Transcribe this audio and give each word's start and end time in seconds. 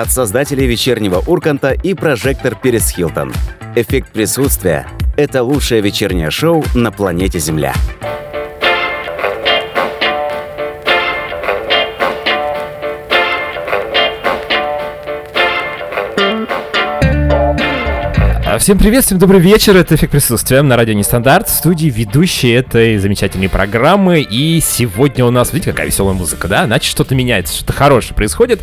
от 0.00 0.10
создателей 0.10 0.66
вечернего 0.66 1.22
Урканта 1.26 1.70
и 1.70 1.94
прожектор 1.94 2.54
Перес 2.54 2.90
Хилтон. 2.90 3.32
Эффект 3.74 4.12
присутствия– 4.12 4.86
это 5.16 5.42
лучшее 5.42 5.80
вечернее 5.80 6.30
шоу 6.30 6.64
на 6.74 6.92
планете 6.92 7.38
Земля. 7.38 7.72
Всем 18.58 18.78
привет, 18.78 19.04
всем 19.04 19.18
добрый 19.18 19.40
вечер, 19.40 19.76
это 19.76 19.96
«Эффект 19.96 20.12
присутствия» 20.12 20.62
на 20.62 20.76
радио 20.76 20.94
Нестандарт, 20.94 21.48
в 21.48 21.52
студии 21.52 21.88
ведущий 21.88 22.50
этой 22.50 22.96
замечательной 22.96 23.50
программы, 23.50 24.20
и 24.22 24.60
сегодня 24.60 25.26
у 25.26 25.30
нас, 25.30 25.52
видите, 25.52 25.72
какая 25.72 25.88
веселая 25.88 26.14
музыка, 26.14 26.48
да, 26.48 26.64
значит, 26.64 26.88
что-то 26.88 27.14
меняется, 27.14 27.54
что-то 27.54 27.74
хорошее 27.74 28.14
происходит. 28.14 28.62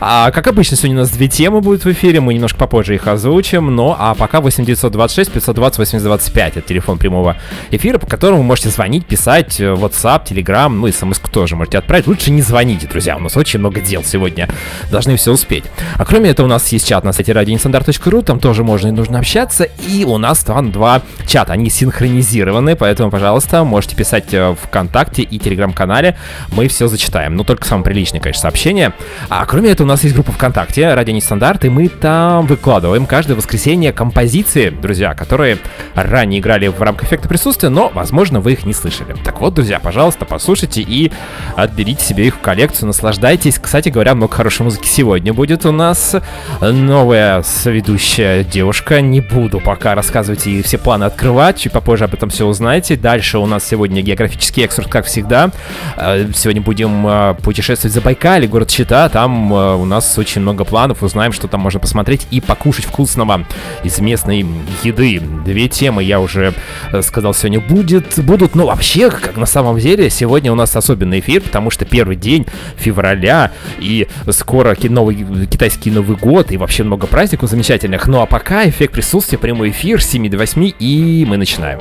А, 0.00 0.30
как 0.30 0.46
обычно, 0.46 0.76
сегодня 0.76 0.98
у 0.98 1.00
нас 1.00 1.10
две 1.10 1.28
темы 1.28 1.60
будут 1.60 1.84
в 1.84 1.90
эфире, 1.90 2.20
мы 2.20 2.34
немножко 2.34 2.58
попозже 2.58 2.94
их 2.94 3.08
озвучим, 3.08 3.74
но 3.74 3.96
а 3.98 4.14
пока 4.14 4.40
8926 4.40 5.32
520 5.32 5.78
8025, 5.78 6.56
это 6.58 6.68
телефон 6.68 6.98
прямого 6.98 7.36
эфира, 7.70 7.98
по 7.98 8.06
которому 8.06 8.42
вы 8.42 8.44
можете 8.44 8.68
звонить, 8.68 9.06
писать, 9.06 9.58
э, 9.60 9.64
WhatsApp, 9.64 10.24
Telegram, 10.24 10.68
ну 10.68 10.86
и 10.86 10.92
смс 10.92 11.18
тоже 11.32 11.56
можете 11.56 11.78
отправить. 11.78 12.06
Лучше 12.06 12.30
не 12.30 12.42
звоните, 12.42 12.86
друзья, 12.86 13.16
у 13.16 13.20
нас 13.20 13.36
очень 13.36 13.58
много 13.58 13.80
дел 13.80 14.04
сегодня, 14.04 14.48
должны 14.90 15.16
все 15.16 15.32
успеть. 15.32 15.64
А 15.96 16.04
кроме 16.04 16.30
этого, 16.30 16.46
у 16.46 16.50
нас 16.50 16.68
есть 16.68 16.86
чат 16.86 17.02
на 17.02 17.12
сайте 17.12 17.32
радионестандарт.ру, 17.32 18.22
там 18.22 18.38
тоже 18.38 18.62
можно 18.62 18.88
и 18.88 18.92
нужно 18.92 19.18
общаться 19.18 19.31
общаться, 19.32 19.64
и 19.88 20.04
у 20.04 20.18
нас 20.18 20.44
там 20.44 20.70
два 20.70 21.00
чата, 21.26 21.54
они 21.54 21.70
синхронизированы, 21.70 22.76
поэтому, 22.76 23.10
пожалуйста, 23.10 23.64
можете 23.64 23.96
писать 23.96 24.34
э, 24.34 24.50
в 24.50 24.56
ВКонтакте 24.56 25.22
и 25.22 25.38
Телеграм-канале, 25.38 26.18
мы 26.48 26.68
все 26.68 26.86
зачитаем, 26.86 27.34
ну, 27.36 27.42
только 27.42 27.66
самое 27.66 27.86
приличное, 27.86 28.20
конечно, 28.20 28.42
сообщение. 28.42 28.92
А 29.30 29.46
кроме 29.46 29.70
этого, 29.70 29.86
у 29.86 29.88
нас 29.88 30.02
есть 30.02 30.14
группа 30.14 30.32
ВКонтакте, 30.32 30.92
Радио 30.92 31.14
Нестандарт, 31.14 31.64
и 31.64 31.70
мы 31.70 31.88
там 31.88 32.44
выкладываем 32.46 33.06
каждое 33.06 33.32
воскресенье 33.32 33.94
композиции, 33.94 34.68
друзья, 34.68 35.14
которые 35.14 35.56
ранее 35.94 36.40
играли 36.40 36.68
в 36.68 36.82
рамках 36.82 37.08
эффекта 37.08 37.26
присутствия, 37.26 37.70
но, 37.70 37.90
возможно, 37.94 38.40
вы 38.40 38.52
их 38.52 38.66
не 38.66 38.74
слышали. 38.74 39.16
Так 39.24 39.40
вот, 39.40 39.54
друзья, 39.54 39.80
пожалуйста, 39.80 40.26
послушайте 40.26 40.82
и 40.82 41.10
отберите 41.56 42.04
себе 42.04 42.26
их 42.26 42.34
в 42.34 42.40
коллекцию, 42.40 42.88
наслаждайтесь. 42.88 43.58
Кстати 43.58 43.88
говоря, 43.88 44.14
много 44.14 44.34
хорошей 44.34 44.64
музыки 44.64 44.88
сегодня 44.88 45.32
будет 45.32 45.64
у 45.64 45.72
нас. 45.72 46.16
Новая 46.60 47.42
соведущая 47.42 48.44
девушка, 48.44 49.00
не 49.00 49.21
буду 49.22 49.60
пока 49.60 49.94
рассказывать 49.94 50.46
и 50.46 50.62
все 50.62 50.78
планы 50.78 51.04
открывать, 51.04 51.58
чуть 51.58 51.72
попозже 51.72 52.04
об 52.04 52.14
этом 52.14 52.30
все 52.30 52.46
узнаете. 52.46 52.96
Дальше 52.96 53.38
у 53.38 53.46
нас 53.46 53.66
сегодня 53.66 54.02
географический 54.02 54.64
экскурс, 54.64 54.88
как 54.88 55.06
всегда. 55.06 55.50
Э, 55.96 56.28
сегодня 56.34 56.60
будем 56.60 57.06
э, 57.06 57.34
путешествовать 57.42 57.94
за 57.94 58.00
Байкале, 58.00 58.46
город 58.46 58.68
Чита. 58.68 59.08
Там 59.08 59.52
э, 59.52 59.74
у 59.76 59.84
нас 59.84 60.18
очень 60.18 60.42
много 60.42 60.64
планов, 60.64 61.02
узнаем, 61.02 61.32
что 61.32 61.48
там 61.48 61.60
можно 61.60 61.80
посмотреть 61.80 62.26
и 62.30 62.40
покушать 62.40 62.84
вкусного 62.84 63.44
из 63.84 63.98
местной 64.00 64.44
еды. 64.82 65.20
Две 65.44 65.68
темы 65.68 66.02
я 66.02 66.20
уже 66.20 66.52
сказал 67.02 67.34
сегодня 67.34 67.60
будет, 67.60 68.18
будут, 68.18 68.54
но 68.54 68.66
вообще, 68.66 69.10
как 69.10 69.36
на 69.36 69.46
самом 69.46 69.78
деле, 69.78 70.10
сегодня 70.10 70.52
у 70.52 70.54
нас 70.54 70.76
особенный 70.76 71.20
эфир, 71.20 71.42
потому 71.42 71.70
что 71.70 71.84
первый 71.84 72.16
день 72.16 72.46
февраля 72.76 73.52
и 73.78 74.08
скоро 74.30 74.76
новый, 74.82 75.46
китайский 75.46 75.90
Новый 75.90 76.16
год 76.16 76.52
и 76.52 76.56
вообще 76.56 76.82
много 76.82 77.06
праздников 77.06 77.50
замечательных. 77.50 78.06
Ну 78.06 78.20
а 78.20 78.26
пока 78.26 78.68
эффект 78.68 78.94
присутствия 78.94 79.11
присутствие, 79.12 79.38
прямой 79.38 79.72
эфир 79.72 80.02
с 80.02 80.06
7 80.06 80.30
до 80.30 80.38
8, 80.38 80.72
и 80.78 81.26
мы 81.28 81.36
начинаем. 81.36 81.80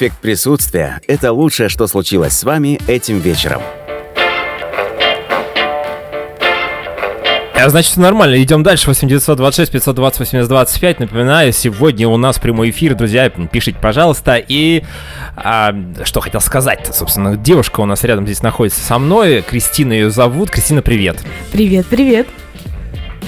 Эффект 0.00 0.16
присутствия– 0.22 0.98
это 1.08 1.30
лучшее, 1.30 1.68
что 1.68 1.86
случилось 1.86 2.32
с 2.32 2.44
вами 2.44 2.80
этим 2.86 3.18
вечером. 3.18 3.60
А, 7.54 7.68
значит, 7.68 7.98
нормально. 7.98 8.42
Идем 8.42 8.62
дальше. 8.62 8.88
8926 8.88 9.70
520 9.72 10.20
8025. 10.20 11.00
Напоминаю, 11.00 11.52
сегодня 11.52 12.08
у 12.08 12.16
нас 12.16 12.38
прямой 12.38 12.70
эфир. 12.70 12.94
Друзья, 12.94 13.28
пишите, 13.28 13.78
пожалуйста. 13.78 14.36
И 14.36 14.84
а, 15.36 15.74
что 16.04 16.20
хотел 16.20 16.40
сказать-то, 16.40 16.94
собственно, 16.94 17.36
девушка 17.36 17.80
у 17.80 17.84
нас 17.84 18.02
рядом 18.02 18.24
здесь 18.24 18.42
находится 18.42 18.80
со 18.80 18.98
мной. 18.98 19.42
Кристина 19.42 19.92
ее 19.92 20.10
зовут. 20.10 20.50
Кристина, 20.50 20.80
привет. 20.80 21.18
Привет, 21.52 21.84
привет. 21.84 22.26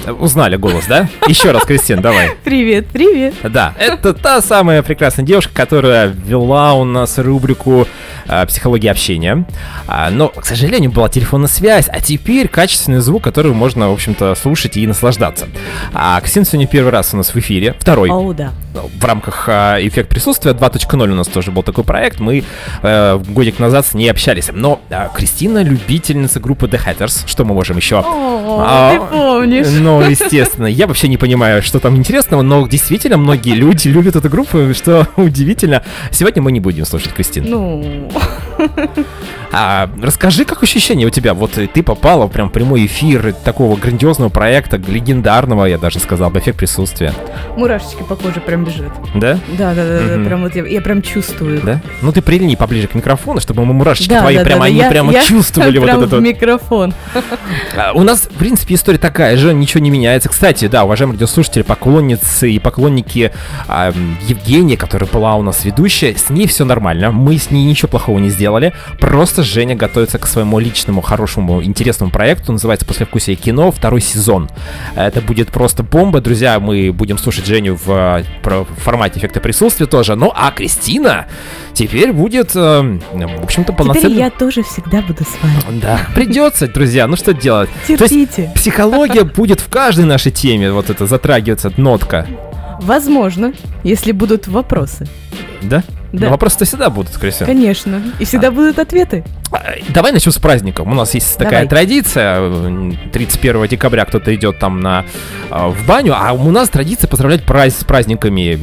Узнали 0.07 0.57
голос, 0.57 0.85
да? 0.87 1.07
Еще 1.27 1.51
раз, 1.51 1.63
Кристин, 1.63 2.01
давай. 2.01 2.31
Привет, 2.43 2.87
привет. 2.87 3.35
Да, 3.43 3.73
это 3.79 4.13
та 4.13 4.41
самая 4.41 4.83
прекрасная 4.83 5.25
девушка, 5.25 5.53
которая 5.53 6.07
вела 6.07 6.73
у 6.73 6.83
нас 6.83 7.17
рубрику 7.17 7.87
э, 8.27 8.45
«Психология 8.45 8.91
общения». 8.91 9.45
А, 9.87 10.09
но, 10.09 10.27
к 10.29 10.45
сожалению, 10.45 10.91
была 10.91 11.07
телефонная 11.07 11.47
связь, 11.47 11.87
а 11.87 12.01
теперь 12.01 12.49
качественный 12.49 12.99
звук, 12.99 13.23
который 13.23 13.53
можно, 13.53 13.89
в 13.89 13.93
общем-то, 13.93 14.35
слушать 14.35 14.75
и 14.75 14.85
наслаждаться. 14.85 15.47
А 15.93 16.19
Кристина 16.19 16.45
сегодня 16.45 16.67
первый 16.67 16.91
раз 16.91 17.13
у 17.13 17.17
нас 17.17 17.33
в 17.33 17.37
эфире, 17.39 17.73
второй. 17.79 18.09
О, 18.09 18.33
да. 18.33 18.51
в 18.73 19.05
рамках 19.05 19.45
а, 19.47 19.77
эффект 19.79 20.09
присутствия 20.09 20.51
2.0 20.51 21.03
у 21.11 21.15
нас 21.15 21.27
тоже 21.27 21.51
был 21.51 21.63
такой 21.63 21.85
проект. 21.85 22.19
Мы 22.19 22.43
э, 22.81 23.19
годик 23.29 23.59
назад 23.59 23.85
с 23.85 23.93
ней 23.93 24.09
общались. 24.11 24.49
Но 24.51 24.81
а, 24.89 25.09
Кристина 25.15 25.63
любительница 25.63 26.41
группы 26.41 26.65
The 26.67 26.79
Hatters. 26.85 27.23
Что 27.25 27.45
мы 27.45 27.53
можем 27.53 27.77
еще? 27.77 27.99
О, 27.99 28.63
А, 28.65 28.91
ты 28.91 28.99
помнишь. 28.99 29.67
Ну, 29.79 29.92
естественно. 30.01 30.67
Я 30.67 30.87
вообще 30.87 31.07
не 31.07 31.17
понимаю, 31.17 31.61
что 31.61 31.79
там 31.79 31.95
интересного, 31.95 32.41
но 32.41 32.67
действительно 32.67 33.17
многие 33.17 33.55
люди 33.55 33.87
любят 33.87 34.15
эту 34.15 34.29
группу, 34.29 34.73
что 34.73 35.07
удивительно. 35.15 35.83
Сегодня 36.11 36.41
мы 36.41 36.51
не 36.51 36.59
будем 36.59 36.85
слушать 36.85 37.13
Кристину. 37.13 37.47
Ну, 37.49 38.11
А, 39.55 39.87
расскажи, 40.01 40.45
как 40.45 40.63
ощущение 40.63 41.05
у 41.05 41.11
тебя? 41.11 41.35
Вот 41.35 41.59
э, 41.59 41.67
ты 41.67 41.83
попала 41.83 42.25
в 42.25 42.31
прям 42.31 42.49
прямой 42.49 42.87
эфир 42.87 43.33
такого 43.45 43.75
грандиозного 43.77 44.29
проекта, 44.29 44.77
легендарного, 44.77 45.65
я 45.65 45.77
даже 45.77 45.99
сказал, 45.99 46.31
бы, 46.31 46.39
эффект 46.39 46.57
присутствия. 46.57 47.13
мурашечки 47.55 48.01
по 48.01 48.15
коже 48.15 48.39
прям 48.41 48.65
бежат. 48.65 48.91
Да? 49.13 49.37
Да, 49.55 49.75
да, 49.75 49.85
да, 49.85 49.99
да, 50.07 50.15
Мгм. 50.15 50.25
прям 50.25 50.41
вот 50.41 50.55
я, 50.55 50.65
я 50.65 50.81
прям 50.81 51.03
чувствую. 51.03 51.61
Да? 51.61 51.81
Ну 52.01 52.11
ты 52.11 52.23
прильни 52.23 52.55
поближе 52.55 52.87
к 52.87 52.95
микрофону, 52.95 53.39
чтобы 53.41 53.63
мы 53.63 53.73
мурашечки 53.75 54.09
Да, 54.09 54.21
твои 54.21 54.37
да, 54.37 54.43
прямо, 54.43 54.61
да, 54.61 54.65
они 54.65 54.77
я- 54.79 54.89
прямо 54.89 55.11
я 55.13 55.23
чувствовали 55.23 55.77
вот 55.77 55.85
прям 55.85 55.99
вот. 55.99 56.19
микрофон. 56.19 56.93
А, 57.77 57.91
У 57.93 58.01
нас, 58.01 58.21
в 58.31 58.35
принципе, 58.39 58.73
история 58.73 58.97
такая 58.97 59.37
же, 59.37 59.53
ничего 59.53 59.81
не 59.83 59.91
меняется. 59.91 60.29
Кстати, 60.29 60.67
да, 60.67 60.83
уважаемые 60.83 61.13
радиослушатели, 61.15 61.61
поклонницы 61.61 62.49
и 62.51 62.57
поклонники 62.57 63.31
а, 63.67 63.93
Евгения, 64.27 64.77
которая 64.77 65.07
была 65.07 65.35
у 65.35 65.43
нас 65.43 65.63
ведущая, 65.63 66.15
с 66.15 66.31
ней 66.31 66.47
все 66.47 66.65
нормально. 66.65 67.11
Мы 67.11 67.37
с 67.37 67.51
ней 67.51 67.65
ничего 67.65 67.87
плохого 67.89 68.17
не 68.17 68.29
сделали. 68.29 68.73
Просто 68.99 69.42
Женя 69.43 69.75
готовится 69.75 70.17
к 70.19 70.25
своему 70.27 70.59
личному, 70.59 71.01
хорошему, 71.01 71.63
интересному 71.63 72.11
проекту. 72.11 72.51
Называется 72.51 72.85
«Послевкусие 72.85 73.35
кино. 73.35 73.71
Второй 73.71 74.01
сезон». 74.01 74.49
Это 74.95 75.21
будет 75.21 75.49
просто 75.51 75.83
бомба. 75.83 76.21
Друзья, 76.21 76.59
мы 76.59 76.91
будем 76.91 77.17
слушать 77.17 77.45
Женю 77.45 77.77
в, 77.83 78.23
про- 78.41 78.63
в 78.63 78.79
формате 78.81 79.19
эффекта 79.19 79.39
присутствия 79.39 79.85
тоже. 79.85 80.15
Ну, 80.15 80.31
а 80.35 80.51
Кристина 80.51 81.25
теперь 81.73 82.13
будет, 82.13 82.55
э, 82.55 82.99
в 83.11 83.43
общем-то, 83.43 83.71
Теперь 83.73 83.75
полноценным... 83.77 84.17
я 84.17 84.29
тоже 84.29 84.63
всегда 84.63 85.01
буду 85.01 85.23
с 85.23 85.41
вами. 85.41 85.79
Да, 85.79 85.99
придется, 86.15 86.67
друзья, 86.67 87.07
ну 87.07 87.15
что 87.15 87.33
делать? 87.33 87.69
Есть 87.87 87.99
Терпите. 88.01 88.51
Психология 88.55 89.23
будет 89.35 89.59
в 89.59 89.69
каждой 89.69 90.05
нашей 90.05 90.31
теме, 90.31 90.71
вот 90.71 90.89
это 90.89 91.05
затрагивается 91.07 91.71
нотка. 91.77 92.27
Возможно, 92.81 93.53
если 93.83 94.11
будут 94.11 94.47
вопросы. 94.47 95.07
Да? 95.61 95.83
Да. 96.13 96.25
Но 96.25 96.31
вопросы-то 96.31 96.65
всегда 96.65 96.89
будут, 96.89 97.17
Кристина. 97.17 97.47
Конечно. 97.47 98.01
И 98.19 98.25
всегда 98.25 98.51
будут 98.51 98.77
ответы. 98.77 99.25
Давай 99.89 100.11
начнем 100.11 100.31
с 100.31 100.37
праздником. 100.39 100.91
У 100.91 100.95
нас 100.95 101.13
есть 101.13 101.37
такая 101.37 101.51
Давай. 101.65 101.67
традиция. 101.67 102.37
э, 102.41 102.91
31 103.11 103.67
декабря 103.67 104.05
кто-то 104.05 104.33
идет 104.33 104.59
там 104.59 104.79
на, 104.79 105.05
а, 105.49 105.69
в 105.69 105.85
баню, 105.85 106.13
а 106.17 106.33
у 106.33 106.49
нас 106.51 106.69
традиция 106.69 107.07
поздравлять 107.07 107.43
праз- 107.43 107.79
с 107.81 107.83
праздниками 107.83 108.57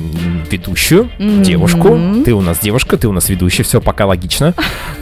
ведущую, 0.50 1.10
Мгм. 1.18 1.42
девушку. 1.42 1.98
Ты 2.24 2.34
у 2.34 2.40
нас 2.40 2.58
девушка, 2.58 2.96
ты 2.96 3.06
у 3.08 3.12
нас 3.12 3.28
ведущий, 3.28 3.62
все 3.62 3.80
пока 3.80 4.06
логично. 4.06 4.54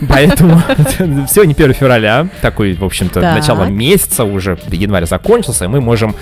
Поэтому 0.09 0.63
все 1.27 1.45
не 1.45 1.55
1 1.55 1.73
февраля, 1.75 2.29
такой, 2.43 2.75
в 2.75 2.85
общем-то, 2.85 3.21
начало 3.21 3.65
месяца, 3.65 4.25
уже 4.25 4.59
январь 4.71 5.07
закончился, 5.07 5.65
и 5.65 5.69
мы 5.69 5.81
можем, 5.81 6.15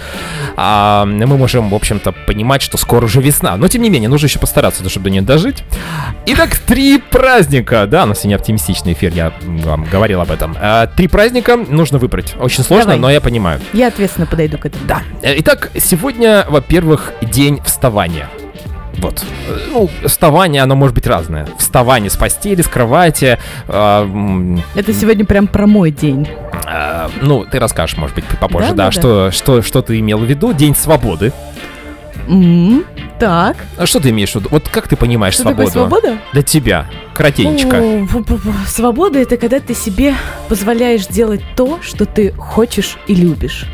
а, 0.57 1.05
мы 1.07 1.27
можем, 1.27 1.71
в 1.71 1.75
общем-то, 1.75 2.13
понимать, 2.13 2.63
что 2.63 2.77
скоро 2.79 3.05
уже 3.07 3.21
весна. 3.21 3.57
Но, 3.57 3.69
тем 3.69 3.83
не 3.83 3.91
менее, 3.91 4.09
нужно 4.09 4.27
еще 4.27 4.39
постараться, 4.39 4.89
чтобы 4.89 5.05
до 5.05 5.11
нее 5.11 5.23
дожить. 5.23 5.65
Итак, 6.27 6.57
три 6.57 6.99
праздника. 6.99 7.87
Да, 7.89 8.05
у 8.05 8.07
нас 8.07 8.21
сегодня 8.21 8.37
оптимистичный 8.37 8.93
эфир, 8.93 9.13
я 9.15 9.33
вам 9.63 9.85
говорил 9.85 10.21
об 10.21 10.31
этом. 10.31 10.57
А, 10.61 10.87
Три 10.87 11.09
праздника 11.09 11.57
нужно 11.57 11.99
выбрать. 11.99 12.35
Очень 12.39 12.65
сложно, 12.65 12.87
Давай. 12.93 12.99
но 13.01 13.11
я 13.11 13.21
понимаю. 13.21 13.61
Я 13.73 13.89
ответственно 13.89 14.27
подойду 14.27 14.59
к 14.59 14.67
этому. 14.67 14.85
Да. 14.87 15.03
Э, 15.23 15.35
Итак, 15.39 15.71
сегодня, 15.79 16.45
во-первых, 16.49 17.13
день 17.23 17.61
вставания. 17.65 18.29
Вот. 18.99 19.23
Э, 19.49 19.59
Ну, 19.73 19.91
вставание, 20.07 20.63
оно 20.63 20.75
может 20.75 20.95
быть 20.95 21.07
разное. 21.07 21.47
Вставание 21.59 22.09
с 22.11 22.17
постели, 22.17 22.63
с 22.63 22.67
кровати. 22.69 23.39
м, 23.69 24.63
Это 24.75 24.93
сегодня 24.95 25.25
прям 25.27 25.47
про 25.47 25.67
мой 25.67 25.91
день. 25.91 26.27
а, 26.65 27.11
ну, 27.21 27.45
ты 27.45 27.59
расскажешь, 27.59 27.97
может 27.99 28.15
быть, 28.17 28.25
попозже, 28.41 28.69
Да, 28.71 28.75
да, 28.75 28.77
да, 28.77 28.85
да. 28.87 28.91
что, 28.93 29.31
что, 29.31 29.63
что 29.63 29.83
ты 29.83 29.99
имел 30.01 30.19
в 30.19 30.25
виду. 30.25 30.53
День 30.55 30.75
свободы. 30.75 31.33
М, 32.29 32.85
Так. 33.19 33.57
А 33.79 33.87
Что 33.87 34.01
ты 34.01 34.11
имеешь 34.11 34.33
в 34.33 34.37
виду? 34.37 34.49
Вот 34.51 34.69
как 34.69 34.89
ты 34.89 34.97
понимаешь 34.97 35.35
Что 35.35 35.45
свободу? 35.45 35.67
такое 35.69 35.73
свобода? 35.89 36.19
Для 36.33 36.43
тебя. 36.43 36.87
Коротенечко. 37.15 37.77
О. 37.81 38.07
Свобода 38.69 39.19
это 39.19 39.37
когда 39.39 39.59
ты 39.61 39.75
себе 39.75 40.15
позволяешь 40.49 41.07
делать 41.07 41.41
то, 41.57 41.79
что 41.83 42.05
ты 42.05 42.33
хочешь 42.33 42.99
и 43.07 43.15
любишь. 43.15 43.65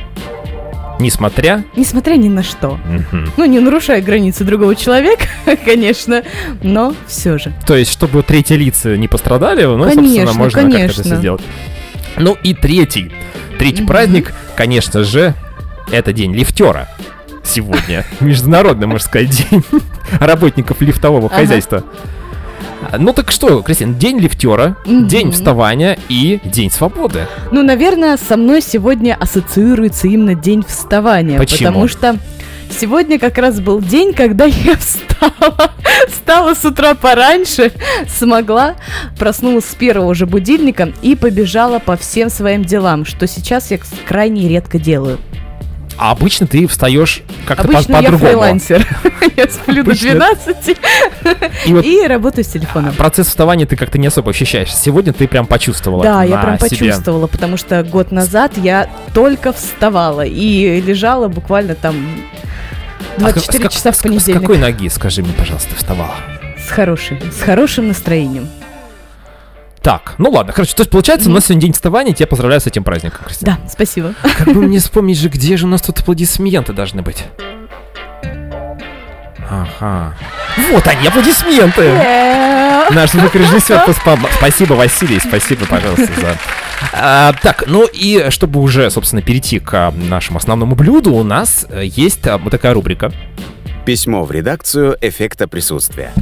Несмотря... 1.01 1.65
Несмотря 1.75 2.15
ни 2.15 2.29
на 2.29 2.45
что. 2.45 2.79
Мгм. 2.85 3.33
Ну, 3.37 3.45
не 3.47 3.59
нарушая 3.59 4.01
границы 4.01 4.45
другого 4.45 4.77
человека, 4.77 5.25
конечно, 5.65 6.23
но 6.63 6.95
все 7.09 7.39
же. 7.39 7.53
То 7.67 7.75
есть, 7.77 7.91
чтобы 7.91 8.23
третьи 8.23 8.55
лица 8.55 8.97
не 8.97 9.09
пострадали, 9.09 9.65
ну, 9.65 9.83
собственно, 9.83 10.07
Конечно, 10.07 10.33
можно 10.35 10.61
как-то 10.63 10.77
это 10.77 10.79
конечно. 10.79 11.03
все 11.03 11.17
сделать. 11.17 11.43
Ну 12.17 12.37
и 12.45 12.55
третий. 12.55 13.11
Третий 13.59 13.83
Мгм. 13.83 13.89
праздник, 13.89 14.33
конечно 14.55 15.03
же, 15.03 15.35
это 15.91 16.13
день 16.13 16.35
лифтера. 16.35 16.89
Сегодня. 17.53 18.05
Международный, 18.21 18.87
можно 18.87 19.07
сказать, 19.07 19.31
день 19.51 19.63
работников 20.21 20.81
лифтового 20.81 21.27
Ага. 21.27 21.37
хозяйства. 21.37 21.85
Ну 22.99 23.13
так 23.13 23.31
что, 23.31 23.63
Кристина, 23.63 23.95
день 23.95 24.19
лифтера, 24.19 24.77
Мгм. 24.87 25.07
день 25.07 25.31
вставания 25.33 25.99
и 26.09 26.41
день 26.45 26.71
свободы. 26.71 27.27
Ну, 27.51 27.63
наверное, 27.63 28.17
со 28.17 28.37
мной 28.37 28.61
сегодня 28.61 29.17
ассоциируется 29.21 30.09
именно 30.09 30.35
день 30.35 30.65
вставания. 30.67 31.39
Почему? 31.39 31.69
Потому 31.69 31.89
что 31.89 32.17
сегодня 32.81 33.19
как 33.19 33.39
раз 33.39 33.61
был 33.61 33.81
день, 33.81 34.13
когда 34.13 34.45
я 34.47 34.77
встала. 34.77 35.73
Встала 36.09 36.55
с 36.55 36.65
утра 36.65 36.95
пораньше, 36.95 37.71
смогла, 38.09 38.75
проснулась 39.19 39.67
с 39.67 39.75
первого 39.75 40.15
же 40.15 40.27
будильника 40.27 40.93
и 41.03 41.15
побежала 41.15 41.79
по 41.79 41.97
всем 41.97 42.31
своим 42.31 42.65
делам, 42.65 43.05
что 43.05 43.27
сейчас 43.27 43.71
я 43.71 43.79
крайне 44.09 44.49
редко 44.49 44.79
делаю. 44.79 45.19
А 45.99 46.11
обычно 46.13 46.47
ты 46.47 46.67
встаешь 46.67 47.23
как-то 47.47 47.69
по- 47.69 47.75
Обычно 47.75 47.93
я 47.97 48.03
по-другому. 48.03 48.31
фрилансер. 48.31 48.87
Я 49.37 49.49
сплю 49.49 49.83
до 49.85 49.93
Обычно- 49.93 50.11
12 50.11 50.79
И 51.85 52.07
работаю 52.07 52.45
с 52.45 52.49
телефоном. 52.49 52.93
процесс 52.95 53.29
вставания 53.29 53.67
ты 53.67 53.77
как-то 53.77 53.99
не 53.99 54.09
особо 54.09 54.31
ощущаешь. 54.31 54.75
Сегодня 54.75 55.13
ты 55.13 55.29
прям 55.29 55.47
почувствовала 55.47 56.03
Да, 56.03 56.23
я 56.25 56.39
прям 56.39 56.59
почувствовала, 56.59 57.27
потому 57.29 57.57
что 57.57 57.83
год 57.85 58.11
назад 58.13 58.53
я 58.57 58.91
только 59.15 59.53
вставала 59.53 60.23
и 60.25 60.81
лежала 60.81 61.29
буквально 61.29 61.75
там 61.75 61.95
А 63.17 63.21
с 63.21 63.25
как- 63.25 63.35
24 63.35 63.59
с 63.59 63.63
как- 63.63 63.73
часа 63.73 63.93
в 63.93 63.95
с- 63.95 63.99
С 63.99 64.03
понедельник. 64.03 64.41
какой 64.41 64.59
ноги, 64.59 64.89
скажи 64.89 65.23
мне, 65.23 65.33
пожалуйста, 65.33 65.75
вставала? 65.77 66.15
С 66.67 66.71
хорошей, 66.71 67.19
с 67.39 67.43
хорошим 67.43 67.89
настроением. 67.89 68.49
Так, 69.83 70.15
ну 70.19 70.31
ладно, 70.31 70.53
хорошо. 70.53 70.75
То 70.77 70.83
есть, 70.83 70.91
получается, 70.91 71.29
у 71.29 71.33
нас 71.33 71.47
сегодня 71.47 71.63
день 71.63 71.73
вставания, 71.73 72.15
тебя 72.15 72.29
поздравляю 72.29 72.61
с 72.61 72.67
этим 72.67 72.85
праздником, 72.85 73.21
Кристина. 73.27 73.59
Да, 73.61 73.69
спасибо. 73.69 74.15
Как 74.23 74.47
бы 74.47 74.63
мне 74.63 74.79
вспомнить 74.81 75.19
же, 75.19 75.29
где 75.29 75.57
же 75.57 75.67
у 75.67 75.69
нас 75.69 75.83
тут 75.83 75.99
аплодисменты 76.01 76.73
должны 76.73 77.03
быть? 77.03 77.25
Ага. 79.51 80.15
Вот 80.71 80.87
они, 80.87 81.09
аплодисменты! 81.09 81.93
Наш 82.91 83.11
звукорежиссер 83.11 83.85
поспал. 83.85 84.19
Спасибо, 84.39 84.75
Василий, 84.75 85.19
спасибо, 85.21 85.67
пожалуйста, 85.67 86.09
за... 86.21 86.39
А, 86.93 87.33
так, 87.43 87.65
ну 87.67 87.87
и 87.87 88.27
чтобы 88.31 88.61
уже, 88.61 88.91
собственно, 88.91 89.23
перейти 89.23 89.61
к 89.61 89.73
а, 89.73 89.93
нашему 89.93 90.39
основному 90.39 90.75
блюду, 90.75 91.13
у 91.15 91.23
нас 91.23 91.67
э, 91.71 91.83
есть 91.85 92.27
а, 92.27 92.39
вот 92.39 92.51
такая 92.51 92.75
рубрика. 92.75 93.13
Письмо 93.85 94.25
в 94.25 94.33
редакцию 94.33 94.97
эффекта 95.01 95.47
присутствия. 95.47 96.13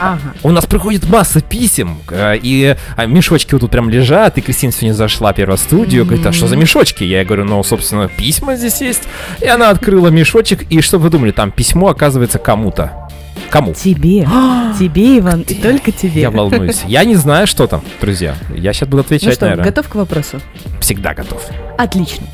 Ага. 0.00 0.34
У 0.42 0.50
нас 0.50 0.66
приходит 0.66 1.08
масса 1.08 1.40
писем, 1.40 1.98
э, 2.10 2.36
и 2.40 2.76
а, 2.96 3.06
мешочки 3.06 3.52
вот 3.52 3.60
тут 3.62 3.70
прям 3.70 3.88
лежат, 3.90 4.38
и 4.38 4.40
Кристина 4.40 4.72
сегодня 4.72 4.94
зашла 4.94 5.32
первая 5.32 5.56
в 5.56 5.60
студию, 5.60 6.04
говорит, 6.04 6.24
а 6.26 6.32
что 6.32 6.46
за 6.46 6.56
мешочки? 6.56 7.04
Я 7.04 7.24
говорю, 7.24 7.44
ну, 7.44 7.62
собственно, 7.62 8.08
письма 8.08 8.56
здесь 8.56 8.80
есть. 8.80 9.02
И 9.40 9.46
она 9.46 9.70
открыла 9.70 10.08
мешочек, 10.08 10.62
и 10.70 10.80
что 10.80 10.98
вы 10.98 11.10
думали, 11.10 11.32
там 11.32 11.50
письмо 11.50 11.88
оказывается 11.88 12.38
кому-то. 12.38 13.08
Кому? 13.50 13.72
Тебе. 13.72 14.28
Тебе, 14.78 15.18
Иван, 15.18 15.40
и 15.42 15.54
только 15.54 15.90
тебе. 15.90 16.20
Я 16.20 16.30
волнуюсь. 16.30 16.82
Я 16.86 17.04
не 17.04 17.14
знаю, 17.16 17.46
что 17.46 17.66
там, 17.66 17.82
друзья. 18.00 18.34
Я 18.54 18.72
сейчас 18.74 18.88
буду 18.88 18.98
Ну 18.98 19.06
отвечать, 19.06 19.34
что, 19.34 19.46
наверное. 19.46 19.64
готов 19.64 19.88
к 19.88 19.94
вопросу? 19.94 20.40
Всегда 20.80 21.14
готов. 21.14 21.42
Отлично. 21.78 22.26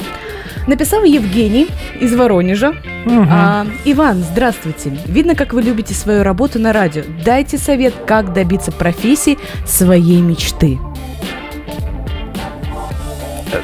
Написал 0.67 1.05
Евгений 1.05 1.69
из 2.01 2.15
Воронежа. 2.15 2.75
А, 3.07 3.67
Иван, 3.85 4.23
здравствуйте. 4.23 4.97
Видно, 5.07 5.35
как 5.35 5.53
вы 5.53 5.63
любите 5.63 5.93
свою 5.93 6.23
работу 6.23 6.59
на 6.59 6.73
радио. 6.73 7.03
Дайте 7.25 7.59
совет, 7.59 7.95
как 8.07 8.33
добиться 8.33 8.73
профессии 8.73 9.39
своей 9.67 10.21
мечты. 10.21 10.79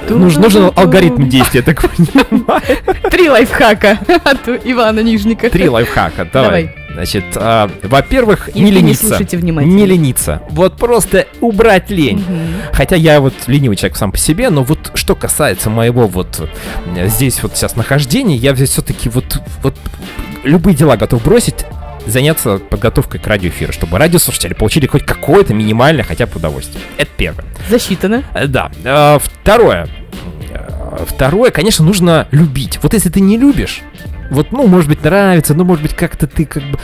Нужен, 0.08 0.42
нужен 0.42 0.70
алгоритм 0.76 1.28
действия, 1.28 1.62
так 1.62 1.82
понимаю. 1.82 2.62
Три 3.10 3.30
лайфхака 3.30 3.98
от 4.24 4.48
Ивана 4.64 5.00
Нижника. 5.00 5.48
Три 5.50 5.68
лайфхака, 5.68 6.28
давай. 6.30 6.48
Давай. 6.66 6.79
Значит, 6.94 7.24
а, 7.36 7.70
во-первых, 7.82 8.48
не 8.54 8.62
Евгений, 8.62 8.80
лениться. 8.82 9.06
слушайте 9.08 9.36
внимательно. 9.36 9.72
Не 9.74 9.86
лениться. 9.86 10.42
Вот 10.50 10.76
просто 10.76 11.26
убрать 11.40 11.90
лень. 11.90 12.18
Мгм. 12.18 12.48
Хотя 12.72 12.96
я 12.96 13.20
вот 13.20 13.34
ленивый 13.46 13.76
человек 13.76 13.96
сам 13.96 14.12
по 14.12 14.18
себе, 14.18 14.50
но 14.50 14.62
вот 14.64 14.90
что 14.94 15.14
касается 15.14 15.70
моего 15.70 16.06
вот 16.08 16.48
э, 16.96 17.06
здесь 17.08 17.42
вот 17.42 17.56
сейчас 17.56 17.76
нахождения, 17.76 18.36
я 18.36 18.54
здесь 18.54 18.70
все-таки 18.70 19.08
вот, 19.08 19.40
вот 19.62 19.76
любые 20.44 20.74
дела 20.76 20.96
готов 20.96 21.22
бросить 21.22 21.64
заняться 22.06 22.58
подготовкой 22.58 23.20
к 23.20 23.26
радиоэфиру, 23.26 23.72
чтобы 23.72 23.98
радиослушатели 23.98 24.54
получили 24.54 24.86
хоть 24.86 25.04
какое-то 25.04 25.54
минимальное 25.54 26.02
хотя 26.02 26.26
бы 26.26 26.32
удовольствие. 26.36 26.82
Это 26.96 27.10
первое. 27.16 27.44
Засчитано. 27.68 28.24
Э, 28.34 28.46
Да. 28.46 28.70
Э, 28.84 29.18
Второе. 29.22 29.86
Э, 30.50 31.04
Второе, 31.06 31.50
конечно, 31.50 31.84
нужно 31.84 32.26
любить. 32.30 32.78
Вот 32.82 32.94
если 32.94 33.10
ты 33.10 33.20
не 33.20 33.36
любишь, 33.38 33.82
вот, 34.30 34.52
ну, 34.52 34.66
может 34.66 34.88
быть, 34.88 35.02
нравится, 35.04 35.54
ну, 35.54 35.64
может 35.64 35.82
быть, 35.82 35.94
как-то 35.94 36.26
ты 36.26 36.44
как 36.44 36.62
бы... 36.64 36.78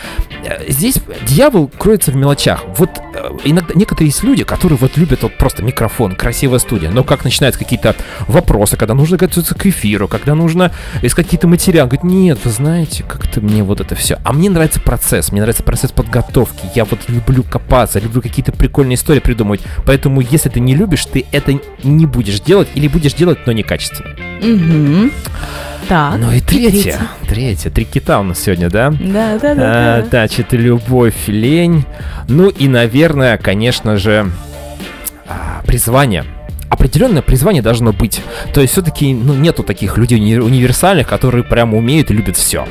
Э, 0.45 0.65
Здесь 0.69 1.01
дьявол 1.27 1.69
кроется 1.69 2.11
в 2.11 2.17
мелочах. 2.17 2.65
Вот 2.77 2.91
э, 3.15 3.31
иногда 3.45 3.75
некоторые 3.75 4.09
есть 4.09 4.23
люди, 4.23 4.45
которые 4.45 4.79
вот 4.79 4.97
любят 4.97 5.23
вот 5.23 5.37
просто 5.37 5.63
микрофон, 5.63 6.15
красивая 6.15 6.59
студия, 6.59 6.91
но 6.91 7.05
как 7.05 7.25
начинаются 7.25 7.59
какие-то 7.59 7.95
вопросы, 8.27 8.77
когда 8.77 8.95
нужно 8.95 9.17
готовиться 9.17 9.55
к 9.55 9.67
эфиру, 9.67 10.09
когда 10.09 10.35
нужно 10.35 10.73
искать 11.03 11.27
какие-то 11.27 11.49
материалы, 11.49 11.89
говорит, 11.89 12.05
нет, 12.05 12.39
вы 12.45 12.51
знаете, 12.51 13.05
как-то 13.05 13.41
мне 13.41 13.63
вот 13.63 13.81
это 13.81 13.95
все. 13.95 14.19
А 14.25 14.33
мне 14.33 14.51
нравится 14.51 14.81
процесс, 14.81 15.33
мне 15.33 15.41
нравится 15.41 15.63
процесс 15.63 15.93
подготовки, 15.93 16.67
я 16.75 16.85
вот 16.85 17.01
люблю 17.09 17.43
копаться, 17.43 17.99
люблю 17.99 18.23
какие-то 18.23 18.53
прикольные 18.53 18.97
истории 18.97 19.21
придумывать, 19.21 19.61
поэтому 19.85 20.21
если 20.21 20.49
ты 20.49 20.61
не 20.61 20.75
любишь, 20.75 21.07
ты 21.07 21.27
это 21.33 21.59
не 21.83 22.07
будешь 22.07 22.41
делать 22.41 22.69
или 22.75 22.89
будешь 22.89 23.15
делать, 23.15 23.39
но 23.47 23.53
некачественно. 23.53 24.15
Угу. 24.41 25.11
Так. 25.89 26.19
Ну 26.19 26.33
и 26.33 26.41
третье, 26.41 26.71
третье, 26.73 27.09
три 27.71 27.85
кита 27.85 28.21
у 28.21 28.23
нас 28.23 28.41
сегодня, 28.41 28.71
да? 28.71 28.91
Да, 28.91 29.39
да, 29.39 29.53
А, 29.53 29.55
да. 29.55 30.03
да. 30.03 30.07
Значит, 30.09 30.53
любовь, 30.53 31.29
лень. 31.29 31.85
Ну 32.29 32.49
и, 32.49 32.69
наверное, 32.69 33.37
конечно 33.39 33.97
же, 33.97 34.31
а, 35.29 35.63
призвание. 35.67 36.25
Определенное 36.69 37.23
призвание 37.23 37.63
должно 37.63 37.93
быть. 37.93 38.21
То 38.53 38.61
есть 38.61 38.73
все-таки 38.73 39.15
ну, 39.15 39.35
нету 39.35 39.63
таких 39.63 39.97
людей 39.97 40.19
уни- 40.19 40.41
универсальных, 40.41 41.07
которые 41.07 41.45
прямо 41.45 41.79
умеют 41.79 42.11
и 42.11 42.15
любят 42.15 42.37
все. 42.37 42.67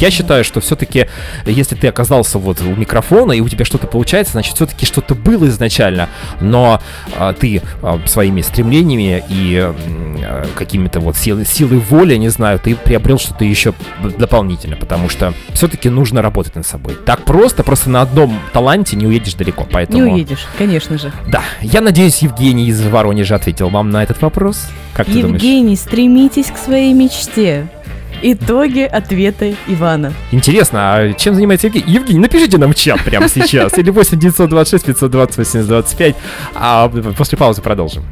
Я 0.00 0.10
считаю, 0.10 0.42
что 0.44 0.60
все-таки, 0.60 1.06
если 1.46 1.76
ты 1.76 1.86
оказался 1.86 2.38
вот 2.38 2.60
у 2.60 2.74
микрофона 2.74 3.32
и 3.32 3.40
у 3.40 3.48
тебя 3.48 3.64
что-то 3.64 3.86
получается, 3.86 4.32
значит, 4.32 4.56
все-таки 4.56 4.86
что-то 4.86 5.14
было 5.14 5.46
изначально, 5.46 6.08
но 6.40 6.80
а, 7.16 7.32
ты 7.32 7.62
а, 7.82 8.00
своими 8.06 8.40
стремлениями 8.40 9.22
и 9.28 9.56
а, 9.58 10.46
какими-то 10.56 10.98
вот 11.00 11.16
силой, 11.16 11.46
силой 11.46 11.78
воли, 11.78 12.16
не 12.16 12.28
знаю, 12.28 12.58
ты 12.58 12.74
приобрел 12.74 13.18
что-то 13.18 13.44
еще 13.44 13.72
дополнительно, 14.18 14.76
потому 14.76 15.08
что 15.08 15.32
все-таки 15.50 15.88
нужно 15.88 16.22
работать 16.22 16.56
над 16.56 16.66
собой. 16.66 16.96
Так 17.06 17.24
просто, 17.24 17.62
просто 17.62 17.88
на 17.88 18.02
одном 18.02 18.38
таланте 18.52 18.96
не 18.96 19.06
уедешь 19.06 19.34
далеко, 19.34 19.66
поэтому... 19.70 20.04
Не 20.04 20.12
уедешь, 20.12 20.46
конечно 20.58 20.98
же. 20.98 21.12
Да, 21.28 21.42
я 21.60 21.80
надеюсь, 21.80 22.18
Евгений 22.18 22.66
из 22.66 22.82
Воронежа 22.82 23.11
ответил 23.34 23.68
вам 23.68 23.90
на 23.90 24.02
этот 24.02 24.20
вопрос. 24.22 24.68
Как 24.94 25.06
ты 25.06 25.22
думаешь? 25.22 25.42
Евгений, 25.42 25.76
стремитесь 25.76 26.46
к 26.46 26.56
своей 26.56 26.92
мечте. 26.92 27.68
Итоги 28.22 28.80
ответа 28.80 29.54
Ивана. 29.66 30.12
Интересно, 30.30 30.94
а 30.94 31.12
чем 31.12 31.34
занимается 31.34 31.66
Евгений? 31.66 31.92
Евгений, 31.92 32.20
напишите 32.20 32.56
нам 32.58 32.72
в 32.72 32.76
чат 32.76 33.02
прямо 33.04 33.28
сейчас. 33.28 33.76
Или 33.78 33.90
8 33.90 34.18
926 34.18 34.86
520 34.86 35.36
8025. 35.38 36.16
А 36.54 36.88
после 37.16 37.36
паузы 37.36 37.62
продолжим. 37.62 38.04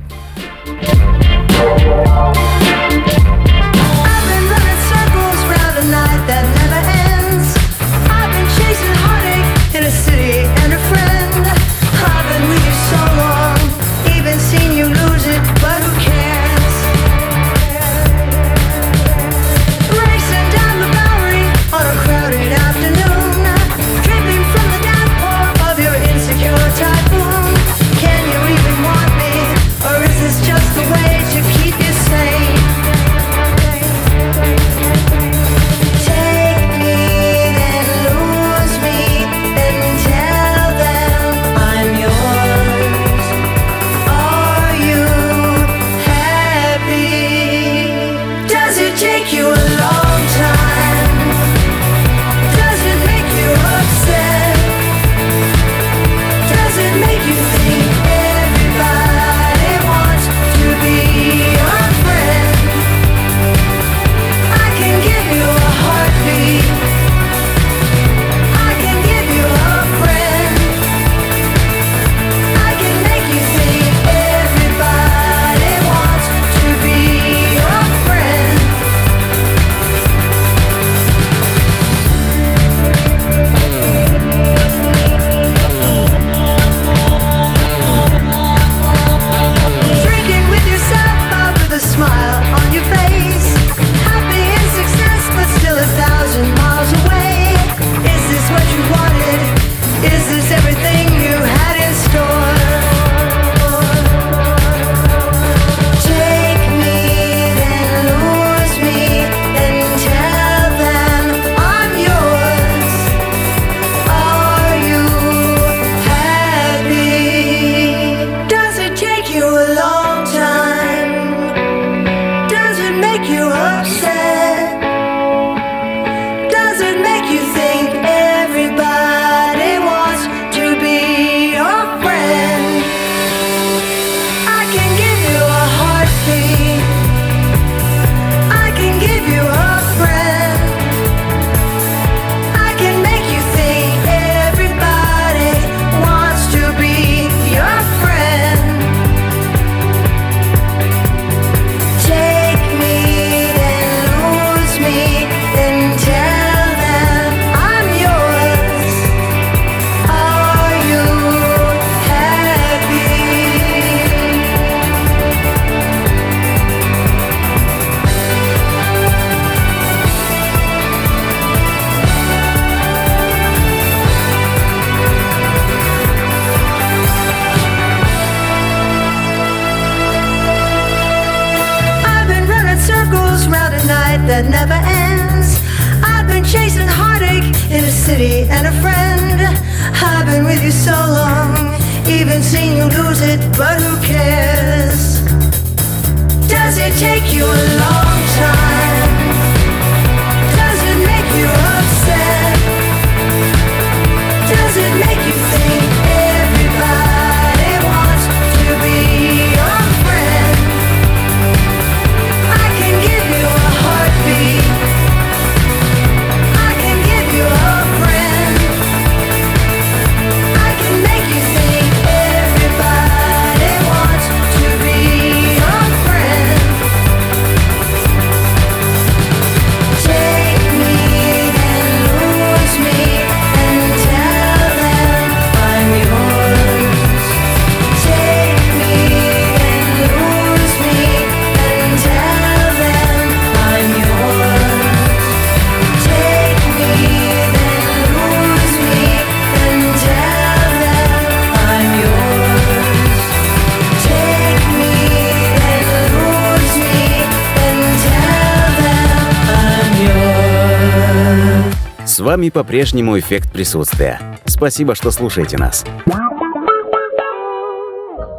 Вами 262.30 262.50
по-прежнему 262.50 263.18
эффект 263.18 263.50
присутствия. 263.50 264.20
Спасибо, 264.44 264.94
что 264.94 265.10
слушаете 265.10 265.58
нас. 265.58 265.84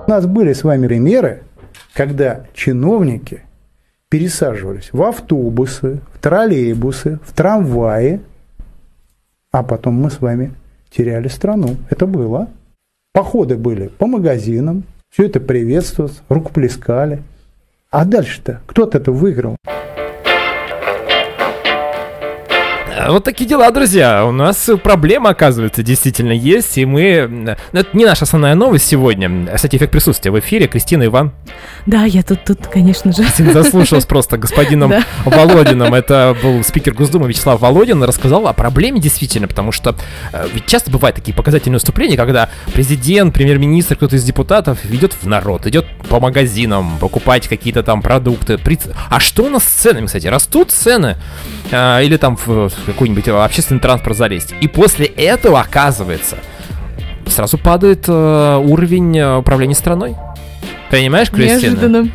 У 0.07 0.09
нас 0.09 0.25
были 0.25 0.53
с 0.53 0.63
вами 0.63 0.87
примеры, 0.87 1.43
когда 1.93 2.45
чиновники 2.53 3.41
пересаживались 4.07 4.93
в 4.93 5.03
автобусы, 5.03 5.99
в 6.13 6.19
троллейбусы, 6.19 7.19
в 7.21 7.33
трамваи, 7.33 8.21
а 9.51 9.61
потом 9.61 9.95
мы 9.95 10.09
с 10.09 10.21
вами 10.21 10.53
теряли 10.89 11.27
страну. 11.27 11.75
Это 11.89 12.07
было. 12.07 12.47
Походы 13.11 13.57
были 13.57 13.89
по 13.89 14.07
магазинам, 14.07 14.85
все 15.09 15.25
это 15.25 15.41
приветствовалось, 15.41 16.21
рукоплескали. 16.29 17.23
А 17.89 18.05
дальше-то 18.05 18.61
кто 18.67 18.83
от 18.83 18.95
этого 18.95 19.15
выиграл? 19.15 19.57
Вот 23.09 23.23
такие 23.23 23.49
дела, 23.49 23.71
друзья. 23.71 24.25
У 24.25 24.31
нас 24.31 24.69
проблема, 24.83 25.29
оказывается, 25.31 25.83
действительно 25.83 26.31
есть, 26.31 26.77
и 26.77 26.85
мы... 26.85 27.27
ну, 27.29 27.79
Это 27.79 27.97
не 27.97 28.05
наша 28.05 28.23
основная 28.23 28.55
новость 28.55 28.87
сегодня. 28.87 29.47
Кстати, 29.53 29.75
эффект 29.75 29.91
присутствия 29.91 30.31
в 30.31 30.39
эфире. 30.39 30.67
Кристина 30.67 31.05
Иван. 31.05 31.31
Да, 31.85 32.03
я 32.03 32.23
тут, 32.23 32.43
тут, 32.43 32.67
конечно 32.67 33.11
же. 33.11 33.23
Заслушалась 33.51 34.05
просто 34.05 34.37
господином 34.37 34.89
Да. 34.91 35.03
Володиным. 35.25 35.93
Это 35.93 36.35
был 36.41 36.63
спикер 36.63 36.93
Госдумы 36.93 37.27
Вячеслав 37.27 37.59
Володин. 37.59 38.03
Рассказал 38.03 38.47
о 38.47 38.53
проблеме 38.53 38.99
действительно, 38.99 39.47
потому 39.47 39.71
что 39.71 39.95
э, 40.33 40.47
ведь 40.53 40.65
часто 40.65 40.91
бывают 40.91 41.15
такие 41.15 41.33
показательные 41.33 41.77
выступления, 41.77 42.17
когда 42.17 42.49
президент, 42.73 43.33
премьер-министр, 43.33 43.95
кто-то 43.95 44.15
из 44.15 44.23
депутатов 44.23 44.83
идет 44.85 45.13
в 45.21 45.27
народ, 45.27 45.65
идет 45.67 45.85
по 46.09 46.19
магазинам 46.19 46.97
покупать 46.99 47.47
какие-то 47.47 47.83
там 47.83 48.01
продукты. 48.01 48.59
А 49.09 49.19
что 49.19 49.43
у 49.43 49.49
нас 49.49 49.63
с 49.63 49.67
ценами, 49.67 50.05
кстати? 50.05 50.27
Растут 50.27 50.71
цены? 50.71 51.17
А, 51.71 52.01
Или 52.01 52.17
там 52.17 52.35
в 52.37 52.69
в 52.69 52.85
какой-нибудь 52.85 53.27
общественный 53.27 53.79
транспорт 53.79 54.17
залезть. 54.17 54.53
И 54.61 54.67
после 54.67 55.05
этого, 55.05 55.59
оказывается, 55.61 56.37
сразу 57.27 57.57
падает 57.57 58.05
э, 58.07 58.57
уровень 58.63 59.17
э, 59.17 59.37
управления 59.37 59.75
страной. 59.75 60.15
Понимаешь, 60.89 61.29
Кристина? 61.29 61.59
Неожиданно. 61.71 62.11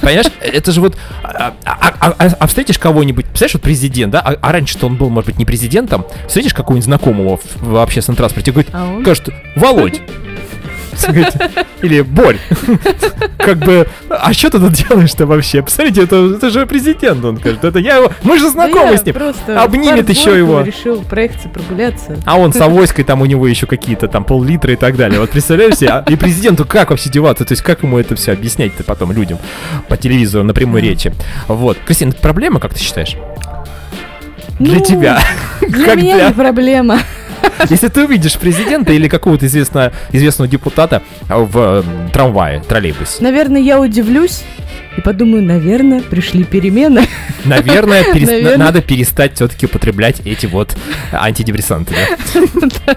Понимаешь, 0.00 0.26
это 0.40 0.72
же 0.72 0.80
вот... 0.80 0.96
А, 1.22 1.52
а- 1.64 1.92
а- 2.00 2.14
а- 2.18 2.36
а 2.38 2.46
встретишь 2.46 2.78
кого-нибудь, 2.78 3.26
представляешь, 3.26 3.54
вот 3.54 3.62
президент, 3.62 4.12
да? 4.12 4.20
А, 4.20 4.36
а 4.40 4.52
раньше-то 4.52 4.86
он 4.86 4.96
был, 4.96 5.10
может 5.10 5.26
быть, 5.26 5.38
не 5.38 5.44
президентом. 5.44 6.06
Встретишь 6.26 6.54
какого-нибудь 6.54 6.84
знакомого 6.86 7.36
в, 7.38 7.42
в 7.72 7.76
общественном 7.82 8.16
транспорте 8.16 8.50
и 8.50 8.54
говорит, 8.54 8.70
А 8.72 8.86
он? 8.86 9.02
скажет, 9.02 9.28
Володь. 9.56 10.00
Говорит, 11.06 11.34
Или 11.82 12.00
Борь. 12.02 12.38
Как 13.38 13.58
бы, 13.58 13.86
а 14.08 14.32
что 14.32 14.50
ты 14.50 14.58
тут 14.58 14.72
делаешь-то 14.72 15.26
вообще? 15.26 15.62
Посмотрите, 15.62 16.02
это, 16.02 16.34
это 16.36 16.50
же 16.50 16.66
президент, 16.66 17.24
он 17.24 17.38
скажет. 17.38 17.64
Это 17.64 17.78
я 17.78 17.96
его... 17.96 18.10
Мы 18.22 18.38
же 18.38 18.50
знакомы 18.50 18.96
с 18.96 19.04
ним. 19.04 19.16
Обнимет 19.56 20.06
в 20.06 20.10
еще 20.10 20.36
его. 20.36 20.60
решил 20.62 21.02
проехаться, 21.02 21.48
прогуляться. 21.48 22.16
А 22.26 22.38
он 22.38 22.52
с 22.52 22.60
авоськой, 22.60 23.04
там 23.04 23.22
у 23.22 23.26
него 23.26 23.46
еще 23.46 23.66
какие-то 23.66 24.08
там 24.08 24.24
пол-литра 24.24 24.72
и 24.72 24.76
так 24.76 24.96
далее. 24.96 25.20
Вот 25.20 25.30
представляешь 25.30 25.76
себе? 25.76 25.88
А- 25.90 26.04
И 26.08 26.16
президенту 26.16 26.64
как 26.64 26.90
вообще 26.90 27.08
деваться? 27.10 27.44
То 27.44 27.52
есть 27.52 27.62
как 27.62 27.82
ему 27.82 27.98
это 27.98 28.14
все 28.16 28.32
объяснять-то 28.32 28.84
потом 28.84 29.12
людям 29.12 29.38
по 29.88 29.96
телевизору 29.96 30.44
на 30.44 30.52
прямой 30.54 30.80
речи? 30.82 31.12
Вот. 31.48 31.78
Кристина, 31.84 32.10
это 32.10 32.18
проблема, 32.20 32.60
как 32.60 32.74
ты 32.74 32.80
считаешь? 32.80 33.16
Для 34.58 34.78
Ну, 34.78 34.84
тебя. 34.84 35.20
Для 35.62 35.86
Как 35.86 35.96
меня 35.96 36.16
для- 36.16 36.28
не 36.28 36.34
проблема. 36.34 36.98
Если 37.68 37.88
ты 37.88 38.04
увидишь 38.04 38.36
президента 38.36 38.92
или 38.92 39.08
какого-то 39.08 39.46
известного, 39.46 39.92
известного 40.12 40.48
депутата 40.48 41.02
в 41.28 41.58
э, 41.58 41.82
трамвае, 42.12 42.60
троллейбусе, 42.60 43.22
Наверное, 43.22 43.60
я 43.60 43.80
удивлюсь 43.80 44.42
и 45.00 45.02
подумаю, 45.02 45.42
наверное, 45.42 46.00
пришли 46.02 46.44
перемены. 46.44 47.06
наверное, 47.44 48.04
перес- 48.12 48.26
на- 48.26 48.32
Наверное. 48.32 48.56
надо 48.58 48.82
перестать 48.82 49.34
все-таки 49.34 49.66
употреблять 49.66 50.20
эти 50.24 50.46
вот 50.46 50.76
антидепрессанты. 51.12 51.94
да. 52.86 52.96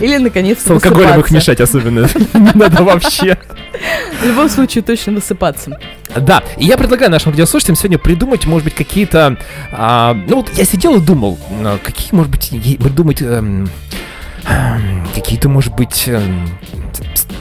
Или, 0.00 0.16
наконец-то, 0.18 0.68
С 0.68 0.70
алкоголем 0.70 1.20
их 1.20 1.30
мешать 1.30 1.60
особенно 1.60 2.08
не 2.34 2.50
надо 2.54 2.82
вообще. 2.84 3.36
В 4.22 4.26
любом 4.26 4.48
случае, 4.48 4.82
точно 4.82 5.12
высыпаться. 5.12 5.78
Да, 6.16 6.42
и 6.56 6.64
я 6.64 6.76
предлагаю 6.78 7.10
нашим 7.10 7.32
радиослушателям 7.32 7.76
сегодня 7.76 7.98
придумать, 7.98 8.46
может 8.46 8.64
быть, 8.64 8.74
какие-то... 8.74 9.36
а, 9.72 10.14
ну 10.28 10.36
вот 10.36 10.50
я 10.56 10.64
сидел 10.64 10.96
и 10.96 11.00
думал, 11.00 11.38
а, 11.50 11.78
какие, 11.82 12.14
может 12.14 12.30
быть, 12.30 12.50
придумать... 12.80 13.20
эм, 13.20 13.68
эм, 14.48 15.08
какие-то, 15.14 15.48
может 15.48 15.74
быть, 15.74 16.04
эм, 16.06 16.48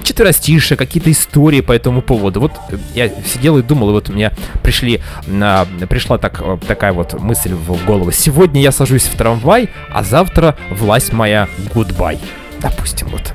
четверостишие, 0.03 0.77
какие-то 0.77 1.11
истории 1.11 1.61
по 1.61 1.71
этому 1.71 2.01
поводу. 2.01 2.39
Вот 2.39 2.51
я 2.93 3.09
сидел 3.25 3.57
и 3.57 3.61
думал, 3.61 3.89
и 3.89 3.93
вот 3.93 4.09
у 4.09 4.13
меня 4.13 4.31
пришли, 4.61 5.01
на, 5.27 5.65
пришла 5.89 6.17
так, 6.17 6.41
э, 6.41 6.57
такая 6.67 6.93
вот 6.93 7.19
мысль 7.19 7.53
в 7.53 7.85
голову. 7.85 8.11
Сегодня 8.11 8.61
я 8.61 8.71
сажусь 8.71 9.03
в 9.03 9.17
трамвай, 9.17 9.69
а 9.89 10.03
завтра 10.03 10.55
власть 10.71 11.13
моя 11.13 11.47
гудбай. 11.73 12.19
Допустим, 12.59 13.07
вот. 13.09 13.33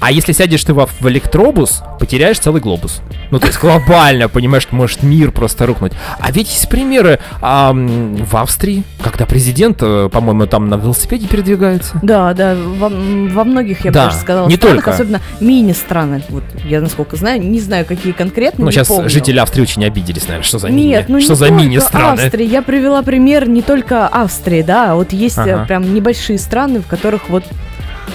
А 0.00 0.12
если 0.12 0.32
сядешь 0.32 0.62
ты 0.62 0.72
во- 0.74 0.86
в 0.86 1.08
электробус, 1.08 1.82
потеряешь 1.98 2.38
целый 2.38 2.60
глобус. 2.60 3.00
Ну, 3.30 3.40
то 3.40 3.46
есть 3.48 3.58
глобально, 3.60 4.28
понимаешь, 4.28 4.68
может 4.70 5.02
мир 5.02 5.32
просто 5.32 5.66
рухнуть. 5.66 5.92
А 6.20 6.30
ведь 6.30 6.48
есть 6.52 6.68
примеры 6.68 7.18
ам, 7.42 8.14
в 8.16 8.36
Австрии, 8.36 8.84
когда 9.02 9.26
президент, 9.26 9.78
э, 9.82 10.08
по-моему, 10.12 10.46
там 10.46 10.68
на 10.68 10.76
велосипеде 10.76 11.26
передвигается. 11.26 11.98
Да, 12.02 12.32
да, 12.34 12.54
во, 12.56 12.88
во 12.88 13.44
многих, 13.44 13.84
я 13.84 13.90
бы 13.90 13.94
Да, 13.94 14.04
даже 14.06 14.16
сказала, 14.18 14.48
не 14.48 14.54
странах, 14.56 14.76
только. 14.84 14.90
особенно 14.92 15.20
мини-страны. 15.40 16.22
Вот 16.28 16.44
я, 16.64 16.80
насколько 16.80 17.16
знаю, 17.16 17.42
не 17.42 17.60
знаю, 17.60 17.84
какие 17.84 18.12
конкретно, 18.12 18.66
Ну, 18.66 18.70
сейчас 18.70 18.88
помню. 18.88 19.08
жители 19.10 19.38
Австрии 19.40 19.62
очень 19.62 19.84
обиделись, 19.84 20.22
наверное, 20.28 20.44
что 20.44 20.58
за 20.60 20.68
мини? 20.68 20.88
Нет, 20.88 21.08
ну 21.08 21.20
что 21.20 21.30
не 21.32 21.36
за 21.36 21.50
мини-страны? 21.50 22.20
Австрии. 22.22 22.46
Я 22.46 22.62
привела 22.62 23.02
пример 23.02 23.48
не 23.48 23.62
только 23.62 24.06
Австрии, 24.06 24.62
да, 24.62 24.92
а 24.92 24.94
вот 24.94 25.12
есть 25.12 25.38
э, 25.38 25.42
Ага. 25.54 25.64
прям 25.66 25.92
небольшие 25.92 26.38
страны, 26.38 26.80
в 26.80 26.86
которых 26.86 27.28
вот 27.28 27.44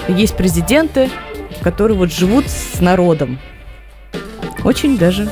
есть 0.08 0.34
президенты, 0.36 1.08
которые 1.64 1.96
вот 1.96 2.12
живут 2.12 2.44
с 2.48 2.80
народом. 2.80 3.38
Очень 4.62 4.98
даже. 4.98 5.30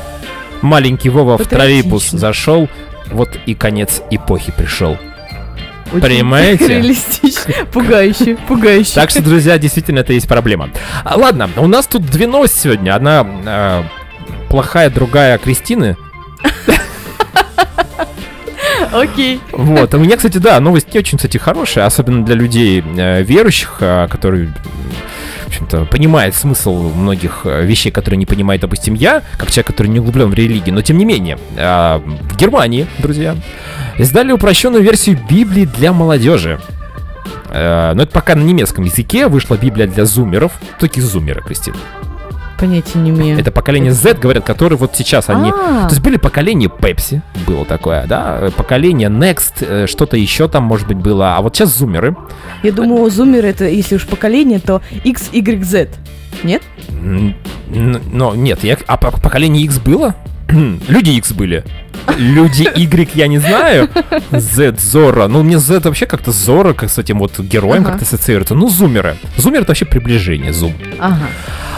Маленький 0.63 1.11
Вова 1.11 1.37
в 1.37 1.47
троллейбус 1.47 2.11
зашел, 2.11 2.69
вот 3.11 3.39
и 3.47 3.55
конец 3.55 4.03
эпохи 4.11 4.53
пришел. 4.57 4.97
Очень 5.93 6.01
Понимаете? 6.01 6.69
Реалистично. 6.69 7.53
Пугающе, 7.71 8.37
пугающе. 8.49 8.95
Так 8.95 9.11
что, 9.11 9.23
друзья, 9.23 9.59
действительно, 9.59 9.99
это 9.99 10.15
есть 10.15 10.27
проблема. 10.27 10.71
А, 11.05 11.17
ладно, 11.17 11.51
у 11.59 11.67
нас 11.67 11.87
тут 11.87 12.07
две 12.07 12.27
новости 12.27 12.61
сегодня. 12.61 12.95
Одна 12.95 13.27
э, 13.45 13.83
плохая, 14.49 14.89
другая 14.89 15.37
Кристины. 15.37 15.97
Окей. 18.93 19.41
Вот. 19.53 19.93
У 19.95 19.99
меня, 19.99 20.17
кстати, 20.17 20.39
да, 20.39 20.59
новость 20.61 20.95
не 20.95 21.01
очень, 21.01 21.19
кстати, 21.19 21.37
хорошая, 21.37 21.87
особенно 21.87 22.25
для 22.25 22.37
людей 22.37 22.83
э, 22.83 23.23
верующих, 23.23 23.77
э, 23.81 24.09
которые, 24.11 24.53
общем-то, 25.53 25.85
понимают 25.85 26.35
смысл 26.35 26.91
многих 26.95 27.43
э, 27.45 27.65
вещей, 27.65 27.91
которые 27.91 28.19
не 28.19 28.27
понимает, 28.27 28.63
допустим, 28.63 28.95
я, 28.95 29.23
как 29.37 29.51
человек, 29.51 29.67
который 29.69 29.89
не 29.89 30.01
углублен 30.01 30.31
в 30.31 30.35
религию. 30.35 30.75
Но, 30.75 30.83
тем 30.83 30.99
не 30.99 31.05
менее, 31.05 31.39
э, 31.57 31.99
в 31.99 32.37
Германии, 32.37 32.87
друзья, 32.99 33.37
издали 33.99 34.33
упрощенную 34.33 34.83
версию 34.83 35.19
Библии 35.29 35.67
для 35.67 35.93
молодежи. 35.93 36.61
Э, 37.51 37.93
Но 37.95 38.03
это 38.03 38.13
пока 38.13 38.35
на 38.35 38.43
немецком 38.43 38.85
языке 38.85 39.29
вышла 39.29 39.57
Библия 39.57 39.87
для 39.87 40.07
зумеров. 40.07 40.53
Такие 40.79 41.05
зумеры, 41.07 41.43
Кристина? 41.43 41.77
Понятия 42.63 42.99
не 43.01 43.11
имею. 43.11 43.37
Это 43.41 43.51
поколение 43.51 43.91
Z, 43.91 44.15
говорят, 44.15 44.45
которые 44.45 44.79
вот 44.79 44.93
сейчас 44.95 45.29
они... 45.29 45.51
А, 45.51 45.89
То 45.89 45.95
есть 45.95 46.01
были 46.01 46.17
поколения 46.17 46.69
Pepsi, 46.69 47.21
было 47.45 47.65
такое, 47.65 48.07
да, 48.07 48.51
поколение 48.57 49.09
Next, 49.09 49.55
э, 49.67 49.87
что-то 49.89 50.17
еще 50.17 50.47
там, 50.47 50.63
может 50.63 50.87
быть, 50.87 50.99
было, 50.99 51.37
а 51.37 51.41
вот 51.43 51.57
сейчас 51.57 51.77
зумеры. 51.77 52.15
Я 52.63 52.71
думаю, 52.71 53.11
зумеры 53.11 53.49
это, 53.49 53.65
если 53.65 53.97
уж 53.97 54.07
поколение, 54.07 54.61
то 54.61 54.81
X, 55.03 55.31
Y, 55.33 55.65
Z. 55.65 55.89
Нет? 56.45 56.63
Но 57.69 58.35
нет, 58.37 58.63
я- 58.63 58.79
а 58.87 58.97
по- 58.97 59.11
поколение 59.11 59.65
X 59.65 59.79
было? 59.81 60.15
Люди 60.49 61.11
X 61.11 61.33
были. 61.33 61.65
Люди 62.17 62.69
Y 62.75 63.11
я 63.15 63.27
не 63.27 63.39
знаю. 63.39 63.89
Z, 64.31 64.79
Зора. 64.79 65.29
Ну, 65.29 65.43
мне 65.43 65.59
Z 65.59 65.81
вообще 65.81 66.07
как-то 66.07 66.33
Зора, 66.33 66.73
как 66.73 66.91
с 66.91 66.99
этим 66.99 67.19
вот 67.19 67.39
героем 67.39 67.83
Ага. 67.83 67.91
как-то 67.93 68.05
ассоциируется. 68.05 68.55
Ну, 68.55 68.69
зумеры. 68.69 69.17
Зумер 69.37 69.61
это 69.63 69.71
вообще 69.71 69.85
приближение, 69.85 70.53
зум. 70.53 70.75
Ага. 70.99 71.27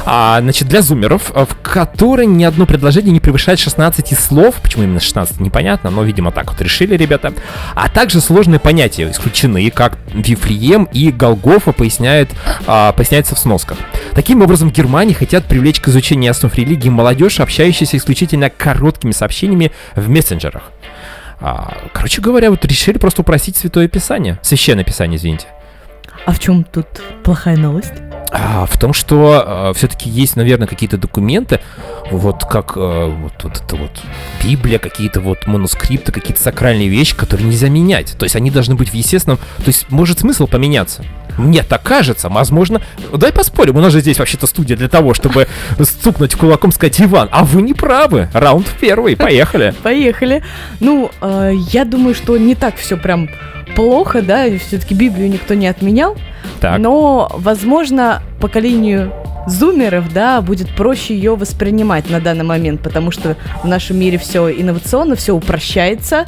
А, 0.07 0.39
значит, 0.43 0.69
для 0.69 0.83
зумеров, 0.83 1.31
а, 1.35 1.47
в 1.47 1.57
которой 1.63 2.27
ни 2.27 2.45
одно 2.45 2.67
предложение 2.67 3.11
не 3.13 3.21
превышает 3.21 3.59
16 3.59 4.15
слов, 4.19 4.57
почему 4.57 4.85
именно 4.85 5.01
16, 5.01 5.41
непонятно, 5.41 5.89
но, 5.91 6.03
видимо, 6.03 6.31
так 6.31 6.51
вот 6.53 6.61
решили 6.61 6.95
ребята, 6.95 7.33
а 7.75 7.89
также 7.89 8.21
сложные 8.21 8.61
понятия 8.61 9.11
исключены, 9.11 9.71
как 9.71 9.97
Вифлеем 10.13 10.85
и 10.93 11.11
Голгофа 11.11 11.73
поясняет, 11.73 12.29
а, 12.67 12.93
поясняется 12.93 13.35
в 13.35 13.39
сносках. 13.39 13.79
Таким 14.15 14.43
образом, 14.43 14.71
Германии 14.71 15.15
хотят 15.15 15.47
привлечь 15.47 15.81
к 15.81 15.89
изучению 15.89 16.33
основ 16.33 16.55
религии 16.55 16.91
молодежь, 16.91 17.41
общающуюся 17.41 17.97
исключительно 17.97 18.51
короткими 18.51 19.13
сообщениями 19.13 19.73
в 19.97 20.04
мессенджерах. 20.09 20.71
А, 21.41 21.77
короче 21.93 22.23
говоря, 22.23 22.51
вот 22.51 22.65
решили 22.65 22.99
просто 22.99 23.23
упростить 23.23 23.57
Святое 23.57 23.89
Писание. 23.89 24.39
Священное 24.43 24.85
Писание, 24.85 25.19
извините. 25.19 25.47
А 26.27 26.33
в 26.33 26.39
чем 26.39 26.65
тут 26.65 26.87
плохая 27.23 27.57
новость? 27.57 27.93
а, 28.35 28.67
в 28.67 28.79
том, 28.79 28.93
что 28.93 29.73
все-таки 29.77 30.11
есть, 30.11 30.35
наверное, 30.35 30.67
какие-то 30.67 30.99
документы, 30.99 31.61
вот 32.11 32.45
как 32.45 32.73
э, 32.77 33.07
вот, 33.07 33.33
вот 33.45 33.63
это 33.65 33.77
вот 33.77 33.93
Библия, 34.43 34.81
какие-то 34.81 35.21
вот 35.21 35.47
манускрипты, 35.47 36.11
какие-то 36.11 36.43
сакральные 36.43 36.89
вещи, 36.89 37.17
которые 37.17 37.47
нельзя 37.47 37.69
менять. 37.69 38.17
То 38.19 38.25
есть 38.25 38.35
они 38.35 38.51
должны 38.51 38.75
быть 38.75 38.91
в 38.91 38.95
естественном... 38.95 39.39
То 39.59 39.67
есть 39.67 39.89
может 39.91 40.19
смысл 40.19 40.49
поменяться. 40.49 41.05
Мне 41.37 41.63
так 41.63 41.83
кажется, 41.83 42.29
возможно. 42.29 42.81
Дай 43.13 43.33
поспорим, 43.33 43.77
у 43.77 43.81
нас 43.81 43.93
же 43.93 44.01
здесь 44.01 44.19
вообще-то 44.19 44.47
студия 44.47 44.77
для 44.77 44.89
того, 44.89 45.15
чтобы 45.15 45.49
стукнуть 45.81 46.35
кулаком, 46.35 46.73
сказать, 46.73 47.01
Иван, 47.01 47.29
а 47.33 47.45
вы 47.45 47.63
не 47.63 47.75
правы. 47.75 48.29
Раунд 48.33 48.67
первый, 48.81 49.17
поехали. 49.17 49.75
Поехали. 49.83 50.43
Ну, 50.81 51.11
э, 51.21 51.53
я 51.73 51.85
думаю, 51.85 52.15
что 52.15 52.37
не 52.37 52.55
так 52.55 52.77
все 52.77 52.97
прям 52.97 53.29
плохо, 53.75 54.23
да, 54.23 54.47
все-таки 54.59 54.95
Библию 54.95 55.29
никто 55.29 55.55
не 55.55 55.67
отменял. 55.67 56.17
Так. 56.61 56.79
Но, 56.79 57.31
возможно, 57.35 58.23
поколению 58.41 59.13
зумеров, 59.47 60.13
да, 60.13 60.41
будет 60.41 60.69
проще 60.75 61.15
ее 61.15 61.37
воспринимать 61.37 62.09
на 62.11 62.21
данный 62.21 62.45
момент, 62.45 62.83
потому 62.83 63.11
что 63.11 63.37
в 63.63 63.67
нашем 63.67 63.99
мире 63.99 64.19
все 64.19 64.51
инновационно, 64.51 65.17
все 65.17 65.35
упрощается, 65.35 66.27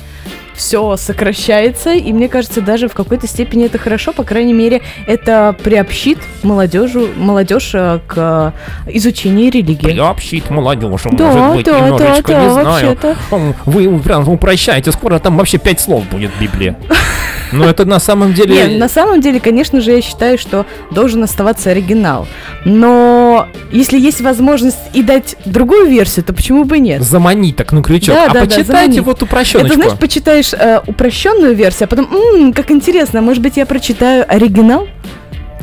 все 0.57 0.97
сокращается, 0.97 1.92
и 1.92 2.12
мне 2.12 2.29
кажется, 2.29 2.61
даже 2.61 2.88
в 2.88 2.95
какой-то 2.95 3.27
степени 3.27 3.66
это 3.66 3.79
хорошо, 3.79 4.12
по 4.12 4.25
крайней 4.25 4.53
мере, 4.55 4.83
это 5.07 5.55
приобщит 5.62 6.19
молодежу, 6.42 7.09
молодежь 7.16 7.71
э, 7.75 8.01
к 8.07 8.53
изучению 8.88 9.53
религии. 9.53 9.85
Приобщить 9.85 10.51
молодежь, 10.51 11.03
Да, 11.12 11.33
может 11.33 11.57
быть, 11.57 11.66
да, 11.66 11.81
немножечко, 11.81 12.33
да, 12.33 12.40
не 12.40 12.47
да, 12.47 12.53
знаю. 12.53 12.66
вообще-то. 12.66 13.16
М, 13.33 13.55
Вы 13.66 13.99
прям 14.01 14.29
упрощаете, 14.29 14.92
скоро 14.92 15.19
там 15.19 15.37
вообще 15.37 15.59
пять 15.59 15.81
слов 15.81 16.05
будет 16.09 16.31
в 16.33 16.40
Библии. 16.40 16.75
Но 17.59 17.69
это 17.71 17.85
на 17.85 17.99
самом 17.99 18.35
деле... 18.35 18.69
Не, 18.69 18.77
на 18.79 18.88
самом 18.88 19.21
деле, 19.21 19.40
конечно 19.40 19.81
же, 19.81 19.92
я 19.92 20.01
считаю, 20.03 20.38
что 20.38 20.66
должен 20.90 21.23
оставаться 21.23 21.71
оригинал. 21.71 22.27
Но 22.64 23.49
если 23.73 23.99
есть 23.99 24.21
возможность 24.21 24.79
и 24.92 25.03
дать 25.03 25.37
другую 25.45 25.87
версию, 25.87 26.25
то 26.25 26.33
почему 26.33 26.64
бы 26.64 26.79
нет? 26.79 27.03
Заманить 27.03 27.57
так 27.57 27.73
на 27.73 27.83
крючок. 27.83 28.14
Да, 28.14 28.25
а 28.25 28.27
да, 28.29 28.33
да, 28.35 28.40
почитайте 28.40 28.73
заманить. 28.73 29.01
вот 29.01 29.23
упрощеночку. 29.23 29.66
Это, 29.66 29.83
знаешь, 29.83 29.99
почитаешь 29.99 30.53
э, 30.53 30.81
упрощенную 30.87 31.55
версию, 31.55 31.85
а 31.85 31.88
потом, 31.88 32.09
«М, 32.12 32.53
как 32.53 32.71
интересно, 32.71 33.21
может 33.23 33.42
быть, 33.42 33.57
я 33.57 33.66
прочитаю 33.66 34.25
оригинал? 34.29 34.88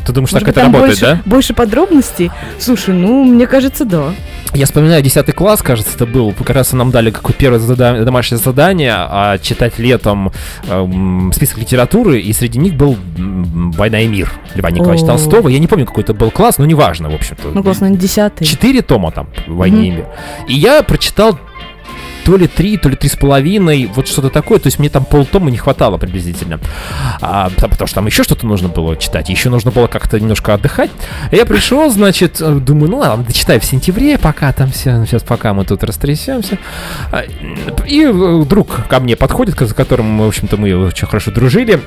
Ты 0.06 0.12
думаешь, 0.12 0.34
Может 0.34 0.46
так 0.48 0.56
быть, 0.56 0.58
это 0.58 0.66
работает, 0.66 1.00
больше, 1.00 1.06
да? 1.06 1.22
больше 1.26 1.54
подробностей? 1.54 2.32
Слушай, 2.60 2.94
ну, 2.94 3.24
мне 3.24 3.48
кажется, 3.48 3.86
да. 3.86 4.14
Я 4.56 4.66
вспоминаю 4.68 5.02
10 5.02 5.34
класс, 5.34 5.64
кажется, 5.64 5.94
это 5.96 6.06
был. 6.06 6.32
Как 6.32 6.52
раз 6.52 6.74
нам 6.74 6.92
дали 6.92 7.10
какое 7.10 7.36
первое 7.36 7.60
зада- 7.60 8.04
домашнее 8.06 8.38
задание 8.38 8.94
а, 8.96 9.38
читать 9.40 9.80
летом 9.80 10.32
эм, 10.70 11.32
список 11.34 11.58
литературы, 11.58 12.20
и 12.20 12.32
среди 12.34 12.60
них 12.60 12.76
был 12.76 12.96
«Война 13.18 14.02
и 14.02 14.08
мир» 14.08 14.32
Льва 14.54 14.70
Николаевича. 14.70 15.08
Толстого. 15.08 15.50
Я 15.50 15.58
не 15.58 15.66
помню, 15.66 15.88
какой 15.88 16.04
это 16.04 16.14
был 16.14 16.30
класс, 16.30 16.60
но 16.60 16.66
неважно, 16.66 17.10
в 17.10 17.16
общем-то. 17.16 17.50
Ну, 17.52 17.64
класс, 17.64 17.80
наверное, 17.82 18.00
десятый. 18.00 18.46
Четыре 18.46 18.84
тома 18.84 19.12
там 19.12 19.28
«Войне 19.48 19.88
и 19.88 19.92
мир». 19.92 20.06
И 20.48 20.54
я 20.54 20.84
прочитал 20.84 21.40
то 22.24 22.38
ли 22.38 22.48
три, 22.48 22.78
то 22.78 22.90
ли 22.90 22.96
три 22.96 23.10
с 23.10 23.16
половиной, 23.16 23.86
вот 23.94 24.08
что-то 24.08 24.30
такое. 24.30 24.60
То 24.60 24.68
есть 24.68 24.80
мне 24.80 24.90
там 24.90 25.06
полтома 25.06 25.52
не 25.52 25.58
хватало 25.58 25.98
приблизительно. 25.98 26.60
А, 27.22 27.50
потому 27.50 27.84
потому 27.84 27.88
что 27.88 27.96
там 27.96 28.06
еще 28.06 28.24
что-то 28.24 28.48
нужно 28.48 28.70
было 28.70 28.96
читать, 28.96 29.30
еще 29.30 29.50
нужно 29.50 29.72
было 29.72 29.88
как-то 29.88 30.20
немножко 30.20 30.54
отдыхать. 30.54 30.90
Я 31.32 31.46
пришел, 31.46 31.90
значит, 31.90 32.40
э, 32.40 32.56
думаю, 32.56 32.92
ну 32.92 32.98
ладно, 33.00 33.26
дочитай 33.26 33.60
в 33.60 33.66
сентябре, 33.66 34.18
пока 34.18 34.52
там 34.54 34.72
все, 34.72 35.06
сейчас 35.06 35.24
пока 35.24 35.54
мы 35.54 35.66
тут 35.66 35.84
растрясемся. 35.84 36.58
А, 37.12 37.24
И 37.86 38.06
э, 38.06 38.44
друг 38.46 38.88
ко 38.88 39.00
мне 39.00 39.16
подходит, 39.16 39.60
с 39.60 39.74
которым, 39.74 40.20
в 40.20 40.28
общем-то, 40.28 40.58
мы 40.58 40.88
очень 40.88 41.08
хорошо 41.08 41.32
дружили, 41.32 41.82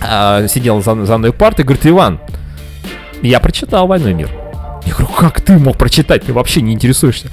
а, 0.00 0.46
сидел 0.46 0.82
за, 0.82 1.04
за 1.04 1.18
мной 1.18 1.32
партой, 1.32 1.64
говорит, 1.64 1.86
Иван, 1.86 2.20
я 3.22 3.40
прочитал 3.40 3.86
«Войну 3.86 4.08
и 4.08 4.14
мир». 4.14 4.30
Я 4.84 4.92
говорю, 4.92 5.08
как 5.08 5.40
ты 5.40 5.58
мог 5.58 5.76
прочитать? 5.76 6.24
Ты 6.24 6.32
вообще 6.32 6.60
не 6.60 6.72
интересуешься. 6.72 7.28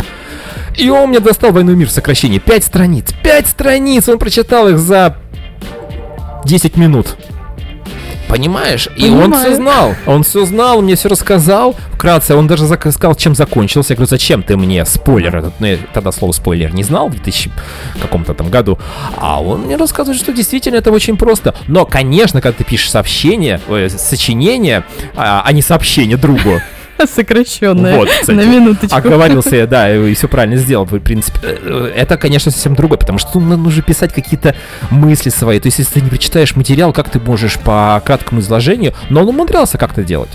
И 0.78 0.90
он 0.90 1.10
мне 1.10 1.20
достал 1.20 1.52
«Войну 1.52 1.74
и 1.74 1.76
мир» 1.76 1.88
в 1.88 1.92
сокращении. 1.92 2.40
Пять 2.40 2.64
страниц. 2.64 3.14
Пять 3.24 3.48
страниц! 3.48 4.10
Он 4.10 4.18
прочитал 4.18 4.68
их 4.68 4.80
за 4.80 5.18
10 6.46 6.78
минут. 6.78 7.16
Понимаешь? 8.34 8.90
И 8.96 9.10
он 9.10 9.32
все 9.32 9.56
знал. 9.56 9.94
Он 10.08 10.24
все 10.24 10.44
знал, 10.46 10.82
мне 10.82 10.96
все 10.96 11.08
рассказал. 11.08 11.76
Вкратце, 11.92 12.36
он 12.36 12.48
даже 12.48 12.66
сказал, 12.66 13.14
чем 13.14 13.36
закончился. 13.36 13.94
Я 13.94 13.98
говорю, 13.98 14.10
зачем 14.10 14.42
ты 14.42 14.58
мне 14.58 14.86
спойлер 14.86 15.38
этот? 15.38 15.54
Ну, 15.60 15.68
я 15.68 15.78
тогда 15.94 16.12
слово 16.12 16.32
спойлер 16.32 16.74
не 16.74 16.82
знал 16.82 17.10
в 17.10 17.12
2000 17.12 17.52
каком-то 18.02 18.34
там 18.34 18.50
году. 18.50 18.80
А 19.18 19.40
он 19.40 19.66
мне 19.66 19.76
рассказывает, 19.76 20.20
что 20.20 20.34
действительно 20.34 20.78
это 20.78 20.92
очень 20.92 21.16
просто. 21.16 21.54
Но, 21.68 21.86
конечно, 21.86 22.42
когда 22.42 22.58
ты 22.58 22.64
пишешь 22.64 22.90
сообщение, 22.90 23.62
э, 23.68 23.88
сочинение, 23.90 24.84
а, 25.16 25.44
а 25.46 25.52
не 25.52 25.62
сообщение 25.62 26.18
другу, 26.18 26.60
Сокращенная. 27.16 27.98
Вот, 27.98 28.10
кстати. 28.22 28.36
На 28.36 28.46
минуточку. 28.46 28.96
Оговорился 28.96 29.56
я, 29.56 29.68
да, 29.68 29.94
и 29.94 30.14
все 30.14 30.28
правильно 30.28 30.58
сделал, 30.58 30.86
в 30.86 31.00
принципе. 31.00 31.40
Э, 31.44 31.92
Это, 31.96 32.18
конечно, 32.18 32.52
совсем 32.52 32.76
другое, 32.76 32.98
потому 32.98 33.20
что 33.20 33.40
ну, 33.40 33.58
нужно 33.58 33.84
писать 33.84 34.14
какие-то 34.14 34.56
мысли 34.90 35.30
свои. 35.30 35.60
То 35.60 35.68
есть, 35.68 35.80
если 35.80 35.96
ты 35.96 36.02
не 36.02 36.10
прочитаешь 36.10 36.56
материал, 36.56 36.94
как 36.94 37.10
ты 37.10 37.20
можешь 37.20 37.58
по 37.60 38.02
краткому 38.06 38.42
изложению, 38.42 38.94
но 39.10 39.22
он 39.22 39.30
умудрялся 39.30 39.78
как-то 39.78 40.04
делать. 40.04 40.32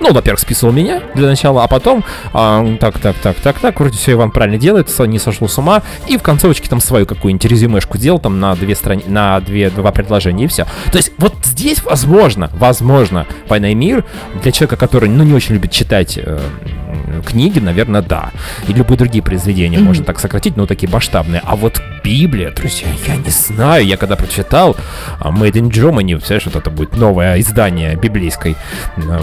Ну, 0.00 0.12
во-первых, 0.12 0.40
списывал 0.40 0.72
меня 0.72 1.02
для 1.14 1.26
начала, 1.26 1.64
а 1.64 1.68
потом 1.68 2.04
а, 2.32 2.76
так, 2.80 2.98
так, 2.98 3.16
так, 3.16 3.36
так, 3.36 3.58
так, 3.58 3.80
вроде 3.80 3.96
все 3.96 4.12
Иван 4.12 4.30
правильно 4.30 4.58
делает, 4.58 4.88
не 5.00 5.18
сошел 5.18 5.48
с 5.48 5.58
ума, 5.58 5.82
и 6.06 6.16
в 6.16 6.22
концовочке 6.22 6.68
там 6.68 6.80
свою 6.80 7.06
какую-нибудь 7.06 7.44
резюмешку 7.44 7.98
делал, 7.98 8.18
там 8.18 8.40
на 8.40 8.54
две 8.54 8.74
страни... 8.74 9.02
на 9.06 9.40
две, 9.40 9.70
два 9.70 9.92
предложения, 9.92 10.44
и 10.44 10.46
все. 10.46 10.66
То 10.92 10.98
есть 10.98 11.12
вот 11.18 11.34
здесь 11.44 11.82
возможно, 11.82 12.50
возможно, 12.54 13.26
«Война 13.48 13.70
и 13.70 13.74
мир» 13.74 14.04
для 14.42 14.52
человека, 14.52 14.76
который, 14.76 15.08
ну, 15.08 15.24
не 15.24 15.32
очень 15.32 15.54
любит 15.54 15.72
читать 15.72 16.18
э, 16.18 16.38
книги, 17.24 17.58
наверное, 17.58 18.02
да. 18.02 18.30
И 18.68 18.72
любые 18.72 18.98
другие 18.98 19.22
произведения 19.22 19.78
можно 19.78 20.04
так 20.04 20.18
сократить, 20.18 20.56
но 20.56 20.66
такие 20.66 20.90
масштабные. 20.90 21.40
А 21.44 21.56
вот 21.56 21.80
Библия, 22.04 22.50
друзья, 22.50 22.88
я 23.06 23.16
не 23.16 23.30
знаю, 23.30 23.84
я 23.84 23.96
когда 23.96 24.16
прочитал 24.16 24.76
а, 25.20 25.30
Made 25.30 25.52
in 25.52 25.70
Germany, 25.70 26.14
представляешь, 26.16 26.46
вот 26.46 26.56
это 26.56 26.70
будет 26.70 26.96
новое 26.96 27.38
издание 27.40 27.96
библейской 27.96 28.56
э, 28.96 29.18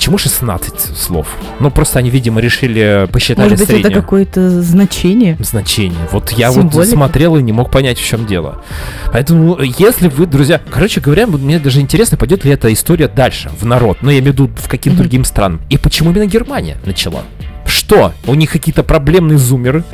Почему 0.00 0.16
16 0.16 0.96
слов? 0.96 1.36
Ну, 1.58 1.70
просто 1.70 1.98
они, 1.98 2.08
видимо, 2.08 2.40
решили 2.40 3.06
посчитать 3.12 3.50
Может 3.50 3.58
быть, 3.58 3.68
это 3.68 3.78
среднее 3.80 4.00
какое-то 4.00 4.62
значение? 4.62 5.36
значение. 5.40 6.08
Вот 6.10 6.30
я 6.30 6.50
вот 6.52 6.62
Символика. 6.72 6.90
смотрел 6.90 7.36
и 7.36 7.42
не 7.42 7.52
мог 7.52 7.70
понять, 7.70 7.98
в 7.98 8.06
чем 8.06 8.24
дело. 8.24 8.64
Поэтому, 9.12 9.58
если 9.60 10.08
вы, 10.08 10.24
друзья, 10.24 10.58
короче 10.70 11.02
говоря, 11.02 11.26
вот 11.26 11.42
мне 11.42 11.58
даже 11.58 11.82
интересно, 11.82 12.16
пойдет 12.16 12.46
ли 12.46 12.50
эта 12.50 12.72
история 12.72 13.08
дальше, 13.08 13.50
в 13.60 13.66
народ, 13.66 13.98
ну, 14.00 14.08
я 14.08 14.20
имею 14.20 14.32
в 14.32 14.36
виду, 14.36 14.50
в 14.56 14.70
каким 14.70 14.96
другим 14.96 15.22
странам. 15.26 15.60
И 15.68 15.76
почему 15.76 16.12
именно 16.12 16.24
Германия 16.24 16.78
начала? 16.86 17.24
Что? 17.66 18.14
У 18.26 18.34
них 18.34 18.50
какие-то 18.50 18.82
проблемные 18.82 19.36
зумеры? 19.36 19.84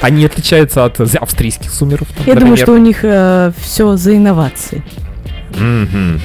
Они 0.00 0.24
отличаются 0.24 0.86
от 0.86 0.98
австрийских 0.98 1.70
зумеров? 1.70 2.08
там, 2.16 2.26
Я 2.26 2.32
думаю, 2.32 2.56
например? 2.56 2.56
что 2.56 2.72
у 2.72 2.78
них 2.78 3.54
все 3.62 3.96
за 3.98 4.16
инновации. 4.16 4.82
Мгм. 5.58 6.22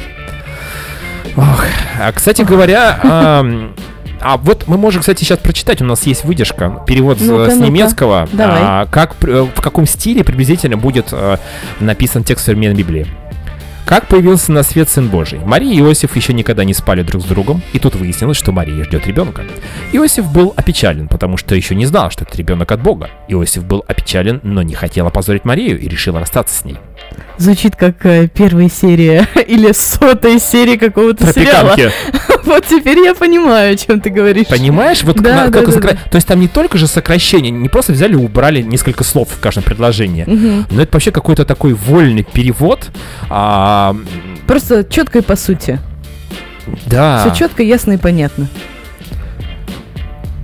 Ох, 1.36 1.66
а, 2.02 2.12
кстати 2.12 2.42
говоря, 2.42 3.00
ам, 3.04 3.74
а 4.22 4.38
вот 4.38 4.66
мы 4.68 4.78
можем, 4.78 5.02
кстати, 5.02 5.24
сейчас 5.24 5.40
прочитать. 5.40 5.82
У 5.82 5.86
нас 5.86 6.04
есть 6.04 6.24
выдержка, 6.26 6.84
перевод 6.86 7.20
с- 7.20 7.22
Ну-ка, 7.22 7.52
с 7.52 7.56
ну-ка. 7.56 7.68
немецкого. 7.68 8.30
Давай. 8.34 8.60
а, 8.62 8.86
как 8.92 9.16
э, 9.24 9.48
в 9.56 9.62
каком 9.62 9.86
стиле 9.86 10.24
приблизительно 10.24 10.78
будет 10.78 11.10
э, 11.12 11.38
написан 11.80 12.24
текст 12.24 12.46
современной 12.46 12.76
Библии? 12.78 13.08
Как 13.86 14.06
появился 14.08 14.52
на 14.52 14.62
свет 14.62 14.88
Сын 14.88 15.08
Божий? 15.08 15.40
Мария 15.40 15.74
и 15.74 15.80
Иосиф 15.80 16.16
еще 16.16 16.32
никогда 16.34 16.64
не 16.64 16.76
спали 16.76 17.02
друг 17.02 17.24
с 17.24 17.26
другом, 17.26 17.64
и 17.74 17.80
тут 17.80 17.96
выяснилось, 17.96 18.38
что 18.38 18.52
Мария 18.52 18.84
ждет 18.84 19.08
ребенка. 19.08 19.42
Иосиф 19.94 20.32
был 20.32 20.54
опечален, 20.56 21.08
потому 21.08 21.38
что 21.38 21.56
еще 21.56 21.74
не 21.74 21.88
знал, 21.88 22.12
что 22.12 22.24
это 22.24 22.38
ребенок 22.38 22.72
от 22.72 22.84
Бога. 22.84 23.10
Иосиф 23.30 23.64
был 23.64 23.84
опечален, 23.88 24.42
но 24.44 24.62
не 24.62 24.76
хотел 24.76 25.08
опозорить 25.08 25.44
Марию 25.44 25.80
и 25.80 25.88
решил 25.88 26.20
расстаться 26.20 26.56
с 26.56 26.66
ней. 26.66 26.78
Звучит 27.38 27.76
как 27.76 28.06
э, 28.06 28.28
первая 28.28 28.70
серия 28.70 29.28
или 29.48 29.72
сотая 29.72 30.40
серия 30.40 30.78
какого-то 30.78 31.32
сериала. 31.34 31.76
Вот 32.46 32.66
теперь 32.66 32.98
я 33.00 33.14
понимаю, 33.14 33.74
о 33.74 33.78
чем 33.78 34.02
ты 34.02 34.10
говоришь. 34.10 34.48
Понимаешь, 34.48 35.04
вот 35.04 35.18
Да, 35.18 35.46
на- 35.46 35.48
да, 35.50 35.60
как 35.60 35.70
да, 35.70 35.78
сокра- 35.78 35.94
да. 35.94 36.10
То 36.10 36.16
есть 36.16 36.28
там 36.28 36.40
не 36.40 36.48
только 36.48 36.78
же 36.80 36.88
сокращение, 36.88 37.52
не 37.52 37.70
просто 37.70 37.92
взяли 37.94 38.14
и 38.14 38.16
убрали 38.16 38.62
несколько 38.64 39.04
слов 39.04 39.30
в 39.30 39.40
каждом 39.40 39.64
предложении, 39.64 40.24
Мгм. 40.26 40.66
но 40.72 40.82
это 40.82 40.90
вообще 40.94 41.12
какой-то 41.12 41.46
такой 41.46 41.74
вольный 41.74 42.24
перевод. 42.24 42.88
А, 43.30 43.96
Просто 44.48 44.84
четко 44.84 45.20
и 45.20 45.22
по 45.22 45.36
сути. 45.36 45.80
да. 46.88 47.24
Все 47.30 47.36
четко, 47.46 47.62
ясно 47.62 47.92
и 47.94 47.98
понятно. 47.98 48.48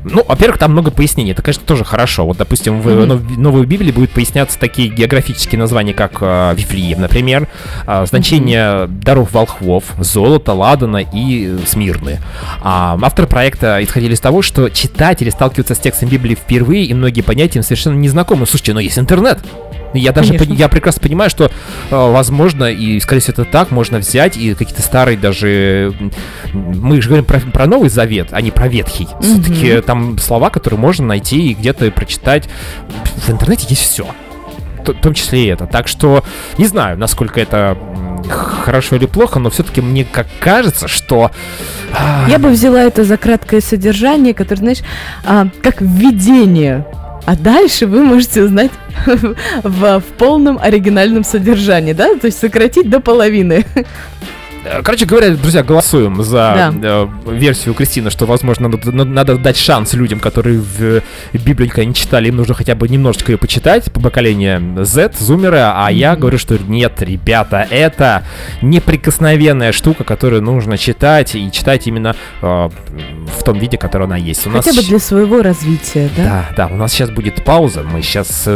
Ну, 0.08 0.24
во-первых, 0.28 0.60
там 0.60 0.72
много 0.72 0.91
пояснений. 0.91 1.32
Это, 1.32 1.41
конечно, 1.41 1.63
тоже 1.65 1.84
хорошо. 1.84 2.26
Вот, 2.26 2.38
допустим, 2.38 2.80
в 2.80 3.06
нов- 3.06 3.38
новой 3.38 3.65
Библии 3.65 3.91
будут 3.91 4.12
поясняться 4.12 4.60
такие 4.60 4.89
географические 4.89 5.58
названия, 5.58 5.94
как 5.94 6.18
э, 6.22 6.54
Вифлеем, 6.56 7.02
например, 7.02 7.48
а, 7.88 8.06
значение 8.06 8.88
даров 8.88 9.34
волхвов, 9.34 9.84
золота, 10.00 10.54
ладана 10.54 10.98
и 10.98 11.48
э, 11.48 11.58
смирны. 11.65 12.20
А, 12.62 12.98
авторы 13.02 13.28
проекта 13.28 13.84
исходили 13.84 14.13
из 14.13 14.20
того, 14.20 14.44
что 14.44 14.70
читатели 14.70 15.32
сталкиваются 15.32 15.74
с 15.74 15.80
текстом 15.80 16.10
Библии 16.10 16.36
впервые, 16.36 16.86
и 16.86 16.94
многие 16.94 17.22
понятия 17.22 17.60
им 17.60 17.63
совершенно 17.63 17.96
не 17.96 18.08
знакомы. 18.10 18.46
Слушайте, 18.46 18.74
но 18.74 18.80
есть 18.80 19.00
интернет. 19.00 19.39
Я 19.98 20.12
даже 20.12 20.34
Конечно. 20.34 20.54
я 20.54 20.68
прекрасно 20.70 21.02
понимаю, 21.02 21.30
что, 21.30 21.46
э, 21.46 21.50
возможно, 21.90 22.66
и, 22.66 23.00
скорее 23.00 23.22
всего, 23.22 23.34
это 23.42 23.46
так, 23.46 23.72
можно 23.72 24.00
взять 24.00 24.38
и 24.38 24.54
какие-то 24.54 24.82
старые 24.82 25.18
даже... 25.18 25.94
Мы 26.54 27.02
же 27.02 27.10
говорим 27.10 27.26
про, 27.26 27.40
про 27.40 27.66
Новый 27.66 27.90
Завет, 27.90 28.30
а 28.32 28.42
не 28.42 28.52
про 28.52 28.68
Ветхий. 28.68 29.08
Все-таки 29.22 29.82
там 29.82 30.18
слова, 30.20 30.50
которые 30.50 30.80
можно 30.80 31.06
найти 31.06 31.52
и 31.52 31.54
где-то 31.54 31.90
прочитать. 31.92 32.50
В 33.16 33.30
интернете 33.30 33.66
есть 33.70 33.82
все. 33.82 34.08
В 34.86 34.94
том 34.94 35.14
числе 35.14 35.46
и 35.46 35.48
это. 35.48 35.66
Так 35.66 35.88
что 35.88 36.24
не 36.58 36.66
знаю, 36.68 36.98
насколько 36.98 37.40
это 37.42 37.78
хорошо 38.30 38.96
или 38.96 39.06
плохо, 39.06 39.40
но 39.40 39.50
все-таки 39.50 39.82
мне 39.82 40.06
как 40.06 40.28
кажется, 40.40 40.88
что... 40.88 41.32
а, 41.94 42.26
Я 42.28 42.40
бы 42.40 42.50
взяла 42.50 42.82
это 42.82 43.04
за 43.04 43.18
краткое 43.18 43.62
содержание, 43.62 44.34
которое, 44.34 44.62
знаешь, 44.62 44.80
а, 45.26 45.48
как 45.62 45.82
введение. 45.82 46.86
А 47.26 47.36
дальше 47.36 47.88
вы 47.88 48.04
можете 48.04 48.44
узнать 48.44 48.72
в, 49.06 50.00
в 50.00 50.04
полном 50.18 50.60
оригинальном 50.60 51.24
содержании, 51.24 51.94
да? 51.94 52.16
То 52.16 52.28
есть 52.28 52.40
сократить 52.40 52.90
до 52.90 53.00
половины. 53.00 53.66
Э, 54.65 54.82
Короче 54.84 55.06
говоря, 55.06 55.30
друзья, 55.36 55.63
голосуем 55.63 56.23
за 56.23 56.73
э, 56.82 57.08
версию 57.28 57.73
Кристины, 57.75 58.10
что, 58.10 58.25
возможно, 58.25 58.67
надо, 58.67 58.91
надо- 58.91 59.38
дать 59.38 59.58
шанс 59.58 59.93
людям, 59.93 60.19
которые 60.19 60.60
в 60.60 61.01
Библию 61.34 61.65
никогда 61.67 61.86
не 61.86 61.93
читали, 61.93 62.30
им 62.30 62.36
нужно 62.38 62.54
хотя 62.56 62.73
бы 62.75 62.88
немножечко 62.88 63.32
ее 63.32 63.38
почитать 63.38 63.91
по 63.91 63.99
поколению 63.99 64.84
Z, 64.86 65.13
зумеры, 65.19 65.60
а 65.62 65.88
я 65.91 66.15
говорю, 66.15 66.38
что 66.38 66.58
нет, 66.58 67.01
ребята, 67.01 67.67
это 67.69 68.23
неприкосновенная 68.62 69.71
штука, 69.71 70.04
которую 70.04 70.41
нужно 70.41 70.78
читать 70.78 71.36
и 71.36 71.51
читать 71.51 71.88
именно 71.88 72.15
э, 72.41 72.45
в 73.38 73.43
том 73.43 73.60
виде, 73.60 73.78
который 73.78 74.04
она 74.08 74.17
есть. 74.17 74.47
У 74.47 74.49
нас 74.49 74.65
Хотя 74.65 74.75
бы 74.78 74.84
щ- 74.84 74.89
для 74.89 74.99
своего 74.99 75.41
развития, 75.41 76.10
да? 76.17 76.23
да, 76.58 76.67
да, 76.67 76.73
у 76.73 76.78
нас 76.78 76.91
сейчас 76.91 77.10
будет 77.12 77.43
пауза. 77.43 77.84
Мы 77.84 78.01
сейчас 78.01 78.47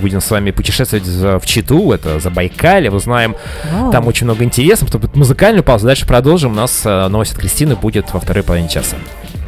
будем 0.00 0.20
с 0.20 0.30
вами 0.30 0.50
путешествовать 0.52 1.06
в 1.06 1.46
Читу, 1.46 1.92
это 1.92 2.18
за 2.20 2.30
Байкале, 2.30 2.90
узнаем 2.90 3.36
Вау. 3.72 3.92
там 3.92 4.06
очень 4.06 4.24
много 4.26 4.44
интересного. 4.44 4.86
Потом 4.92 5.00
будет 5.02 5.16
музыкальную 5.50 5.64
паузу. 5.64 5.86
Дальше 5.86 6.06
продолжим. 6.06 6.52
У 6.52 6.54
нас 6.54 6.82
э, 6.84 7.08
новость 7.08 7.32
от 7.32 7.38
Кристины 7.38 7.74
будет 7.74 8.12
во 8.12 8.20
второй 8.20 8.44
половине 8.44 8.68
часа. 8.68 8.96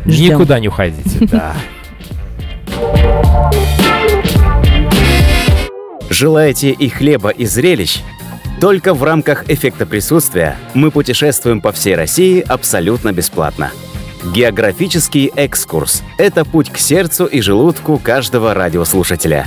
Ждем. 0.05 0.35
Никуда 0.35 0.59
не 0.59 0.69
уходите, 0.69 1.19
да. 1.21 1.55
Желаете 6.11 6.71
и 6.71 6.88
хлеба, 6.88 7.31
и 7.31 7.47
зрелищ? 7.47 8.01
Только 8.61 8.95
в 8.95 9.03
рамках 9.03 9.49
эффекта 9.49 9.87
присутствия 9.87 10.57
мы 10.75 10.91
путешествуем 10.91 11.61
по 11.61 11.73
всей 11.73 11.95
России 11.95 12.41
абсолютно 12.41 13.12
бесплатно. 13.12 13.71
Географический 14.35 15.31
экскурс– 15.35 16.03
это 16.19 16.45
путь 16.45 16.71
к 16.71 16.79
сердцу 16.79 17.27
и 17.27 17.41
желудку 17.41 17.99
каждого 17.99 18.55
радиослушателя. 18.55 19.47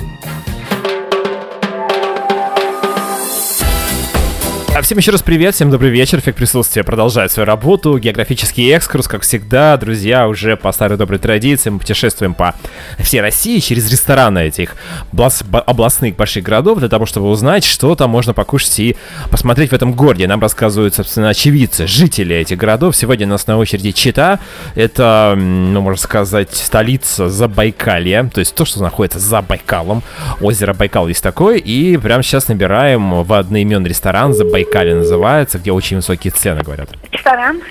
А 4.76 4.82
всем 4.82 4.98
еще 4.98 5.12
раз 5.12 5.22
привет, 5.22 5.56
всем 5.56 5.72
добрый 5.72 5.90
вечер. 5.90 6.20
Эффект 6.20 6.38
присутствия 6.38 6.84
продолжает 6.84 7.32
свою 7.32 7.48
работу. 7.48 7.98
Географический 7.98 8.70
экскурс, 8.74 9.08
как 9.08 9.22
всегда, 9.22 9.78
друзья, 9.78 10.28
уже 10.28 10.58
по 10.58 10.70
старой 10.74 10.98
доброй 10.98 11.18
традиции 11.18 11.70
мы 11.70 11.80
путешествуем 11.80 12.34
по 12.34 12.54
всей 13.00 13.22
России 13.22 13.60
через 13.60 13.90
рестораны 13.90 14.40
этих 14.40 14.76
областных 15.14 16.18
больших 16.18 16.44
городов 16.44 16.80
для 16.80 16.90
того, 16.90 17.06
чтобы 17.06 17.30
узнать, 17.30 17.64
что 17.64 17.96
там 17.96 18.10
можно 18.10 18.34
покушать 18.34 18.78
и 18.80 18.98
посмотреть 19.32 19.70
в 19.70 19.74
этом 19.74 19.94
городе. 19.94 20.28
Нам 20.28 20.42
рассказывают, 20.42 20.94
собственно, 20.94 21.30
очевидцы, 21.30 21.88
жители 21.88 22.36
этих 22.36 22.58
городов. 22.58 22.98
Сегодня 22.98 23.28
у 23.28 23.30
нас 23.30 23.48
на 23.48 23.58
очереди 23.58 23.94
Чита. 23.94 24.42
Это, 24.76 25.36
ну, 25.38 25.80
можно 25.80 26.02
сказать, 26.02 26.54
столица 26.54 27.30
Забайкалья, 27.30 28.26
то 28.26 28.40
есть 28.40 28.54
то, 28.54 28.66
что 28.66 28.84
находится 28.84 29.20
за 29.20 29.42
Байкалом. 29.42 30.04
Озеро 30.42 30.74
Байкал 30.74 31.08
есть 31.08 31.24
такое, 31.24 31.60
и 31.60 31.96
прямо 31.96 32.24
сейчас 32.24 32.50
набираем 32.50 33.24
в 33.24 33.32
одноименный 33.32 33.88
ресторан 33.88 34.34
Забайкалье 34.34 34.65
называется, 34.94 35.60
где 35.60 35.72
очень 35.72 35.98
высокие 35.98 36.32
цены, 36.32 36.62
говорят. 36.62 36.90
Ресторан? 37.12 37.62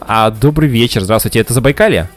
А 0.00 0.30
добрый 0.30 0.68
вечер, 0.68 1.00
здравствуйте, 1.00 1.40
это 1.40 1.52
Забайкалье? 1.52 2.08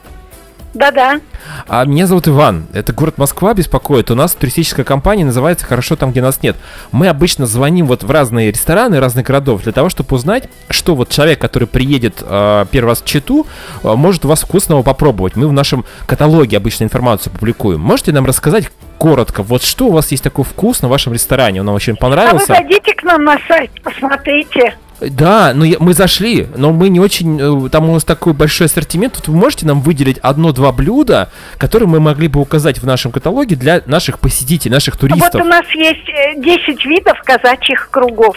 Да-да. 0.77 1.19
А 1.67 1.85
меня 1.85 2.05
зовут 2.05 2.27
Иван. 2.27 2.67
Это 2.71 2.93
город 2.93 3.17
Москва 3.17 3.53
беспокоит. 3.55 4.11
У 4.11 4.15
нас 4.15 4.35
туристическая 4.35 4.85
компания 4.85 5.25
называется 5.25 5.65
«Хорошо 5.65 5.95
там, 5.95 6.11
где 6.11 6.21
нас 6.21 6.43
нет». 6.43 6.55
Мы 6.91 7.07
обычно 7.07 7.47
звоним 7.47 7.87
вот 7.87 8.03
в 8.03 8.11
разные 8.11 8.51
рестораны 8.51 8.99
разных 8.99 9.25
городов 9.25 9.63
для 9.63 9.71
того, 9.71 9.89
чтобы 9.89 10.15
узнать, 10.15 10.49
что 10.69 10.93
вот 10.93 11.09
человек, 11.09 11.39
который 11.39 11.67
приедет 11.67 12.17
э, 12.21 12.65
первый 12.69 12.89
раз 12.89 13.01
в 13.01 13.05
Читу, 13.05 13.47
э, 13.83 13.93
может 13.95 14.25
у 14.25 14.27
вас 14.27 14.41
вкусного 14.41 14.83
попробовать. 14.83 15.35
Мы 15.35 15.47
в 15.47 15.53
нашем 15.53 15.83
каталоге 16.05 16.57
обычно 16.57 16.83
информацию 16.83 17.33
публикуем. 17.33 17.81
Можете 17.81 18.11
нам 18.11 18.25
рассказать 18.27 18.69
коротко, 18.99 19.41
вот 19.41 19.63
что 19.63 19.87
у 19.87 19.91
вас 19.91 20.11
есть 20.11 20.23
такое 20.23 20.45
вкусно 20.45 20.89
в 20.89 20.91
вашем 20.91 21.13
ресторане? 21.13 21.61
Он 21.61 21.65
нам 21.65 21.75
очень 21.75 21.93
А 21.93 21.95
вы 21.95 21.99
понравился. 21.99 22.47
зайдите 22.47 22.93
к 22.93 23.01
нам 23.03 23.23
на 23.23 23.37
сайт, 23.47 23.71
посмотрите. 23.83 24.75
Да, 24.99 25.51
но 25.53 25.63
я- 25.63 25.77
мы 25.79 25.93
зашли, 25.93 26.47
но 26.55 26.71
мы 26.73 26.89
не 26.89 26.99
очень... 26.99 27.39
э, 27.67 27.69
Там 27.69 27.89
у 27.89 27.93
нас 27.93 28.03
такой 28.03 28.33
большой 28.33 28.65
ассортимент. 28.67 29.13
Тут 29.13 29.27
вы 29.27 29.35
можете 29.35 29.65
нам 29.67 29.81
выделить 29.81 30.17
одно-два 30.19 30.71
блюда, 30.71 31.29
которые 31.59 31.87
мы 31.87 31.99
могли 31.99 32.27
бы 32.27 32.39
указать 32.39 32.79
в 32.79 32.85
нашем 32.85 33.11
каталоге 33.11 33.55
для 33.55 33.81
наших 33.85 34.19
посетителей, 34.19 34.71
наших 34.73 34.95
Вот 34.95 35.01
туристов? 35.01 35.41
у 35.41 35.45
нас 35.45 35.65
есть 35.75 36.09
э, 36.09 36.41
10 36.41 36.85
видов 36.85 37.17
казачьих 37.23 37.89
кругов. 37.91 38.35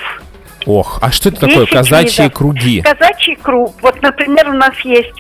Ох, 0.67 0.99
а 1.01 1.11
что 1.11 1.31
это 1.31 1.41
такое? 1.41 1.61
10 1.65 1.71
Казачьи 1.73 2.23
видов. 2.25 2.37
круги. 2.39 2.83
Казачий 2.83 3.39
круг. 3.41 3.75
Вот, 3.81 4.03
например, 4.03 4.51
у 4.51 4.53
нас 4.53 4.75
есть 4.85 5.15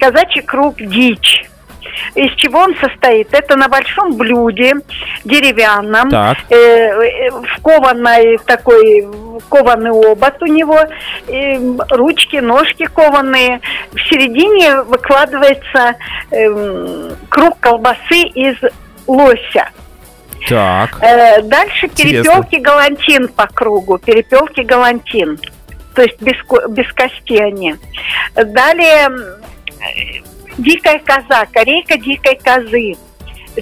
казачий 0.00 0.42
круг 0.42 0.76
дичь. 0.78 1.44
Из 2.14 2.34
чего 2.36 2.60
он 2.60 2.76
состоит? 2.76 3.32
Это 3.32 3.56
на 3.56 3.68
большом 3.68 4.16
блюде 4.16 4.74
деревянном, 5.24 6.10
Так. 6.10 6.38
э, 6.50 6.56
э, 6.56 7.30
в 7.30 7.62
кованой 7.62 8.38
такой 8.46 9.06
кованый 9.48 9.90
обод 9.90 10.34
у 10.40 10.46
него, 10.46 10.78
э, 11.28 11.58
ручки, 11.90 12.36
ножки 12.36 12.86
кованые. 12.86 13.60
В 13.92 14.00
середине 14.08 14.82
выкладывается 14.82 15.96
эм, 16.30 17.16
круг 17.28 17.58
колбасы 17.60 18.22
из 18.34 18.56
лося. 19.06 19.70
Так. 20.48 20.98
Э, 21.00 21.42
дальше 21.42 21.88
перепелки 21.88 22.56
галантин 22.56 23.28
по 23.28 23.46
кругу. 23.46 23.98
Перепелки 23.98 24.60
галантин. 24.60 25.38
То 25.94 26.02
есть 26.02 26.20
без, 26.20 26.36
без 26.68 26.92
кости 26.92 27.38
они. 27.38 27.76
Далее 28.34 29.08
э, 29.80 30.22
дикая 30.58 30.98
коза, 31.00 31.46
корейка 31.52 31.96
дикой 31.98 32.38
козы. 32.42 32.94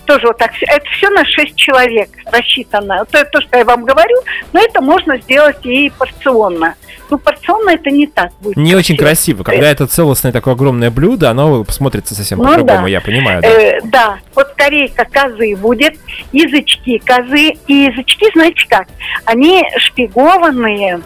Тоже 0.07 0.27
вот 0.27 0.39
так. 0.39 0.51
Это 0.63 0.85
все 0.91 1.09
на 1.11 1.25
6 1.25 1.55
человек 1.55 2.09
рассчитано. 2.27 3.05
То, 3.11 3.25
то, 3.27 3.41
что 3.41 3.59
я 3.59 3.65
вам 3.65 3.85
говорю, 3.85 4.17
но 4.53 4.61
это 4.61 4.81
можно 4.81 5.17
сделать 5.19 5.65
и 5.65 5.91
порционно. 5.97 6.75
Ну, 7.11 7.19
порционно 7.19 7.71
это 7.71 7.91
не 7.91 8.07
так 8.07 8.33
будет. 8.41 8.57
Не 8.57 8.75
очень 8.75 8.97
красиво. 8.97 9.45
красиво. 9.45 9.61
Когда 9.63 9.71
это 9.71 9.87
целостное 9.87 10.33
такое 10.33 10.55
огромное 10.55 10.91
блюдо, 10.91 11.31
оно 11.31 11.65
смотрится 11.67 12.15
совсем 12.15 12.39
Ну 12.39 12.45
по-другому, 12.47 12.83
да. 12.83 12.89
я 12.89 13.01
понимаю. 13.01 13.43
Да. 13.43 13.49
Э, 13.49 13.81
да, 13.85 14.19
вот 14.35 14.49
корейка 14.57 15.05
козы 15.05 15.55
будет, 15.55 15.97
язычки 16.33 16.99
козы. 16.99 17.57
И 17.69 17.75
язычки, 17.75 18.27
знаете 18.35 18.67
как, 18.69 18.89
они 19.27 19.65
шпигованные. 19.79 21.03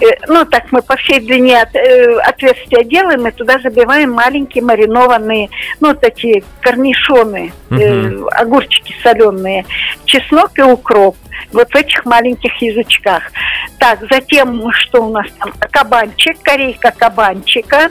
Э, 0.00 0.04
ну, 0.28 0.44
так 0.44 0.64
мы 0.72 0.82
по 0.82 0.96
всей 0.96 1.20
длине 1.20 1.62
от- 1.62 1.74
э, 1.74 2.18
отверстия 2.18 2.84
делаем, 2.84 3.26
и 3.26 3.30
туда 3.30 3.58
забиваем 3.62 4.12
маленькие 4.12 4.62
маринованные, 4.62 5.48
ну, 5.80 5.94
такие 5.94 6.42
корнишоны, 6.60 7.52
э, 7.70 7.74
Мгм. 7.74 8.28
огурчики 8.32 8.94
соленые, 9.02 9.64
чеснок 10.04 10.58
и 10.58 10.62
укроп. 10.62 11.16
Вот 11.52 11.70
в 11.70 11.76
этих 11.76 12.04
маленьких 12.04 12.54
язычках. 12.60 13.22
Так, 13.78 14.00
затем, 14.10 14.70
что 14.72 15.04
у 15.04 15.10
нас 15.12 15.26
там? 15.38 15.52
Кабанчик, 15.70 16.36
корейка 16.42 16.92
кабанчика. 16.96 17.90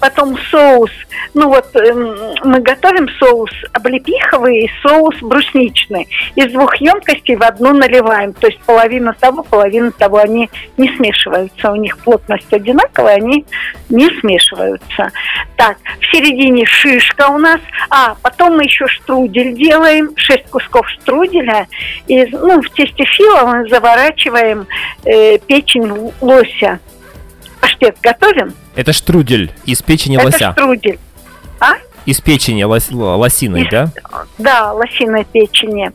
Потом 0.00 0.38
соус. 0.50 0.90
Ну 1.34 1.48
вот 1.48 1.74
эм, 1.74 2.14
мы 2.44 2.60
готовим 2.60 3.08
соус 3.18 3.50
облепиховый 3.72 4.64
и 4.64 4.70
соус 4.82 5.16
брусничный. 5.20 6.08
Из 6.36 6.52
двух 6.52 6.76
емкостей 6.76 7.36
в 7.36 7.42
одну 7.42 7.72
наливаем. 7.72 8.32
То 8.32 8.46
есть 8.46 8.60
половина 8.60 9.12
того, 9.18 9.42
половина 9.42 9.90
того. 9.90 10.18
Они 10.18 10.48
не 10.76 10.88
смешиваются. 11.44 11.72
У 11.72 11.76
них 11.76 11.98
плотность 11.98 12.52
одинаковая, 12.52 13.16
они 13.16 13.44
не 13.88 14.08
смешиваются. 14.20 15.10
Так, 15.56 15.78
в 16.00 16.06
середине 16.06 16.66
шишка 16.66 17.28
у 17.28 17.38
нас. 17.38 17.60
А, 17.90 18.16
потом 18.22 18.56
мы 18.56 18.64
еще 18.64 18.86
штрудель 18.86 19.54
делаем. 19.56 20.10
Шесть 20.16 20.46
кусков 20.46 20.88
штруделя. 20.90 21.66
И, 22.06 22.24
ну, 22.26 22.60
в 22.62 22.70
тесте 22.70 23.04
фила 23.04 23.46
мы 23.46 23.68
заворачиваем 23.68 24.66
э, 25.04 25.38
печень 25.38 26.12
лося. 26.20 26.80
Паштет 27.60 27.96
готовим? 28.02 28.54
Это 28.76 28.92
штрудель 28.92 29.52
из 29.64 29.82
печени 29.82 30.16
Это 30.16 30.24
лося. 30.26 30.52
штрудель. 30.52 30.98
Из 32.06 32.20
печени 32.20 32.62
лос- 32.64 32.90
лосиной, 32.90 33.68
да? 33.70 33.88
Да, 34.38 34.72
лосиной 34.72 35.24
печени. 35.24 35.90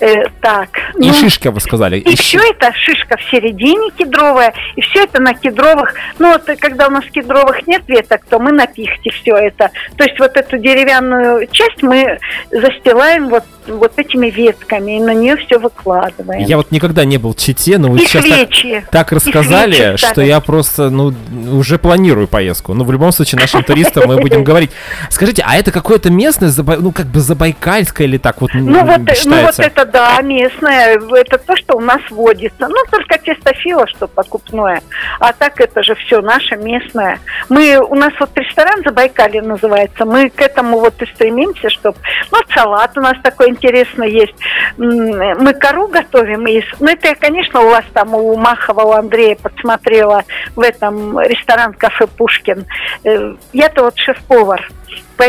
Э, 0.00 0.24
так. 0.40 0.68
И 0.98 1.08
ну, 1.08 1.12
шишка, 1.12 1.50
вы 1.50 1.60
сказали. 1.60 1.98
И 1.98 2.12
И 2.12 2.16
все 2.16 2.38
это 2.38 2.72
шишка 2.72 3.16
в 3.16 3.30
середине 3.30 3.90
кедровая, 3.90 4.54
и 4.76 4.80
все 4.80 5.04
это 5.04 5.20
на 5.20 5.34
кедровых. 5.34 5.94
Ну 6.18 6.32
вот 6.32 6.44
когда 6.58 6.88
у 6.88 6.90
нас 6.90 7.04
кедровых 7.06 7.66
нет 7.66 7.82
веток, 7.88 8.24
то 8.28 8.38
мы 8.38 8.52
на 8.52 8.66
пихте 8.66 9.10
все 9.10 9.36
это. 9.36 9.70
То 9.96 10.04
есть 10.04 10.18
вот 10.18 10.36
эту 10.36 10.58
деревянную 10.58 11.46
часть 11.50 11.82
мы 11.82 12.18
застилаем 12.50 13.28
вот, 13.28 13.44
вот 13.66 13.92
этими 13.98 14.30
ветками, 14.30 14.98
и 14.98 15.00
на 15.00 15.14
нее 15.14 15.36
все 15.36 15.58
выкладываем. 15.58 16.44
Я 16.44 16.56
вот 16.56 16.70
никогда 16.70 17.04
не 17.04 17.18
был 17.18 17.34
в 17.34 17.36
Чите, 17.36 17.78
но 17.78 17.88
вы 17.90 17.98
и 17.98 18.06
сейчас 18.06 18.24
так, 18.24 18.34
свечи. 18.34 18.84
так 18.90 19.12
рассказали, 19.12 19.96
свечи 19.96 20.06
что 20.06 20.22
я 20.22 20.40
просто, 20.40 20.90
ну, 20.90 21.12
уже 21.52 21.78
планирую 21.78 22.28
поездку. 22.28 22.74
Ну, 22.74 22.84
в 22.84 22.92
любом 22.92 23.12
случае, 23.12 23.40
нашим 23.40 23.62
туристам 23.62 24.08
мы 24.08 24.16
будем 24.18 24.44
говорить. 24.44 24.70
Скажите, 25.10 25.39
а 25.44 25.56
это 25.56 25.72
какое-то 25.72 26.10
местное, 26.10 26.52
ну, 26.56 26.92
как 26.92 27.06
бы 27.06 27.20
забайкальское 27.20 28.06
или 28.06 28.18
так 28.18 28.40
вот 28.40 28.50
Ну 28.54 28.84
вот, 28.84 29.00
э, 29.08 29.14
ну 29.26 29.42
вот 29.42 29.54
считается? 29.54 29.62
это 29.62 29.84
да, 29.84 30.20
местное, 30.22 31.00
это 31.14 31.38
то, 31.38 31.56
что 31.56 31.76
у 31.76 31.80
нас 31.80 32.00
водится. 32.10 32.68
Ну 32.68 32.76
только 32.90 33.18
тестофила, 33.18 33.86
что 33.88 34.06
покупное. 34.08 34.82
А 35.18 35.32
так 35.32 35.60
это 35.60 35.82
же 35.82 35.94
все 35.94 36.20
наше 36.20 36.56
местное. 36.56 37.18
Мы, 37.48 37.78
у 37.78 37.94
нас 37.94 38.12
вот 38.18 38.30
ресторан 38.36 38.82
Забайкалье 38.84 39.42
называется, 39.42 40.04
мы 40.04 40.30
к 40.30 40.40
этому 40.40 40.78
вот 40.80 41.00
и 41.02 41.06
стремимся, 41.06 41.70
чтобы... 41.70 41.98
Ну, 42.30 42.38
салат 42.54 42.96
у 42.96 43.00
нас 43.00 43.16
такой 43.22 43.50
интересный 43.50 44.10
есть. 44.10 44.34
Мы 44.76 45.54
кору 45.54 45.88
готовим 45.88 46.46
из... 46.46 46.64
Ну, 46.80 46.88
это 46.88 47.08
я, 47.08 47.14
конечно, 47.14 47.60
у 47.60 47.70
вас 47.70 47.84
там, 47.92 48.14
у 48.14 48.36
Махова, 48.36 48.82
у 48.82 48.92
Андрея 48.92 49.36
подсмотрела 49.36 50.24
в 50.56 50.60
этом 50.60 51.18
ресторан-кафе 51.20 52.06
«Пушкин». 52.06 52.66
Э, 53.04 53.34
Я-то 53.52 53.84
вот 53.84 53.98
шеф-повар, 53.98 54.68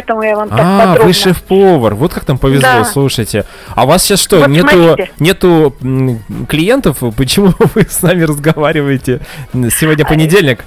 поэтому 0.02 0.24
я 0.24 0.36
вам 0.36 0.50
так 0.50 0.60
А, 0.62 0.80
подробно... 0.80 1.06
вы 1.06 1.14
шеф-повар, 1.14 1.96
вот 1.96 2.14
как 2.14 2.26
там 2.26 2.38
повезло, 2.38 2.62
Да. 2.62 2.86
слушайте. 2.86 3.46
А 3.76 3.84
у 3.84 3.88
вас 3.88 4.04
сейчас 4.04 4.20
что, 4.22 4.40
Вот 4.40 4.48
нету, 4.50 4.70
смотрите. 4.70 5.12
нету 5.20 5.76
клиентов? 6.48 6.98
Почему 7.16 7.54
вы 7.76 7.84
с 7.90 8.02
нами 8.02 8.24
разговариваете? 8.24 9.22
Сегодня 9.54 10.06
понедельник. 10.06 10.62
А 10.62 10.64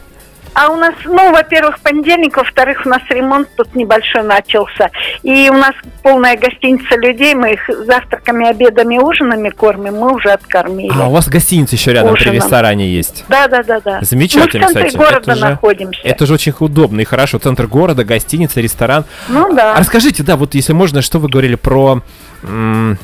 у 0.70 0.76
нас, 0.76 0.94
ну, 1.04 1.32
во-первых, 1.32 1.80
понедельник, 1.80 2.36
во-вторых, 2.36 2.82
у 2.84 2.88
нас 2.88 3.02
ремонт 3.08 3.48
тут 3.56 3.74
небольшой 3.74 4.22
начался. 4.22 4.90
И 5.22 5.48
у 5.50 5.54
нас 5.54 5.74
полная 6.02 6.36
гостиница 6.36 6.96
людей, 6.96 7.34
мы 7.34 7.54
их 7.54 7.68
завтраками, 7.86 8.48
обедами, 8.48 8.98
ужинами 8.98 9.48
кормим, 9.50 9.94
мы 9.96 10.14
уже 10.14 10.30
откормили. 10.30 10.92
А, 10.94 11.08
у 11.08 11.10
вас 11.10 11.28
гостиница 11.28 11.74
еще 11.74 11.92
рядом 11.92 12.12
при 12.14 12.20
Ужином. 12.22 12.36
ресторане 12.36 12.88
есть. 12.88 13.24
Да, 13.28 13.48
да, 13.48 13.62
да, 13.64 13.80
да. 13.80 13.98
Замечательно, 14.02 14.66
Мы 14.66 14.70
в 14.70 14.72
центре 14.74 14.88
кстати. 14.90 14.96
города 15.10 15.32
Это 15.32 15.34
же- 15.34 15.44
находимся. 15.50 16.00
Это 16.04 16.26
же 16.26 16.34
очень 16.34 16.54
удобно 16.60 17.00
и 17.00 17.04
хорошо. 17.04 17.38
Центр 17.38 17.66
города, 17.66 18.04
гостиница, 18.04 18.60
ресторан. 18.60 19.04
Ну 19.28 19.52
да, 19.54 19.74
А 19.74 19.80
расскажите, 19.80 20.22
да, 20.22 20.36
вот 20.36 20.54
если 20.54 20.72
можно, 20.72 21.02
что 21.02 21.18
вы 21.18 21.28
говорили 21.28 21.56
про, 21.56 22.00
м, 22.44 22.98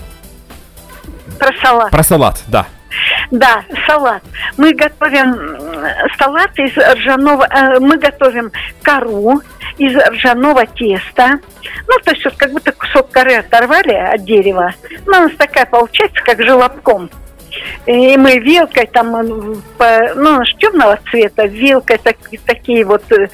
про 1.38 1.50
салат. 1.62 1.90
про 1.90 2.02
салат, 2.02 2.42
да. 2.46 2.66
Да, 3.30 3.62
салат. 3.86 4.22
Мы 4.56 4.72
готовим 4.74 5.58
салат 6.18 6.58
из 6.58 6.76
ржаного, 6.76 7.46
э, 7.50 7.78
мы 7.78 7.96
готовим 7.98 8.50
кору 8.82 9.40
из 9.78 9.96
ржаного 9.96 10.66
теста. 10.66 11.38
Ну, 11.86 11.98
то 12.04 12.10
есть 12.10 12.24
вот 12.24 12.34
как 12.36 12.52
будто 12.52 12.72
кусок 12.72 13.10
коры 13.10 13.34
оторвали 13.34 13.92
от 13.92 14.24
дерева. 14.24 14.74
Ну, 15.06 15.16
она 15.16 15.28
такая 15.28 15.66
получается, 15.66 16.22
как 16.24 16.42
желобком. 16.42 17.10
И 17.86 18.16
мы 18.16 18.38
вилкой 18.38 18.86
там, 18.86 19.10
ну, 19.10 20.44
темного 20.58 20.98
цвета, 21.10 21.46
вилкой 21.46 21.98
так- 21.98 22.16
такие 22.46 22.84
вот 22.84 23.02
э, 23.12 23.28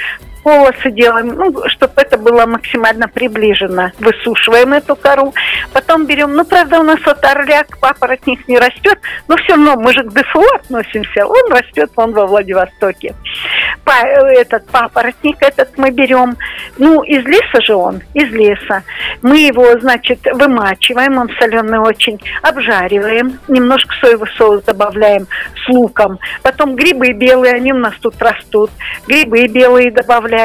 полосы 0.46 0.92
делаем, 0.92 1.34
ну, 1.34 1.52
чтобы 1.66 1.94
это 1.96 2.16
было 2.16 2.46
максимально 2.46 3.08
приближено. 3.08 3.90
Высушиваем 3.98 4.74
эту 4.74 4.94
кору, 4.94 5.34
потом 5.72 6.06
берем, 6.06 6.34
ну, 6.34 6.44
правда, 6.44 6.78
у 6.78 6.84
нас 6.84 7.00
вот 7.04 7.24
орляк, 7.24 7.76
папоротник 7.80 8.46
не 8.46 8.56
растет, 8.56 8.96
но 9.26 9.36
все 9.38 9.54
равно 9.54 9.74
мы 9.74 9.92
же 9.92 10.04
к 10.04 10.12
ДФО 10.12 10.44
относимся, 10.54 11.26
он 11.26 11.50
растет 11.50 11.90
вон 11.96 12.12
во 12.12 12.28
Владивостоке. 12.28 13.16
Па- 13.82 14.06
этот 14.06 14.68
папоротник 14.68 15.36
этот 15.40 15.76
мы 15.78 15.90
берем, 15.90 16.36
ну, 16.78 17.02
из 17.02 17.24
леса 17.24 17.60
же 17.62 17.74
он, 17.74 18.02
из 18.14 18.30
леса. 18.30 18.84
Мы 19.22 19.48
его, 19.48 19.76
значит, 19.80 20.20
вымачиваем, 20.32 21.18
он 21.18 21.28
соленый 21.40 21.80
очень, 21.80 22.20
обжариваем, 22.42 23.40
немножко 23.48 23.92
соевый 24.00 24.30
соус 24.36 24.62
добавляем 24.62 25.26
с 25.64 25.68
луком. 25.68 26.20
Потом 26.42 26.76
грибы 26.76 27.12
белые, 27.14 27.54
они 27.54 27.72
у 27.72 27.78
нас 27.78 27.94
тут 28.00 28.14
растут. 28.22 28.70
Грибы 29.08 29.48
белые 29.48 29.90
добавляем, 29.90 30.35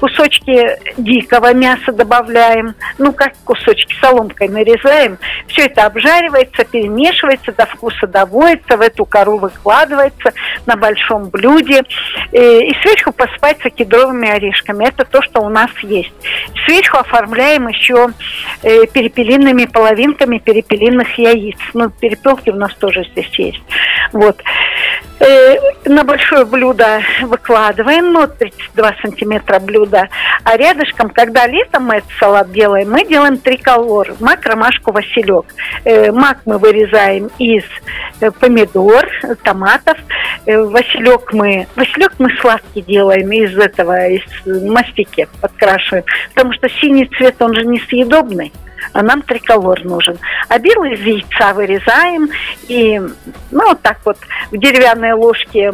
кусочки 0.00 0.78
дикого 0.96 1.52
мяса 1.54 1.92
добавляем, 1.92 2.74
ну 2.98 3.12
как 3.12 3.32
кусочки 3.44 3.94
соломкой 4.00 4.48
нарезаем. 4.48 5.18
Все 5.48 5.66
это 5.66 5.86
обжаривается, 5.86 6.64
перемешивается, 6.64 7.52
до 7.52 7.66
вкуса 7.66 8.06
доводится, 8.06 8.76
в 8.76 8.80
эту 8.80 9.04
кору 9.04 9.38
выкладывается 9.38 10.32
на 10.66 10.76
большом 10.76 11.28
блюде. 11.28 11.82
Э, 12.32 12.60
И 12.60 12.74
сверху 12.82 13.12
посыпается 13.12 13.70
кедровыми 13.70 14.28
орешками. 14.28 14.86
Это 14.86 15.04
то, 15.04 15.22
что 15.22 15.40
у 15.40 15.48
нас 15.48 15.70
есть. 15.82 16.12
Сверху 16.64 16.98
оформляем 16.98 17.68
еще 17.68 18.08
э, 18.62 18.86
перепелиными 18.86 19.66
половинками 19.66 20.38
перепелиных 20.38 21.18
яиц. 21.18 21.58
Ну, 21.74 21.90
перепелки 21.90 22.50
у 22.50 22.56
нас 22.56 22.74
тоже 22.74 23.04
здесь 23.12 23.30
есть. 23.38 23.62
Вот. 24.12 24.42
Э, 25.20 25.56
На 25.84 26.04
большое 26.04 26.44
блюдо 26.44 27.00
выкладываем, 27.22 28.12
ну, 28.12 28.26
32 28.26 28.94
сантиметра 29.02 29.31
блюда. 29.60 30.08
А 30.44 30.56
рядышком, 30.56 31.10
когда 31.10 31.46
летом 31.46 31.84
мы 31.84 31.96
этот 31.96 32.10
салат 32.18 32.52
делаем, 32.52 32.90
мы 32.90 33.04
делаем 33.04 33.36
триколор, 33.38 34.14
мак, 34.20 34.44
ромашку, 34.46 34.92
василек. 34.92 35.46
Э, 35.84 36.12
Мак 36.12 36.38
мы 36.44 36.58
вырезаем 36.58 37.30
из 37.38 37.64
э, 38.20 38.30
помидор, 38.30 39.08
томатов. 39.42 39.98
Э, 40.46 40.60
Василек 40.62 41.32
мы, 41.32 41.66
василек 41.76 42.12
мы 42.18 42.30
сладкий 42.40 42.82
делаем 42.82 43.30
из 43.32 43.56
этого, 43.56 44.08
из 44.08 44.22
мастики 44.46 45.28
подкрашиваем. 45.40 46.04
Потому 46.34 46.52
что 46.54 46.68
синий 46.68 47.06
цвет, 47.06 47.40
он 47.40 47.54
же 47.54 47.64
несъедобный 47.64 48.52
а 48.92 49.02
нам 49.02 49.22
триколор 49.22 49.84
нужен. 49.84 50.18
А 50.48 50.58
белый 50.58 50.94
из 50.94 51.00
яйца 51.00 51.54
вырезаем 51.54 52.28
и, 52.68 52.98
ну, 53.50 53.68
вот 53.68 53.80
так 53.82 53.98
вот 54.04 54.18
в 54.50 54.56
деревянной 54.56 55.12
ложке 55.12 55.72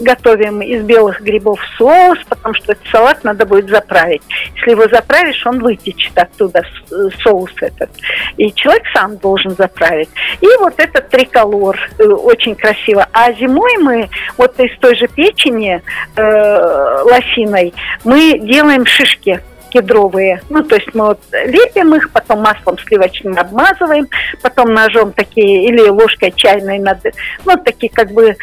готовим 0.00 0.62
из 0.62 0.82
белых 0.82 1.20
грибов 1.20 1.60
соус, 1.76 2.18
потому 2.28 2.54
что 2.54 2.72
этот 2.72 2.86
салат 2.90 3.24
надо 3.24 3.46
будет 3.46 3.68
заправить. 3.68 4.22
Если 4.56 4.70
его 4.70 4.88
заправишь, 4.88 5.44
он 5.46 5.60
вытечет 5.60 6.16
оттуда 6.16 6.62
э, 6.90 7.08
соус 7.22 7.50
этот. 7.60 7.90
И 8.36 8.52
человек 8.52 8.84
сам 8.94 9.16
должен 9.18 9.52
заправить. 9.52 10.08
И 10.40 10.46
вот 10.58 10.74
этот 10.78 11.08
триколор 11.08 11.78
э, 11.98 12.04
очень 12.04 12.54
красиво. 12.54 13.06
А 13.12 13.32
зимой 13.32 13.76
мы 13.78 14.08
вот 14.36 14.58
из 14.60 14.76
той 14.78 14.96
же 14.96 15.08
печени 15.08 15.82
э, 16.16 17.02
лосиной 17.04 17.74
мы 18.04 18.38
делаем 18.38 18.86
шишки 18.86 19.40
кедровые. 19.76 20.40
Ну, 20.48 20.62
то 20.62 20.76
есть 20.76 20.94
мы 20.94 21.06
вот 21.06 21.20
лепим 21.32 21.94
их, 21.94 22.10
потом 22.10 22.40
маслом 22.40 22.78
сливочным 22.78 23.38
обмазываем, 23.38 24.08
потом 24.42 24.72
ножом 24.72 25.12
такие 25.12 25.66
или 25.68 25.88
ложкой 25.88 26.32
чайной, 26.34 26.78
над, 26.78 26.98
ну, 27.44 27.56
такие 27.62 27.92
как 27.92 28.10
бы 28.10 28.30
э, 28.30 28.34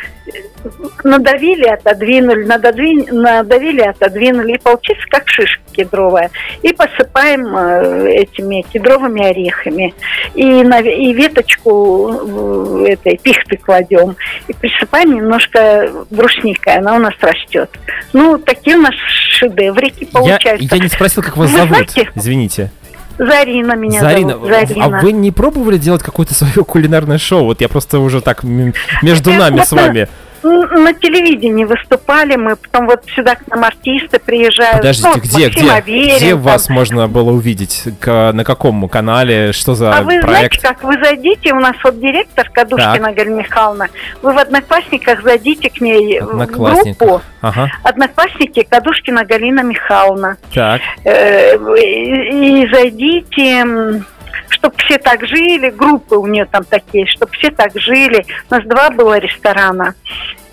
надавили, 1.04 1.66
отодвинули, 1.66 2.46
надодвин- 2.46 3.12
надавили, 3.12 3.82
отодвинули, 3.82 4.54
и 4.54 4.60
получится 4.60 5.04
как 5.10 5.28
шишка 5.28 5.64
кедровая. 5.72 6.30
И 6.62 6.72
посыпаем 6.72 7.56
э, 7.58 8.12
этими 8.12 8.64
кедровыми 8.72 9.26
орехами. 9.26 9.96
И, 10.36 10.46
на, 10.46 10.82
и 10.82 11.14
веточку 11.14 12.84
э, 12.86 12.94
этой 12.94 13.18
пихты 13.18 13.58
кладем. 13.58 14.16
И 14.48 14.54
присыпаем 14.54 15.16
немножко 15.16 15.90
брусникой, 16.12 16.76
она 16.76 16.96
у 16.96 17.00
нас 17.00 17.16
растет. 17.22 17.72
Ну, 18.14 18.38
такие 18.38 18.78
у 18.78 18.82
нас 18.82 18.94
шедеврики 19.08 20.04
Я, 20.04 20.08
получаются. 20.12 20.76
я 20.76 20.84
не 20.84 20.90
спросил, 20.90 21.23
как 21.24 21.38
вас 21.38 21.50
Вы 21.50 21.58
зовут. 21.58 21.70
знаете? 21.92 22.12
Извините. 22.16 22.72
Зарина 23.18 23.74
меня 23.76 24.00
Зарина, 24.02 24.32
зовут. 24.32 24.50
Зарина. 24.50 24.86
а 24.86 25.02
вы 25.02 25.12
не 25.12 25.32
пробовали 25.32 25.78
делать 25.78 26.02
какое-то 26.02 26.34
свое 26.34 26.64
кулинарное 26.66 27.18
шоу? 27.18 27.46
Вот 27.46 27.62
я 27.62 27.70
просто 27.70 28.00
уже 28.00 28.22
так 28.22 28.44
между 28.44 29.32
нами 29.34 29.62
с 29.62 29.72
вами. 29.72 30.08
На 30.44 30.94
телевидении 30.94 31.64
выступали 31.64 32.36
мы, 32.36 32.56
потом 32.58 32.86
вот 32.88 33.04
сюда 33.16 33.36
к 33.36 33.48
нам 33.48 33.64
артисты 33.64 34.20
приезжают. 34.20 34.78
Подождите, 34.78 35.10
ну, 35.10 35.22
где, 35.22 35.46
Максим 35.48 35.64
где, 35.64 35.72
Аверин, 35.72 36.18
где 36.18 36.30
там. 36.32 36.42
вас 36.42 36.70
можно 36.70 37.08
было 37.08 37.32
увидеть? 37.32 37.84
К- 38.00 38.32
на 38.34 38.44
каком 38.44 38.88
канале? 38.90 39.54
Что 39.54 39.74
за 39.76 39.92
А 39.94 40.02
вы 40.02 40.20
знаете, 40.20 40.28
проект? 40.28 40.62
как 40.62 40.84
вы 40.84 40.94
зайдите, 41.02 41.54
у 41.54 41.60
нас 41.60 41.76
вот 41.84 42.00
директор 42.00 42.50
Кадушкина 42.50 43.14
Галина 43.14 43.40
Михайловна, 43.40 43.88
вы 44.22 44.34
в 44.34 44.38
Одноклассниках 44.38 45.24
зайдите 45.24 45.70
к 45.70 45.80
ней 45.82 46.20
в 46.20 46.46
группу. 46.48 47.22
Ага, 47.42 47.70
Одноклассники 47.84 48.64
Кадушкина 48.70 49.26
Галина 49.26 49.62
Михайловна. 49.62 50.38
так. 50.54 50.82
Э, 51.06 51.56
И, 51.78 52.64
и 52.64 52.68
зайдите, 52.72 54.04
чтобы 54.50 54.76
все 54.78 54.98
так 54.98 55.26
жили, 55.26 55.70
группы 55.70 56.16
у 56.16 56.28
нее 56.28 56.46
там 56.46 56.64
такие, 56.64 57.06
чтобы 57.08 57.32
все 57.34 57.52
так 57.52 57.72
жили. 57.76 58.26
У 58.50 58.56
нас 58.56 58.64
два 58.66 58.90
было 58.90 59.18
ресторана. 59.18 59.96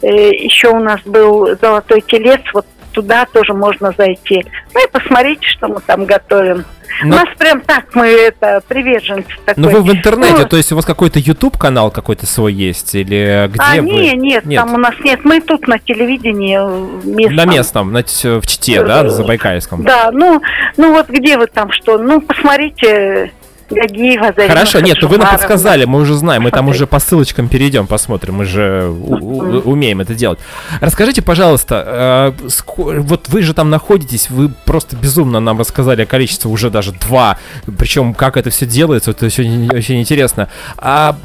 Э, 0.02 0.30
Еще 0.32 0.68
у 0.68 0.80
нас 0.80 1.00
был 1.04 1.56
Золотой 1.60 2.00
телец, 2.00 2.40
вот 2.54 2.66
туда 2.92 3.26
тоже 3.26 3.54
можно 3.54 3.92
зайти. 3.96 4.44
Ну 4.74 4.84
и 4.84 4.90
посмотрите, 4.90 5.46
что 5.46 5.68
мы 5.68 5.80
там 5.80 6.04
готовим. 6.04 6.64
Но- 7.02 7.16
У 7.16 7.18
нас 7.20 7.28
прям 7.38 7.60
так, 7.60 7.86
мы 7.94 8.06
это, 8.08 8.62
приверженцы 8.66 9.30
такой. 9.44 9.62
Ну 9.62 9.70
вы 9.70 9.82
в 9.82 9.90
интернете, 9.90 10.42
Ну, 10.42 10.48
то 10.48 10.56
есть 10.56 10.72
у 10.72 10.76
вас 10.76 10.84
какой-то 10.84 11.18
YouTube 11.18 11.56
канал 11.56 11.90
какой-то 11.90 12.26
свой 12.26 12.52
есть 12.52 12.94
или 12.94 13.48
где 13.48 13.60
а, 13.62 13.76
вы? 13.76 13.88
не, 13.88 14.12
нет, 14.14 14.44
там 14.54 14.74
у 14.74 14.78
нас 14.78 14.94
нет. 15.02 15.20
Мы 15.24 15.40
тут 15.40 15.68
на 15.68 15.78
телевидении 15.78 16.58
э, 16.58 17.06
местном. 17.06 17.36
На 17.36 17.44
местном, 17.44 17.92
на 17.92 18.02
в 18.02 18.46
Чите, 18.46 18.82
да, 18.82 19.04
на 19.04 19.10
Забайкальском. 19.10 19.84
Да, 19.84 20.10
ну, 20.12 20.42
ну 20.76 20.92
вот 20.92 21.08
где 21.08 21.38
вы 21.38 21.46
там 21.46 21.70
что? 21.72 21.96
Ну, 21.96 22.20
посмотрите 22.20 23.32
Гагиева, 23.70 24.32
Зарина 24.36 24.54
Хорошо, 24.54 24.80
нет, 24.80 24.98
ну 25.00 25.08
вы 25.08 25.18
нам 25.18 25.30
подсказали, 25.30 25.84
мы 25.84 26.00
уже 26.00 26.14
знаем, 26.14 26.42
мы 26.42 26.50
там 26.50 26.68
уже 26.68 26.86
по 26.86 26.98
ссылочкам 26.98 27.48
перейдем, 27.48 27.86
посмотрим, 27.86 28.34
мы 28.34 28.44
же 28.44 28.88
умеем 28.90 30.00
это 30.00 30.14
делать. 30.14 30.38
Расскажите, 30.80 31.22
пожалуйста, 31.22 32.34
э, 32.36 32.50
вот 32.76 33.28
вы 33.28 33.42
же 33.42 33.54
там 33.54 33.70
находитесь, 33.70 34.30
вы 34.30 34.48
просто 34.48 34.96
безумно 34.96 35.40
нам 35.40 35.58
рассказали 35.58 36.02
о 36.02 36.06
количестве 36.06 36.50
уже 36.50 36.70
даже 36.70 36.92
два, 36.92 37.38
причем 37.78 38.14
как 38.14 38.36
это 38.36 38.50
все 38.50 38.66
делается, 38.66 39.12
это 39.12 39.26
очень, 39.26 39.70
очень 39.70 40.00
интересно. 40.00 40.48
А 40.76 41.16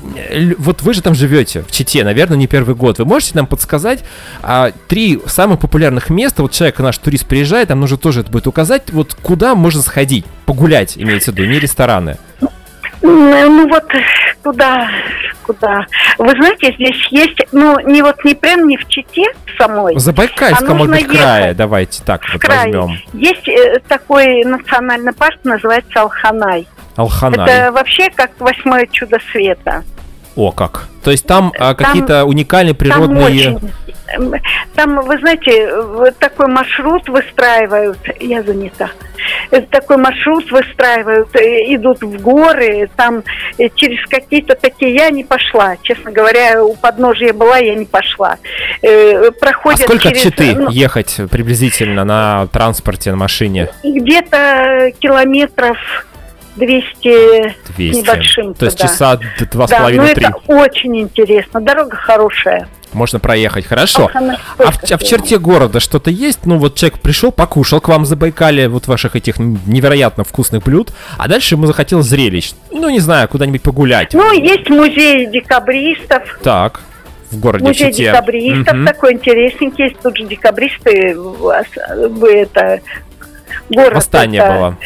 вот 0.57 0.81
вы 0.81 0.93
же 0.93 1.01
там 1.01 1.15
живете, 1.15 1.63
в 1.63 1.71
Чите, 1.71 2.03
наверное, 2.03 2.37
не 2.37 2.47
первый 2.47 2.75
год. 2.75 2.99
Вы 2.99 3.05
можете 3.05 3.31
нам 3.35 3.47
подсказать 3.47 4.03
а, 4.41 4.71
три 4.87 5.19
самых 5.25 5.59
популярных 5.59 6.09
места, 6.09 6.41
вот 6.41 6.51
человек, 6.51 6.79
наш 6.79 6.97
турист 6.97 7.25
приезжает, 7.25 7.69
нам 7.69 7.79
нужно 7.79 7.97
тоже 7.97 8.21
это 8.21 8.31
будет 8.31 8.47
указать, 8.47 8.83
вот 8.91 9.15
куда 9.21 9.55
можно 9.55 9.81
сходить, 9.81 10.25
погулять, 10.45 10.97
имеется 10.97 11.31
в 11.31 11.35
виду, 11.35 11.49
не 11.49 11.59
рестораны. 11.59 12.17
Ну 13.05 13.67
вот 13.69 13.83
куда, 14.43 14.89
куда? 15.43 15.85
Вы 16.17 16.31
знаете, 16.31 16.73
здесь 16.73 17.07
есть, 17.11 17.39
ну 17.51 17.79
не 17.79 18.01
вот 18.01 18.23
не 18.25 18.33
прям 18.35 18.67
не 18.67 18.77
в 18.77 18.87
Чите 18.87 19.23
самой, 19.57 19.95
В 19.95 19.99
Забайкальском, 19.99 20.71
А 20.71 20.73
может 20.73 20.95
быть, 20.95 21.07
крае, 21.07 21.53
давайте 21.53 22.03
так 22.03 22.21
вот 22.31 22.41
крае. 22.41 22.71
возьмем. 22.77 22.97
Есть 23.13 23.47
э, 23.47 23.79
такой 23.87 24.43
национальный 24.43 25.13
парк, 25.13 25.39
называется 25.43 26.01
Алханай. 26.01 26.67
Алханай. 26.95 27.49
Это 27.49 27.71
вообще 27.71 28.09
как 28.09 28.31
восьмое 28.39 28.87
чудо 28.91 29.17
света. 29.31 29.83
О, 30.35 30.51
как. 30.51 30.87
То 31.03 31.11
есть 31.11 31.25
там, 31.25 31.53
а, 31.57 31.73
Там- 31.73 31.75
какие-то 31.75 32.25
уникальные 32.25 32.73
Там 32.73 32.79
природные... 32.79 33.25
очень, 33.25 33.55
эм, 33.57 33.71
там, 34.75 35.01
вы 35.01 35.17
знаете, 35.19 35.81
вот 35.81 36.17
такой 36.17 36.47
маршрут 36.47 37.07
выстраивают, 37.09 37.99
я 38.19 38.43
занята, 38.43 38.89
Э, 39.51 39.61
такой 39.61 39.97
маршрут 39.97 40.51
выстраивают, 40.51 41.35
э, 41.35 41.73
идут 41.75 42.01
в 42.01 42.21
горы, 42.21 42.89
там 42.95 43.23
э, 43.57 43.69
через 43.75 44.05
какие-то 44.07 44.55
такие, 44.55 44.93
я 44.93 45.09
не 45.09 45.23
пошла, 45.23 45.77
честно 45.81 46.11
говоря, 46.11 46.63
у 46.63 46.75
подножия 46.75 47.33
была, 47.33 47.57
я 47.57 47.75
не 47.75 47.85
пошла. 47.85 48.37
Э, 48.81 49.27
А 49.27 49.31
Проходят 49.31 49.81
сколько 49.81 50.09
через, 50.09 50.21
Читы 50.21 50.55
ну, 50.55 50.69
ехать 50.69 51.19
приблизительно 51.31 52.03
на 52.03 52.47
транспорте, 52.47 53.11
на 53.11 53.17
машине? 53.17 53.69
где-то 53.83 54.91
километров 54.99 55.77
200 56.55 57.49
с 57.49 57.75
200. 57.75 57.97
небольшим. 58.01 58.53
То 58.53 58.65
есть 58.65 58.79
часа 58.79 59.19
два 59.51 59.67
с 59.67 59.69
Да, 59.69 59.77
ну 59.77 59.83
половиной-три. 59.83 60.25
это 60.25 60.35
очень 60.47 60.97
интересно, 61.01 61.61
дорога 61.61 61.95
хорошая. 61.97 62.67
Можно 62.93 63.19
проехать. 63.19 63.65
Хорошо. 63.65 64.09
А 64.13 64.71
в, 64.71 64.91
а 64.91 64.97
в 64.97 65.03
черте 65.03 65.37
города 65.37 65.81
что-то 65.81 66.09
есть? 66.09 66.45
Ну, 66.45 66.57
вот 66.57 66.75
человек 66.75 66.99
пришел, 66.99 67.29
покушал 67.33 67.81
к 67.81 67.89
вам 67.89 68.03
в 68.03 68.05
Забайкале 68.05 68.69
вот 68.69 68.87
ваших 68.87 69.17
этих 69.17 69.37
невероятно 69.37 70.23
вкусных 70.23 70.63
блюд, 70.63 70.91
а 71.17 71.27
дальше 71.27 71.55
ему 71.55 71.65
захотелось 71.65 72.05
зрелищ. 72.05 72.53
Ну, 72.71 72.87
не 72.89 72.99
знаю, 72.99 73.27
куда-нибудь 73.27 73.63
погулять. 73.63 74.13
Ну, 74.13 74.31
есть 74.31 74.69
музей 74.69 75.25
декабристов, 75.27 76.39
Так, 76.41 76.79
в 77.31 77.39
городе 77.41 77.65
музей 77.65 77.91
Чите. 77.91 78.03
декабристов 78.05 78.73
Мгм. 78.73 78.85
такой 78.85 79.13
интересненький, 79.13 79.83
есть 79.85 79.99
тут 80.01 80.15
же 80.15 80.23
декабристы, 80.23 81.19
ос- 81.19 81.65
вы 82.11 82.31
это 82.33 82.79
город. 83.69 83.93
Восстание 83.95 84.41
это- 84.41 84.53
было. 84.53 84.77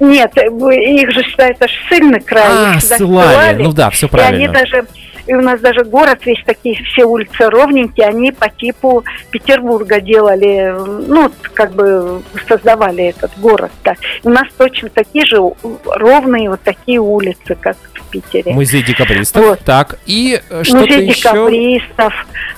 Нет, 0.00 0.36
их 0.36 1.10
же 1.10 1.22
считают 1.22 1.62
аж 1.62 1.70
ссыльный 1.88 2.20
край. 2.20 2.76
А, 2.76 2.80
ссылали. 2.80 2.98
ссылали. 2.98 3.62
Ну 3.62 3.72
да, 3.72 3.90
все 3.90 4.06
И 4.06 4.10
они 4.10 4.46
правильно. 4.48 4.52
даже, 4.52 4.86
и 5.26 5.34
у 5.34 5.40
нас 5.40 5.60
даже 5.60 5.84
город 5.84 6.20
весь 6.24 6.42
такие, 6.44 6.82
все 6.84 7.04
улицы 7.04 7.48
ровненькие, 7.50 8.06
они 8.08 8.32
по 8.32 8.48
типу 8.48 9.04
Петербурга 9.30 10.00
делали, 10.00 10.74
ну, 11.06 11.30
как 11.54 11.72
бы 11.72 12.22
создавали 12.48 13.04
этот 13.04 13.30
город-то. 13.38 13.96
И 14.22 14.26
у 14.26 14.30
нас 14.30 14.48
точно 14.56 14.88
такие 14.88 15.24
же 15.26 15.38
ровные 15.84 16.50
вот 16.50 16.62
такие 16.62 16.98
улицы, 16.98 17.56
как 17.60 17.76
в 17.94 18.10
Питере. 18.10 18.52
Музей 18.52 18.82
декабристов. 18.82 19.44
Вот. 19.44 19.60
Так, 19.60 19.98
и 20.06 20.40
э, 20.50 20.62
что-то 20.64 20.80
Музей 20.80 21.06
еще. 21.08 21.22
декабристов. 21.22 22.14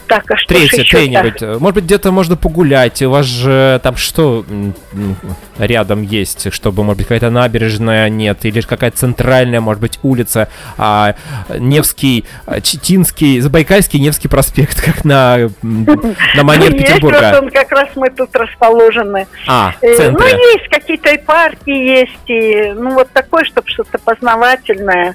Так, 0.06 0.30
а 0.30 0.36
что 0.36 0.48
Третье, 0.54 0.84
э, 1.40 1.58
Может 1.58 1.74
быть, 1.76 1.84
где-то 1.84 2.10
можно 2.12 2.36
погулять. 2.36 3.00
У 3.02 3.10
вас 3.10 3.24
же 3.26 3.80
там 3.82 3.96
что 3.96 4.44
рядом 5.58 6.02
есть, 6.02 6.52
чтобы, 6.52 6.82
может 6.84 6.98
быть, 6.98 7.06
какая-то 7.06 7.30
набережная 7.30 8.08
нет, 8.08 8.44
или 8.44 8.60
какая-то 8.60 8.96
центральная, 8.98 9.60
может 9.60 9.80
быть, 9.80 9.98
улица, 10.02 10.48
а, 10.76 11.14
Невский, 11.58 12.24
а, 12.46 12.60
Читинский, 12.60 13.40
Забайкальский, 13.40 14.00
Невский 14.00 14.28
проспект, 14.28 14.80
как 14.82 15.04
на, 15.04 15.50
на 15.62 16.42
манер 16.42 16.72
Есть, 16.72 16.72
вот 16.72 17.12
Петербурга. 17.12 17.40
он 17.42 17.50
как 17.50 17.70
раз 17.72 17.88
мы 17.94 18.10
тут 18.10 18.34
расположены. 18.36 19.26
А, 19.46 19.74
Э, 19.80 19.88
Ну, 20.10 20.18
центре. 20.18 20.28
есть 20.54 20.68
какие-то 20.68 21.10
и 21.10 21.18
парки 21.18 21.70
есть, 21.70 22.12
и, 22.26 22.72
ну, 22.74 22.94
вот 22.94 23.10
такое, 23.12 23.44
чтобы 23.44 23.68
что-то 23.68 23.98
познавательное. 23.98 25.14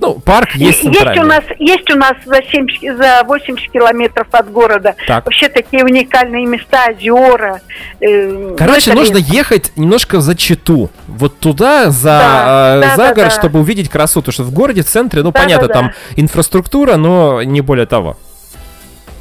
Ну, 0.00 0.14
парк 0.20 0.50
есть 0.54 0.82
Есть 0.82 0.84
у 0.84 0.92
центральный. 0.92 1.24
нас, 1.24 1.44
есть 1.58 1.90
у 1.90 1.96
нас 1.96 2.14
за, 2.24 2.42
70, 2.50 2.96
за 2.96 3.22
80 3.24 3.70
километров 3.70 4.26
от 4.32 4.50
города 4.50 4.94
Так. 5.06 5.24
вообще 5.24 5.48
такие 5.48 5.84
уникальные 5.84 6.46
места, 6.46 6.86
озера. 6.90 7.60
э, 8.00 8.54
Короче, 8.58 8.92
ну, 8.92 9.00
нужно 9.00 9.16
лес. 9.18 9.28
ехать 9.28 9.72
немножко 9.76 10.20
за 10.20 10.34
Читу. 10.36 10.90
Вот 11.06 11.38
туда, 11.38 11.90
за, 11.90 12.08
Да, 12.18 12.76
э, 12.76 12.80
да, 12.82 12.90
за 12.90 12.96
да, 12.96 13.14
город, 13.14 13.28
да. 13.30 13.38
чтобы 13.40 13.60
увидеть 13.60 13.88
красоту. 13.88 14.32
Что 14.32 14.42
в 14.42 14.52
городе, 14.52 14.82
в 14.82 14.86
центре, 14.86 15.22
ну, 15.22 15.30
Да, 15.32 15.40
понятно, 15.40 15.68
да, 15.68 15.74
там 15.74 15.86
да. 15.88 15.94
инфраструктура, 16.22 16.96
но 16.96 17.42
не 17.42 17.60
более 17.60 17.86
того. 17.86 18.16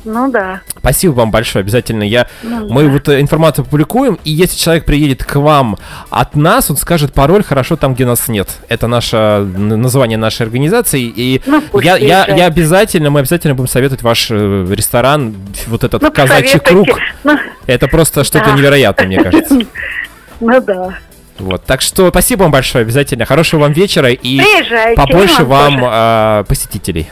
Ну 0.06 0.30
да. 0.32 0.62
Спасибо 0.78 1.14
вам 1.14 1.32
большое, 1.32 1.64
обязательно. 1.64 2.04
Я, 2.04 2.28
Ну 2.44 2.68
мы 2.70 2.84
да. 2.84 2.90
вот 2.90 3.08
э, 3.10 3.22
информацию 3.22 3.64
публикуем, 3.66 4.20
и 4.26 4.32
если 4.32 4.58
человек 4.58 4.86
приедет 4.86 5.24
к 5.24 5.36
вам 5.38 5.78
от 6.10 6.36
нас, 6.36 6.70
он 6.70 6.78
скажет 6.78 7.14
пароль 7.14 7.44
«Хорошо 7.44 7.78
там, 7.78 7.94
где 7.96 8.06
нас 8.06 8.28
нет». 8.28 8.50
Это 8.68 8.88
наше 8.88 9.18
название 9.56 10.18
нашей 10.18 10.44
организации, 10.44 11.02
и 11.04 11.42
Ну, 11.46 11.64
я, 11.82 11.96
я, 11.98 12.26
я 12.28 12.46
обязательно, 12.48 13.10
мы 13.12 13.22
обязательно 13.22 13.56
будем 13.56 13.70
советовать 13.70 14.02
ваш 14.04 14.28
э, 14.30 14.66
ресторан, 14.70 15.36
вот 15.68 15.84
этот 15.86 16.02
Ну, 16.02 16.12
казачий 16.12 16.60
круг. 16.60 16.88
Ну, 17.24 17.38
Это 17.66 17.88
просто 17.88 18.24
что-то 18.26 18.46
Да. 18.52 18.58
невероятное, 18.58 19.08
мне 19.08 19.24
кажется. 19.24 19.58
ну 20.42 20.62
да. 20.62 20.98
Вот, 21.40 21.64
так 21.66 21.82
что 21.82 22.10
спасибо 22.10 22.44
вам 22.44 22.52
большое, 22.52 22.84
обязательно. 22.84 23.26
Хорошего 23.26 23.62
вам 23.62 23.72
вечера 23.72 24.10
и 24.12 24.40
Приезжайте. 24.40 24.96
побольше 25.02 25.44
вам 25.46 25.80
а, 25.84 26.44
посетителей. 26.44 27.10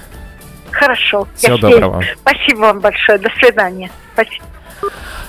Хорошо. 0.82 1.28
Всего 1.36 1.58
доброго. 1.58 2.04
Спасибо 2.22 2.60
вам 2.62 2.80
большое. 2.80 3.20
До 3.20 3.30
свидания. 3.40 3.92
Спасибо. 4.14 4.46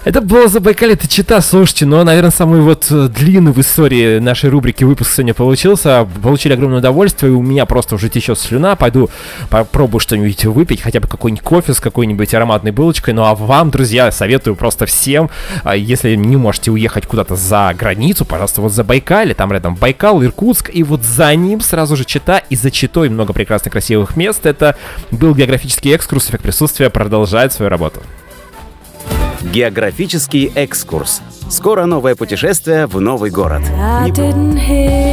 Это 0.05 0.21
было 0.21 0.49
Забайкалье, 0.49 0.95
это 0.95 1.07
чита, 1.07 1.41
слушайте, 1.41 1.87
но, 1.87 2.03
наверное, 2.03 2.33
самый 2.33 2.61
вот 2.61 2.89
э, 2.91 3.07
длинный 3.07 3.53
в 3.53 3.61
истории 3.61 4.19
нашей 4.19 4.51
рубрики 4.51 4.83
выпуск 4.83 5.13
сегодня 5.13 5.33
получился. 5.33 6.09
Получили 6.21 6.55
огромное 6.55 6.81
удовольствие, 6.81 7.31
и 7.31 7.35
у 7.37 7.41
меня 7.41 7.67
просто 7.67 7.95
уже 7.95 8.09
течет 8.09 8.37
слюна. 8.41 8.75
Пойду 8.75 9.11
попробую 9.49 10.01
что-нибудь 10.01 10.45
выпить, 10.47 10.83
хотя 10.83 10.99
бы 10.99 11.07
какой-нибудь 11.07 11.45
кофе 11.45 11.73
с 11.73 11.79
какой-нибудь 11.79 12.35
ароматной 12.35 12.73
булочкой. 12.73 13.15
Ну 13.15 13.23
а 13.23 13.37
вам, 13.37 13.71
друзья, 13.71 14.11
советую 14.11 14.57
просто 14.57 14.87
всем, 14.87 15.31
а, 15.63 15.77
если 15.77 16.17
не 16.17 16.37
можете 16.37 16.73
уехать 16.73 17.07
куда-то 17.07 17.37
за 17.37 17.73
границу, 17.79 18.25
пожалуйста, 18.25 18.61
вот 18.61 18.73
Забайкалье, 18.73 19.37
там 19.37 19.53
рядом 19.53 19.77
Байкал, 19.77 20.21
Иркутск, 20.25 20.69
и 20.75 20.83
вот 20.83 21.05
за 21.05 21.33
ним 21.37 21.61
сразу 21.61 21.95
же 21.95 22.05
Чита, 22.05 22.39
и 22.39 22.57
за 22.57 22.73
Читой 22.73 23.09
много 23.09 23.33
прекрасных 23.33 23.71
красивых 23.71 24.17
мест. 24.17 24.47
Это 24.47 24.77
был 25.13 25.33
географический 25.33 25.95
экскурс, 25.95 26.29
эффект 26.29 26.43
присутствия 26.43 26.91
продолжает 26.91 27.53
свою 27.53 27.71
работу. 27.71 28.01
Географический 29.51 30.53
экскурс. 30.55 31.23
Скоро 31.51 31.87
новое 31.87 32.15
путешествие 32.15 32.87
в 32.87 33.01
новый 33.01 33.31
город. 33.31 33.63
Didn't 34.09 34.59
hear 34.59 35.13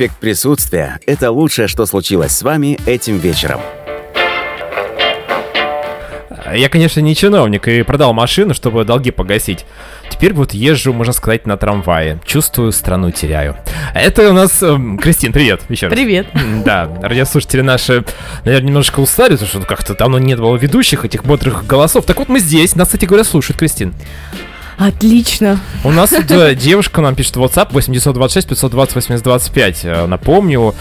Эффект 0.00 0.16
присутствия– 0.16 0.98
это 1.06 1.30
лучшее, 1.30 1.68
что 1.68 1.84
случилось 1.84 2.32
с 2.32 2.40
вами 2.40 2.78
этим 2.86 3.18
вечером. 3.18 3.60
Я, 6.54 6.70
конечно, 6.70 7.00
не 7.00 7.14
чиновник 7.14 7.68
и 7.68 7.82
продал 7.82 8.14
машину, 8.14 8.54
чтобы 8.54 8.86
долги 8.86 9.10
погасить. 9.10 9.66
Теперь 10.08 10.32
вот 10.32 10.54
езжу, 10.54 10.94
можно 10.94 11.12
сказать, 11.12 11.46
на 11.46 11.58
трамвае. 11.58 12.18
Чувствую, 12.24 12.72
страну 12.72 13.10
теряю. 13.10 13.58
Это 13.94 14.30
у 14.30 14.32
нас... 14.32 14.62
эм, 14.62 14.96
Кристин, 14.96 15.34
привет 15.34 15.60
еще 15.68 15.88
раз. 15.88 15.94
Привет. 15.94 16.28
Да, 16.64 16.90
радиослушатели 17.02 17.60
наши, 17.60 18.02
наверное, 18.46 18.68
немножко 18.68 19.00
устали, 19.00 19.32
потому 19.32 19.48
что 19.50 19.60
как-то 19.60 19.94
давно 19.94 20.18
не 20.18 20.34
было 20.34 20.56
ведущих 20.56 21.04
этих 21.04 21.26
бодрых 21.26 21.66
голосов. 21.66 22.06
Так 22.06 22.16
вот 22.16 22.30
мы 22.30 22.40
здесь, 22.40 22.74
нас, 22.74 22.88
кстати 22.88 23.04
говоря, 23.04 23.24
слушают, 23.24 23.58
Кристин. 23.58 23.92
Отлично. 24.80 25.60
У 25.84 25.90
нас 25.92 26.08
тут 26.08 26.30
э, 26.30 26.54
девушка 26.54 27.02
нам 27.02 27.14
пишет 27.14 27.36
в 27.36 27.42
WhatsApp 27.42 27.68
8926 27.72 28.48
520 28.48 28.94
8025. 28.94 29.80
Э, 29.84 30.06
Напомню. 30.06 30.74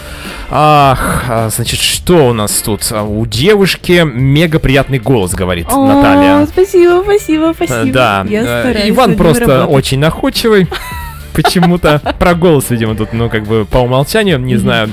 Ах, 0.49 1.25
а, 1.27 1.49
значит, 1.49 1.79
что 1.81 2.29
у 2.29 2.33
нас 2.33 2.53
тут? 2.61 2.81
А, 2.91 3.03
У 3.03 3.25
девушки 3.25 4.03
мега 4.05 4.59
приятный 4.59 4.99
голос, 4.99 5.31
говорит 5.33 5.67
О, 5.69 5.85
Наталья. 5.85 6.45
спасибо, 6.47 7.01
спасибо, 7.03 7.49
Э, 7.49 7.53
спасибо. 7.53 7.91
Да, 7.91 8.25
Я 8.29 8.41
э, 8.41 8.43
стараюсь 8.61 8.89
Иван 8.89 9.15
просто 9.17 9.45
работать. 9.47 9.75
очень 9.75 9.99
находчивый. 9.99 10.67
Почему-то 11.33 11.99
про 12.19 12.33
голос, 12.35 12.69
видимо, 12.69 12.95
тут, 12.95 13.13
ну, 13.13 13.29
как 13.29 13.43
бы 13.45 13.65
по 13.65 13.77
умолчанию, 13.79 14.39
не 14.39 14.57
знаю. 14.57 14.91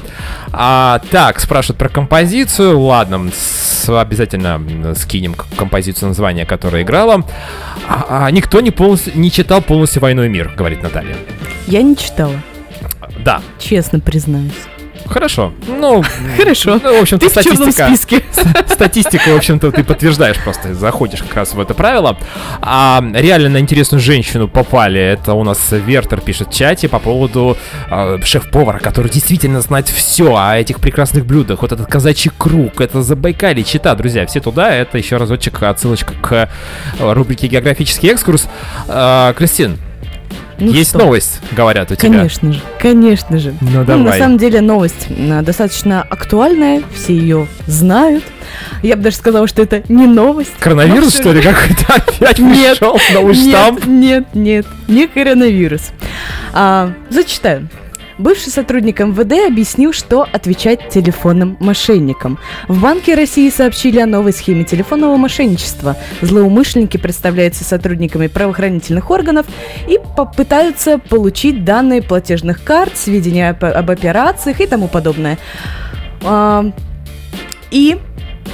А, 0.52 1.00
так, 1.10 1.40
спрашивают 1.40 1.78
про 1.78 1.88
композицию. 1.88 2.78
Ладно, 2.80 3.30
с- 3.34 3.88
обязательно 3.88 4.94
скинем 4.96 5.34
композицию 5.34 6.08
названия, 6.08 6.44
которая 6.46 6.82
играла. 6.82 7.24
А, 7.88 8.26
а 8.26 8.30
никто 8.30 8.60
не, 8.60 8.70
полностью, 8.70 9.12
не 9.18 9.30
читал 9.30 9.62
полностью 9.62 10.02
«Войну 10.02 10.24
и 10.24 10.28
мир», 10.28 10.52
говорит 10.56 10.82
Наталья. 10.82 11.16
Я 11.66 11.82
не 11.82 11.96
читала, 11.96 12.34
Да, 13.24 13.40
честно 13.58 14.00
признаюсь. 14.00 14.52
Хорошо. 15.08 15.52
Ну, 15.66 16.02
Хорошо. 16.36 16.80
ну, 16.82 16.98
в 16.98 17.02
общем-то, 17.02 17.28
статистика... 17.28 18.22
Статистику, 18.68 19.30
в 19.30 19.36
общем-то, 19.36 19.72
ты 19.72 19.84
подтверждаешь 19.84 20.38
просто, 20.42 20.74
заходишь 20.74 21.22
как 21.22 21.34
раз 21.34 21.54
в 21.54 21.60
это 21.60 21.74
правило. 21.74 22.16
А 22.60 23.02
реально 23.14 23.48
на 23.48 23.58
интересную 23.58 24.00
женщину 24.00 24.48
попали. 24.48 25.00
Это 25.00 25.34
у 25.34 25.44
нас 25.44 25.68
Вертер 25.70 26.20
пишет 26.20 26.48
в 26.48 26.54
чате 26.54 26.88
по 26.88 26.98
поводу 26.98 27.56
а, 27.90 28.18
шеф-повара, 28.22 28.78
который 28.78 29.10
действительно 29.10 29.60
знает 29.60 29.88
все 29.88 30.36
о 30.36 30.56
этих 30.56 30.80
прекрасных 30.80 31.26
блюдах. 31.26 31.62
Вот 31.62 31.72
этот 31.72 31.86
казачий 31.86 32.30
круг, 32.36 32.80
это 32.80 33.02
Забайкалье, 33.02 33.64
Чита, 33.64 33.94
друзья, 33.94 34.26
все 34.26 34.40
туда. 34.40 34.74
Это 34.74 34.98
еще 34.98 35.16
разочек 35.16 35.62
отсылочка 35.62 36.14
к 36.20 36.32
э, 36.98 37.12
рубрике 37.12 37.46
«Географический 37.48 38.10
экскурс». 38.10 38.48
А, 38.88 39.32
Кристин, 39.34 39.78
Ну 40.58 40.72
есть 40.72 40.90
что? 40.90 40.98
новость, 41.00 41.40
говорят 41.52 41.90
у 41.90 41.94
тебя. 41.96 42.08
Конечно 42.10 42.52
же, 42.52 42.60
конечно 42.80 43.38
же. 43.38 43.54
Ну, 43.60 43.80
на 43.80 43.84
давай. 43.84 44.18
самом 44.18 44.38
деле 44.38 44.60
новость 44.60 45.06
м, 45.10 45.44
достаточно 45.44 46.02
актуальная, 46.02 46.82
все 46.94 47.14
ее 47.14 47.46
знают. 47.66 48.24
Я 48.82 48.96
бы 48.96 49.02
даже 49.02 49.16
сказала, 49.16 49.46
что 49.48 49.62
это 49.62 49.82
не 49.88 50.06
новость. 50.06 50.52
Коронавирус, 50.58 51.14
что 51.14 51.32
ли, 51.32 51.42
какой-то 51.42 51.94
опять 51.94 52.36
пришел? 52.36 52.98
Новый 53.12 53.34
штамм? 53.34 53.76
Нет, 53.86 54.26
нет, 54.34 54.34
нет, 54.34 54.66
не 54.88 55.06
коронавирус. 55.08 55.90
А, 56.52 56.92
зачитаю. 57.10 57.68
Бывший 58.18 58.50
сотрудник 58.50 59.00
МВД 59.00 59.46
объяснил, 59.46 59.92
что 59.92 60.22
отвечать 60.22 60.88
телефонным 60.88 61.56
мошенникам. 61.60 62.38
В 62.66 62.80
Банке 62.80 63.14
России 63.14 63.50
сообщили 63.50 63.98
о 63.98 64.06
новой 64.06 64.32
схеме 64.32 64.64
телефонного 64.64 65.16
мошенничества. 65.16 65.96
Злоумышленники 66.22 66.96
представляются 66.96 67.64
сотрудниками 67.64 68.28
правоохранительных 68.28 69.10
органов 69.10 69.46
и 69.86 69.98
попытаются 70.16 70.98
получить 70.98 71.64
данные 71.64 72.00
платежных 72.00 72.64
карт, 72.64 72.96
сведения 72.96 73.50
об, 73.50 73.90
операциях 73.90 74.60
и 74.60 74.66
тому 74.66 74.88
подобное. 74.88 75.38
А, 76.24 76.72
и 77.70 77.98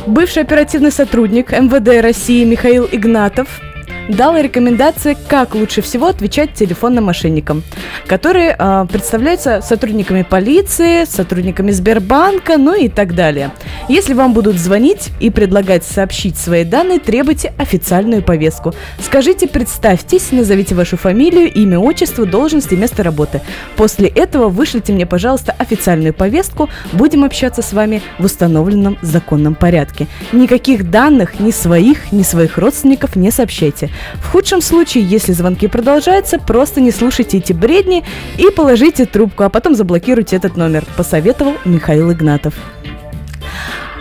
бывший 0.06 0.42
оперативный 0.42 0.90
сотрудник 0.90 1.52
МВД 1.52 2.02
России 2.02 2.44
Михаил 2.44 2.88
Игнатов 2.90 3.60
дал 4.08 4.36
рекомендации, 4.36 5.16
как 5.28 5.54
лучше 5.54 5.82
всего 5.82 6.06
отвечать 6.06 6.54
телефонным 6.54 7.04
мошенникам, 7.04 7.62
которые 8.06 8.54
а, 8.58 8.84
представляются 8.86 9.60
сотрудниками 9.62 10.22
полиции, 10.22 11.04
сотрудниками 11.04 11.70
Сбербанка, 11.70 12.58
ну 12.58 12.74
и 12.74 12.88
так 12.88 13.14
далее. 13.14 13.52
Если 13.88 14.14
вам 14.14 14.32
будут 14.32 14.56
звонить 14.56 15.10
и 15.20 15.30
предлагать 15.30 15.84
сообщить 15.84 16.36
свои 16.36 16.64
данные, 16.64 16.98
требуйте 16.98 17.52
официальную 17.58 18.22
повестку. 18.22 18.74
Скажите, 19.00 19.46
представьтесь, 19.46 20.32
назовите 20.32 20.74
вашу 20.74 20.96
фамилию, 20.96 21.52
имя, 21.52 21.78
отчество, 21.78 22.26
должность 22.26 22.72
и 22.72 22.76
место 22.76 23.02
работы. 23.02 23.40
После 23.76 24.08
этого 24.08 24.48
вышлите 24.48 24.92
мне, 24.92 25.06
пожалуйста, 25.06 25.54
официальную 25.58 26.14
повестку. 26.14 26.68
Будем 26.92 27.24
общаться 27.24 27.62
с 27.62 27.72
вами 27.72 28.02
в 28.18 28.24
установленном 28.24 28.98
законном 29.02 29.54
порядке. 29.54 30.06
Никаких 30.32 30.90
данных 30.90 31.40
ни 31.40 31.50
своих, 31.50 32.12
ни 32.12 32.22
своих 32.22 32.58
родственников 32.58 33.16
не 33.16 33.30
сообщайте. 33.30 33.90
В 34.14 34.28
худшем 34.30 34.60
случае, 34.62 35.04
если 35.04 35.32
звонки 35.32 35.66
продолжаются, 35.68 36.38
просто 36.38 36.80
не 36.80 36.90
слушайте 36.90 37.38
эти 37.38 37.52
бредни 37.52 38.04
и 38.38 38.50
положите 38.50 39.06
трубку, 39.06 39.44
а 39.44 39.48
потом 39.48 39.74
заблокируйте 39.74 40.36
этот 40.36 40.56
номер, 40.56 40.84
посоветовал 40.96 41.54
Михаил 41.64 42.12
Игнатов. 42.12 42.54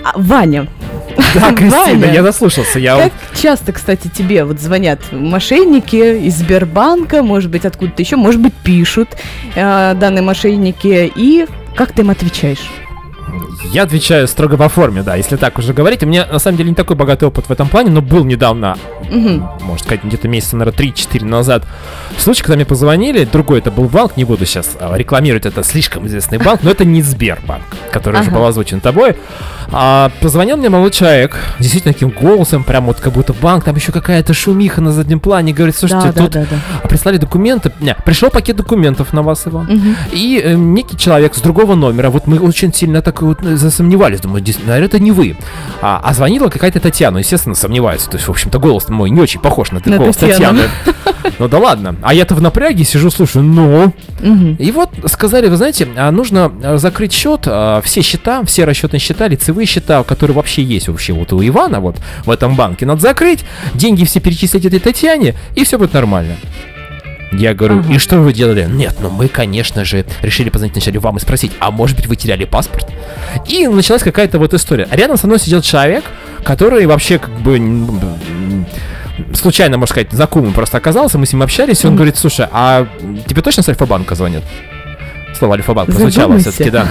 А, 0.03 0.13
Ваня, 0.15 0.67
Да, 1.35 1.51
Кристина, 1.55 1.99
Ваня. 2.07 2.11
я 2.13 2.23
заслушался. 2.23 2.79
Я 2.79 2.97
как 2.97 3.11
часто, 3.39 3.71
кстати, 3.71 4.07
тебе 4.07 4.43
вот 4.45 4.59
звонят 4.59 4.99
мошенники 5.11 6.25
из 6.25 6.35
Сбербанка, 6.37 7.21
может 7.21 7.51
быть, 7.51 7.65
откуда-то 7.65 8.01
еще, 8.01 8.15
может 8.15 8.41
быть, 8.41 8.53
пишут 8.63 9.09
э, 9.55 9.93
данные 9.95 10.23
мошенники, 10.23 11.11
и 11.15 11.45
как 11.75 11.91
ты 11.91 12.01
им 12.01 12.09
отвечаешь? 12.09 12.67
Я 13.72 13.84
отвечаю 13.84 14.28
строго 14.28 14.57
по 14.57 14.67
форме, 14.69 15.03
да, 15.03 15.15
если 15.15 15.36
так 15.38 15.57
уже 15.57 15.74
говорить. 15.74 16.03
У 16.03 16.05
меня, 16.05 16.26
на 16.30 16.39
самом 16.39 16.57
деле, 16.57 16.69
не 16.69 16.76
такой 16.76 16.95
богатый 16.95 17.26
опыт 17.26 17.45
в 17.47 17.51
этом 17.51 17.67
плане, 17.69 17.89
но 17.91 18.01
был 18.01 18.26
недавно, 18.26 18.78
Мгм. 19.09 19.47
можно 19.61 19.78
сказать, 19.84 20.03
где-то 20.03 20.28
месяца, 20.28 20.57
наверное, 20.57 20.78
3-4 20.78 21.26
назад, 21.26 21.63
случай, 22.17 22.41
когда 22.43 22.55
мне 22.55 22.65
позвонили, 22.65 23.24
другой 23.26 23.59
это 23.59 23.72
был 23.72 23.86
банк, 23.86 24.17
не 24.17 24.26
буду 24.26 24.45
сейчас 24.45 24.76
а, 24.80 24.97
рекламировать, 24.97 25.45
это 25.45 25.63
слишком 25.63 26.07
известный 26.07 26.38
банк, 26.39 26.61
но 26.63 26.72
это 26.72 26.84
не 26.84 27.01
Сбербанк, 27.01 27.63
который 27.91 28.19
уже 28.22 28.30
Ага. 28.30 28.39
был 28.39 28.45
озвучен 28.45 28.80
тобой. 28.82 29.15
А, 29.72 30.11
позвонил 30.22 30.57
мне 30.57 30.69
молодой 30.69 30.91
человек, 30.91 31.38
действительно 31.59 31.93
таким 31.93 32.09
голосом, 32.09 32.63
прям 32.63 32.86
вот 32.86 32.99
как 32.99 33.13
будто 33.13 33.34
банк, 33.34 33.63
там 33.63 33.76
еще 33.76 33.91
какая-то 33.91 34.34
шумиха 34.34 34.82
на 34.82 34.91
заднем 34.91 35.19
плане, 35.19 35.53
говорит, 35.53 35.76
слушайте, 35.76 36.07
да, 36.07 36.13
да, 36.13 36.24
тут 36.24 36.32
да, 36.32 36.45
да. 36.49 36.57
а 36.84 36.88
прислали 36.88 37.17
документы. 37.17 37.72
Не, 37.80 37.95
пришел 38.05 38.30
пакет 38.30 38.57
документов 38.57 39.13
на 39.13 39.22
вас, 39.22 39.47
Иван. 39.47 39.65
Мгм. 39.65 39.95
И 40.11 40.41
э, 40.43 40.53
некий 40.53 40.97
человек 40.97 41.36
с 41.36 41.41
другого 41.41 41.76
номера, 41.76 42.09
вот 42.09 42.28
мы 42.28 42.39
очень 42.39 42.74
сильно 42.74 43.01
так 43.01 43.22
вот 43.22 43.45
э, 43.45 43.55
засомневались, 43.55 44.22
думаю, 44.22 44.43
«Дес- 44.43 44.59
наверное, 44.65 44.88
это 44.88 44.99
не 44.99 45.11
вы. 45.11 45.38
А, 45.82 46.01
а 46.03 46.13
звонила 46.13 46.49
какая-то 46.49 46.80
Татьяна, 46.80 47.19
естественно, 47.19 47.55
сомневается. 47.55 48.09
То 48.09 48.17
есть, 48.17 48.28
в 48.28 48.32
общем-то, 48.32 48.59
голос 48.59 48.89
мой 48.89 49.09
не 49.09 49.22
очень 49.22 49.39
похож 49.39 49.72
на, 49.72 49.82
На 49.86 49.97
голос 49.97 50.17
Татьяну. 50.17 50.59
Татьяны. 50.59 50.69
Ну 51.39 51.47
да 51.47 51.59
ладно. 51.59 51.95
А 52.01 52.13
я-то 52.13 52.36
в 52.36 52.41
напряге 52.41 52.84
сижу, 52.84 53.09
слушаю, 53.09 53.43
ну. 53.43 53.93
Мгм. 54.19 54.55
И 54.55 54.72
вот 54.72 54.89
сказали, 55.05 55.47
вы 55.49 55.55
знаете, 55.57 55.88
а, 55.95 56.11
нужно 56.11 56.51
а, 56.63 56.78
закрыть 56.78 57.13
счет, 57.13 57.41
а, 57.45 57.82
все 57.82 58.01
счета, 58.01 58.43
все 58.43 58.65
расчетные 58.65 58.99
счета, 58.99 59.28
лицевые 59.28 59.61
счета, 59.66 60.03
которые 60.03 60.36
вообще 60.36 60.64
есть 60.64 60.88
вообще 60.88 61.14
вот 61.14 61.34
у 61.34 61.45
Ивана 61.45 61.80
вот 61.80 61.97
в 62.26 62.30
этом 62.32 62.55
банке, 62.55 62.86
надо 62.86 63.01
закрыть, 63.01 63.45
деньги 63.74 64.03
все 64.05 64.20
перечислить 64.20 64.66
этой 64.66 64.80
Татьяне, 64.80 65.36
и 65.55 65.64
все 65.64 65.78
будет 65.78 65.93
нормально. 65.93 66.36
Я 67.34 67.53
говорю, 67.53 67.80
Ага. 67.80 67.93
и 67.93 67.97
что 67.97 68.18
вы 68.20 68.34
делали? 68.34 68.68
Нет, 68.70 68.97
ну 68.99 69.09
мы, 69.09 69.30
конечно 69.30 69.86
же, 69.86 70.05
решили 70.22 70.49
позвонить 70.49 70.74
вначале 70.76 70.99
вам 70.99 71.16
и 71.16 71.20
спросить, 71.22 71.53
а 71.59 71.72
может 71.72 71.95
быть 71.95 72.07
вы 72.07 72.18
теряли 72.18 72.43
паспорт? 72.43 72.88
И 73.47 73.68
началась 73.68 74.03
какая-то 74.03 74.38
вот 74.38 74.53
история. 74.53 74.86
Рядом 74.91 75.16
со 75.18 75.28
мной 75.28 75.39
сидел 75.39 75.62
человек, 75.62 76.03
который 76.43 76.86
вообще 76.88 77.20
как 77.20 77.32
бы 77.39 77.57
случайно, 79.34 79.78
можно 79.78 79.93
сказать, 79.93 80.12
знакомым 80.12 80.51
просто 80.53 80.78
оказался, 80.78 81.18
мы 81.18 81.26
с 81.26 81.32
ним 81.32 81.41
общались, 81.41 81.84
и 81.84 81.88
он 81.88 81.95
говорит, 81.95 82.18
слушай, 82.18 82.47
а 82.51 82.86
тебе 83.28 83.41
точно 83.41 83.64
с 83.64 83.70
Альфа-банка 83.70 84.16
звонят? 84.16 84.43
Слово 85.38 85.55
Альфа-банк 85.55 85.89
прозвучало 85.89 86.38
все-таки, 86.38 86.70
да. 86.70 86.88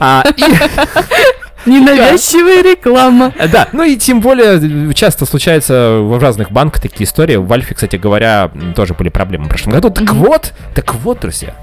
А, 0.00 0.24
и- 0.36 0.42
Ненавязчивая 1.66 2.62
реклама. 2.62 3.32
да, 3.52 3.68
ну 3.72 3.82
и 3.82 3.96
тем 3.96 4.20
более 4.20 4.90
э, 4.90 4.92
часто 4.94 5.26
случается 5.26 5.98
в 6.00 6.18
разных 6.20 6.50
банках 6.50 6.82
такие 6.82 7.04
истории. 7.04 7.36
В 7.36 7.52
Альфе, 7.52 7.74
кстати 7.74 7.96
говоря, 7.96 8.50
тоже 8.76 8.94
были 8.94 9.08
проблемы 9.08 9.46
в 9.46 9.48
прошлом 9.48 9.72
году. 9.72 9.90
Так 9.90 10.12
вот, 10.14 10.52
так 10.74 10.94
вот, 10.96 11.20
друзья, 11.20 11.54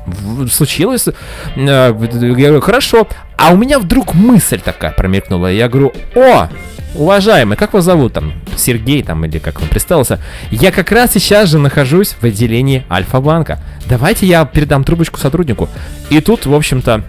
случилось. 0.52 1.08
э, 1.08 1.14
Я 1.56 1.92
говорю, 1.94 2.62
хорошо. 2.62 3.08
А 3.38 3.52
у 3.54 3.58
меня 3.58 3.80
вдруг 3.80 4.14
мысль 4.14 4.60
такая 4.60 4.92
промелькнула. 4.92 5.48
Я 5.52 5.68
говорю, 5.68 5.94
о, 6.16 6.48
уважаемый, 6.94 7.58
как 7.58 7.74
вас 7.74 7.84
зовут 7.86 8.14
там? 8.14 8.34
Сергей 8.56 9.02
там 9.02 9.26
или 9.26 9.40
как 9.40 9.62
он 9.62 9.68
представился? 9.68 10.20
Я 10.52 10.72
как 10.72 10.92
раз 10.92 11.12
сейчас 11.14 11.50
же 11.50 11.58
нахожусь 11.58 12.16
в 12.20 12.24
отделении 12.24 12.86
Альфа-банка. 12.90 13.60
Давайте 13.88 14.28
я 14.28 14.46
передам 14.46 14.84
трубочку 14.84 15.20
сотруднику. 15.20 15.70
И 16.10 16.20
тут, 16.22 16.46
в 16.46 16.54
общем-то, 16.54 17.04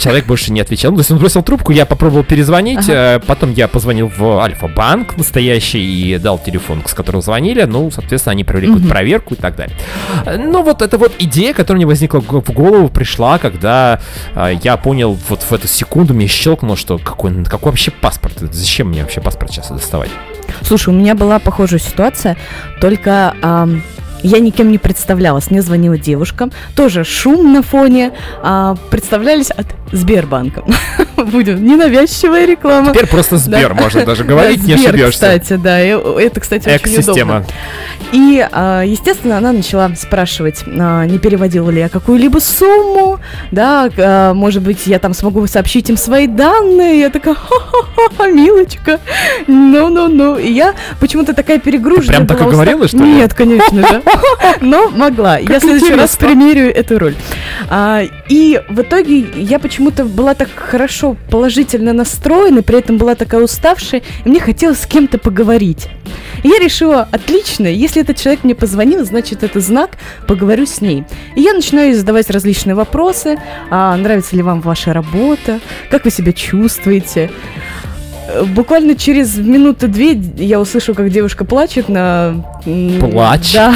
человек 0.00 0.26
больше 0.26 0.52
не 0.52 0.60
отвечал. 0.60 0.90
Ну, 0.90 0.96
то 0.96 1.00
есть 1.00 1.10
он 1.10 1.18
бросил 1.18 1.42
трубку, 1.42 1.72
я 1.72 1.86
попробовал 1.86 2.24
перезвонить, 2.24 2.88
э, 2.88 3.20
потом 3.26 3.52
я 3.52 3.68
позвонил 3.68 4.08
в 4.08 4.40
Альфа-банк 4.40 5.16
настоящий 5.16 5.80
и 5.80 6.18
дал 6.18 6.38
телефон, 6.38 6.82
с 6.86 6.94
которого 6.94 7.22
звонили, 7.22 7.62
ну, 7.64 7.90
соответственно, 7.90 8.32
они 8.32 8.44
провели 8.44 8.68
какую-то 8.68 8.88
проверку 8.88 9.34
и 9.34 9.36
так 9.36 9.56
далее. 9.56 9.76
Ну, 10.38 10.62
вот 10.62 10.82
эта 10.82 10.98
вот 10.98 11.12
идея, 11.18 11.54
которая 11.54 11.78
мне 11.78 11.86
возникла 11.86 12.20
в 12.20 12.52
голову, 12.52 12.88
пришла, 12.88 13.38
когда 13.38 14.00
э, 14.34 14.52
я 14.62 14.76
понял, 14.76 15.16
вот 15.28 15.42
в 15.42 15.52
эту 15.52 15.68
секунду 15.68 16.14
мне 16.14 16.26
щелкнуло, 16.26 16.76
что 16.76 16.98
какой, 16.98 17.44
какой 17.44 17.72
вообще 17.72 17.90
паспорт? 17.90 18.38
Зачем 18.40 18.88
мне 18.88 19.02
вообще 19.02 19.20
паспорт 19.20 19.52
сейчас 19.52 19.68
доставать? 19.70 20.10
Слушай, 20.62 20.94
у 20.94 20.96
меня 20.96 21.14
была 21.14 21.38
похожая 21.38 21.80
ситуация, 21.80 22.36
только 22.80 23.34
ам, 23.42 23.82
я 24.22 24.38
никем 24.38 24.70
не 24.70 24.78
представлялась. 24.78 25.50
Мне 25.50 25.62
звонила 25.62 25.98
девушка, 25.98 26.50
тоже 26.76 27.04
шум 27.04 27.52
на 27.52 27.62
фоне. 27.62 28.12
а, 28.42 28.76
представлялись 28.90 29.50
от 29.50 29.66
Сбербанка. 29.92 30.64
Будем 31.16 31.64
ненавязчивая 31.64 32.46
реклама. 32.46 32.92
Теперь 32.92 33.06
просто 33.06 33.36
Сбер, 33.36 33.74
Да. 33.74 33.82
можно 33.82 34.04
даже 34.04 34.24
говорить, 34.24 34.60
Да, 34.62 34.66
не 34.68 34.76
Сбер, 34.76 34.90
ошибешься. 34.90 35.12
кстати, 35.12 35.52
да. 35.54 35.78
Это, 35.78 36.40
кстати, 36.40 36.68
очень 36.68 37.00
удобно. 37.00 37.44
И, 38.12 38.44
а, 38.50 38.82
естественно, 38.82 39.38
она 39.38 39.52
начала 39.52 39.90
спрашивать, 39.96 40.64
а, 40.66 41.04
не 41.04 41.18
переводила 41.18 41.70
ли 41.70 41.80
я 41.80 41.88
какую-либо 41.88 42.38
сумму, 42.38 43.20
да, 43.52 43.88
а, 43.98 44.34
может 44.34 44.62
быть, 44.62 44.86
я 44.86 44.98
там 44.98 45.14
смогу 45.14 45.46
сообщить 45.46 45.90
им 45.90 45.96
свои 45.96 46.26
данные. 46.26 47.00
Я 47.00 47.10
такая, 47.10 47.34
ха-ха-ха, 47.34 48.26
милочка, 48.28 48.98
ну-ну-ну. 49.46 50.38
И 50.38 50.50
я 50.50 50.74
почему-то 50.98 51.34
такая 51.34 51.58
перегруженная 51.58 52.16
прям 52.16 52.26
так 52.26 52.40
и 52.40 52.44
говорила, 52.50 52.88
что 52.88 52.96
ли? 52.98 53.04
Нет, 53.14 53.34
конечно 53.34 53.86
же. 53.86 54.02
Но 54.60 54.88
могла. 54.88 55.38
Я 55.38 55.58
в 55.58 55.62
следующий 55.62 55.94
раз 55.94 56.16
примерю 56.16 56.72
эту 56.74 56.98
роль. 56.98 57.14
И 58.28 58.60
в 58.68 58.80
итоге 58.80 59.18
я 59.36 59.58
почему-то 59.80 60.04
была 60.04 60.34
так 60.34 60.50
хорошо 60.54 61.16
положительно 61.30 61.94
настроена, 61.94 62.62
при 62.62 62.80
этом 62.80 62.98
была 62.98 63.14
такая 63.14 63.40
уставшая, 63.40 64.02
и 64.26 64.28
мне 64.28 64.38
хотелось 64.38 64.80
с 64.80 64.86
кем-то 64.86 65.16
поговорить. 65.16 65.88
И 66.42 66.48
я 66.48 66.58
решила, 66.58 67.08
отлично, 67.10 67.66
если 67.66 68.02
этот 68.02 68.18
человек 68.18 68.44
мне 68.44 68.54
позвонил, 68.54 69.06
значит, 69.06 69.42
это 69.42 69.58
знак, 69.60 69.92
поговорю 70.26 70.66
с 70.66 70.82
ней. 70.82 71.04
И 71.34 71.40
я 71.40 71.54
начинаю 71.54 71.94
задавать 71.94 72.28
различные 72.28 72.74
вопросы. 72.74 73.38
А, 73.70 73.96
нравится 73.96 74.36
ли 74.36 74.42
вам 74.42 74.60
ваша 74.60 74.92
работа? 74.92 75.60
Как 75.90 76.04
вы 76.04 76.10
себя 76.10 76.34
чувствуете? 76.34 77.30
Буквально 78.48 78.94
через 78.94 79.36
минуты 79.36 79.86
две 79.86 80.12
я 80.36 80.60
услышу, 80.60 80.94
как 80.94 81.10
девушка 81.10 81.44
плачет 81.44 81.88
на... 81.88 82.34
Плач? 83.00 83.52
Да, 83.54 83.72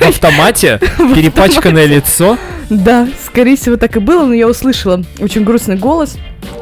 В 0.00 0.08
автомате, 0.08 0.80
перепачканное 1.14 1.86
лицо. 1.86 2.38
да, 2.70 3.08
скорее 3.26 3.56
всего 3.56 3.76
так 3.76 3.96
и 3.96 4.00
было, 4.00 4.24
но 4.24 4.34
я 4.34 4.46
услышала 4.48 5.02
очень 5.20 5.44
грустный 5.44 5.76
голос, 5.76 6.16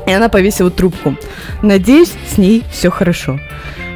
и 0.07 0.12
она 0.12 0.28
повесила 0.28 0.70
трубку. 0.70 1.16
Надеюсь, 1.62 2.12
с 2.32 2.39
ней 2.39 2.62
все 2.72 2.91
хорошо. 2.91 3.39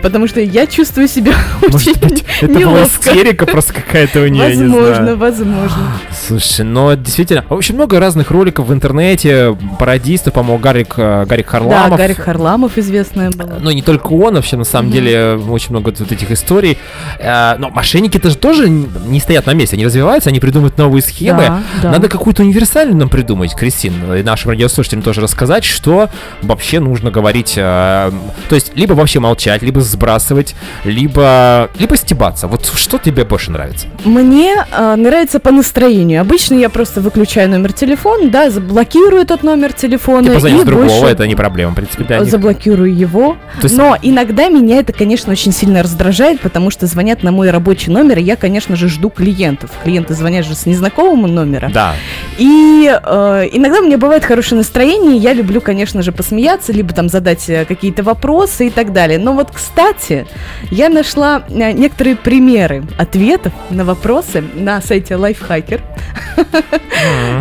Потому 0.02 0.26
что 0.28 0.40
я 0.40 0.66
чувствую 0.66 1.08
себя 1.08 1.34
очень 1.62 1.94
быть, 2.00 2.24
это 2.40 2.46
была 2.46 2.58
неловко. 2.58 3.10
истерика 3.10 3.44
просто 3.46 3.74
какая-то 3.74 4.20
у 4.22 4.26
нее, 4.28 4.56
не 4.56 4.62
Возможно, 4.64 4.94
знаю. 4.94 5.16
возможно. 5.18 5.92
Слушай, 6.26 6.64
ну 6.66 6.94
действительно, 6.96 7.44
очень 7.48 7.74
много 7.74 7.98
разных 7.98 8.30
роликов 8.30 8.66
в 8.66 8.72
интернете, 8.72 9.56
пародистов, 9.78 10.34
по-моему, 10.34 10.58
Гарик, 10.58 10.94
э, 10.96 11.24
Гарик 11.26 11.48
Харламов. 11.48 11.90
Да, 11.90 11.96
Гарик 11.96 12.18
Харламов 12.20 12.76
известная 12.78 13.30
была. 13.30 13.54
Ну, 13.60 13.70
не 13.70 13.82
только 13.82 14.08
он, 14.08 14.34
вообще, 14.34 14.56
на 14.56 14.64
самом 14.64 14.90
деле, 14.90 15.40
очень 15.48 15.70
много 15.70 15.94
вот 15.98 16.12
этих 16.12 16.30
историй. 16.30 16.76
Э, 17.18 17.56
Но 17.58 17.70
мошенники-то 17.70 18.28
же 18.30 18.36
тоже 18.36 18.68
не 18.68 19.18
стоят 19.20 19.46
на 19.46 19.54
месте, 19.54 19.76
они 19.76 19.86
развиваются, 19.86 20.30
они 20.30 20.40
придумывают 20.40 20.76
новые 20.78 21.02
схемы. 21.02 21.42
Да, 21.46 21.62
да. 21.82 21.90
Надо 21.92 22.08
какую-то 22.08 22.42
универсальную 22.42 22.96
нам 22.98 23.08
придумать, 23.08 23.54
Кристин, 23.54 23.94
и 24.14 24.22
нашим 24.22 24.50
радиослушателям 24.50 25.02
тоже 25.02 25.22
рассказать, 25.22 25.64
что 25.64 26.10
вообще 26.42 26.80
нужно 26.80 27.10
говорить. 27.10 27.54
э, 27.56 28.10
То 28.48 28.54
есть, 28.54 28.72
либо 28.76 28.92
вообще 28.92 29.20
молчать, 29.20 29.62
либо 29.62 29.80
сбрасывать, 29.80 30.54
либо, 30.84 31.70
либо 31.78 31.96
стебаться. 31.96 32.46
Вот 32.46 32.66
что 32.66 32.98
тебе 32.98 33.24
больше 33.24 33.50
нравится? 33.50 33.86
Мне 34.04 34.54
э, 34.70 34.94
нравится 34.96 35.40
по 35.40 35.50
настроению. 35.50 36.09
Обычно 36.16 36.54
я 36.54 36.68
просто 36.68 37.00
выключаю 37.00 37.48
номер 37.50 37.72
телефона, 37.72 38.30
да, 38.30 38.50
заблокирую 38.50 39.22
этот 39.22 39.42
номер 39.42 39.72
телефона. 39.72 40.24
Ты 40.24 40.48
и 40.48 40.64
другого, 40.64 40.88
больше 40.88 41.06
это 41.06 41.26
не 41.26 41.34
проблема, 41.34 41.72
в 41.72 41.76
принципе, 41.76 42.04
для 42.04 42.18
них. 42.18 42.30
заблокирую 42.30 42.94
его. 42.94 43.36
То 43.60 43.64
есть- 43.64 43.76
Но 43.76 43.96
иногда 44.00 44.48
меня 44.48 44.78
это, 44.78 44.92
конечно, 44.92 45.32
очень 45.32 45.52
сильно 45.52 45.82
раздражает, 45.82 46.40
потому 46.40 46.70
что 46.70 46.86
звонят 46.86 47.22
на 47.22 47.32
мой 47.32 47.50
рабочий 47.50 47.90
номер, 47.90 48.18
и 48.18 48.22
я, 48.22 48.36
конечно 48.36 48.76
же, 48.76 48.88
жду 48.88 49.10
клиентов. 49.10 49.70
Клиенты 49.84 50.14
звонят 50.14 50.46
же 50.46 50.54
с 50.54 50.66
незнакомого 50.66 51.26
номера. 51.26 51.70
Да. 51.72 51.94
И 52.38 52.90
э, 52.90 53.48
иногда 53.52 53.80
у 53.80 53.84
меня 53.84 53.98
бывает 53.98 54.24
хорошее 54.24 54.58
настроение, 54.58 55.16
я 55.16 55.32
люблю, 55.32 55.60
конечно 55.60 56.02
же, 56.02 56.12
посмеяться, 56.12 56.72
либо 56.72 56.92
там 56.94 57.08
задать 57.08 57.48
э, 57.48 57.64
какие-то 57.64 58.02
вопросы 58.02 58.68
и 58.68 58.70
так 58.70 58.92
далее. 58.92 59.18
Но 59.18 59.32
вот, 59.34 59.50
кстати, 59.52 60.26
я 60.70 60.88
нашла 60.88 61.42
э, 61.48 61.72
некоторые 61.72 62.16
примеры 62.16 62.84
ответов 62.98 63.52
на 63.70 63.84
вопросы 63.84 64.42
на 64.54 64.80
сайте 64.80 65.14
Lifehacker. 65.14 65.80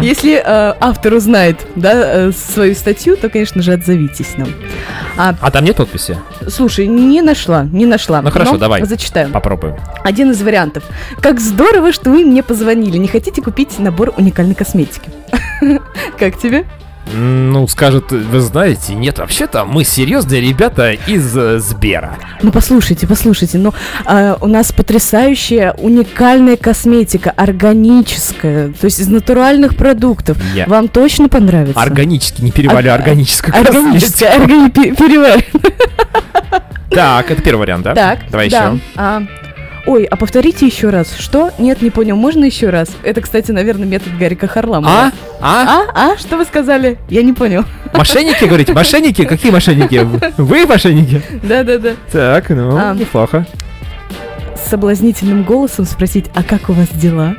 Если 0.02 0.36
э, 0.36 0.74
автор 0.80 1.14
узнает 1.14 1.58
да, 1.76 1.92
э, 1.96 2.32
свою 2.32 2.76
статью, 2.76 3.18
то, 3.18 3.30
конечно 3.30 3.62
же, 3.62 3.74
отзовитесь 3.74 4.38
нам. 4.38 4.50
А, 5.18 5.36
А 5.42 5.52
там 5.52 5.66
нет 5.66 5.76
подписи? 5.76 6.18
слушай, 6.48 6.88
не 6.88 7.22
нашла, 7.22 7.64
не 7.64 7.86
нашла. 7.86 8.22
Ну 8.22 8.32
хорошо, 8.32 8.58
давай. 8.58 8.84
Зачитаю. 8.86 9.30
Попробуем. 9.30 9.76
Один 10.04 10.32
из 10.32 10.42
вариантов. 10.42 10.84
Как 11.22 11.40
здорово, 11.40 11.92
что 11.92 12.10
вы 12.10 12.24
мне 12.24 12.42
позвонили. 12.44 12.98
Не 12.98 13.08
хотите 13.08 13.42
купить 13.42 13.80
набор 13.80 14.14
уникальной 14.18 14.56
косметики? 14.56 15.10
Как 16.18 16.38
тебе? 16.38 16.66
Ну, 17.14 17.68
скажут, 17.68 18.12
вы 18.12 18.40
знаете, 18.40 18.94
нет, 18.94 19.18
вообще-то 19.20 19.66
мы 19.66 19.84
серьезные 19.84 20.42
ребята 20.42 20.92
из 20.92 21.36
э, 21.36 21.60
Сбера. 21.60 22.18
Ну 22.42 22.52
послушайте, 22.52 23.08
послушайте, 23.08 23.58
ну 23.58 23.74
а, 24.06 24.38
у 24.40 24.48
нас 24.48 24.72
потрясающая 24.72 25.74
уникальная 25.74 26.56
косметика, 26.58 27.32
органическая, 27.36 28.70
то 28.70 28.86
есть 28.86 29.00
из 29.00 29.08
натуральных 29.08 29.76
продуктов. 29.76 30.38
Я- 30.54 30.66
Вам 30.68 30.88
точно 30.88 31.30
понравится? 31.30 31.80
Органически, 31.82 32.42
не 32.42 32.52
перевалю, 32.52 32.92
Ор- 32.92 33.00
органическую 33.00 33.56
Органическая, 33.56 34.40
органи 34.40 34.70
пе- 34.70 34.96
переварен. 34.96 35.44
Так, 36.90 37.30
это 37.32 37.42
первый 37.42 37.60
вариант, 37.62 37.84
да? 37.86 37.94
Так, 37.96 38.20
Давай 38.30 38.50
да. 38.50 38.70
еще. 38.72 39.28
Ой, 39.86 40.04
а 40.06 40.16
повторите 40.18 40.66
еще 40.68 40.90
раз. 40.90 41.16
Что? 41.18 41.52
Нет, 41.58 41.82
не 41.82 41.90
понял. 41.90 42.16
Можно 42.16 42.46
еще 42.46 42.70
раз? 42.70 42.90
Это, 43.04 43.22
кстати, 43.22 43.52
наверное, 43.52 43.88
метод 43.88 44.16
Гарика 44.18 44.48
Харламова. 44.48 44.92
А? 44.92 45.12
А? 45.42 45.84
А? 45.96 46.12
А? 46.14 46.18
Что 46.18 46.38
вы 46.38 46.46
сказали? 46.46 46.98
Я 47.10 47.24
не 47.24 47.34
понял. 47.34 47.64
Мошенники, 47.94 48.44
говорите? 48.46 48.74
Мошенники? 48.74 49.26
Какие 49.26 49.52
мошенники? 49.52 50.08
Вы 50.38 50.66
мошенники? 50.68 51.22
Да-да-да. 51.44 51.92
Так, 52.12 52.50
ну, 52.50 52.78
А. 52.78 52.94
неплохо. 52.94 53.46
С 54.56 54.70
соблазнительным 54.70 55.44
голосом 55.44 55.86
спросить, 55.86 56.26
а 56.36 56.44
как 56.44 56.70
у 56.70 56.74
вас 56.74 56.90
дела? 56.90 57.36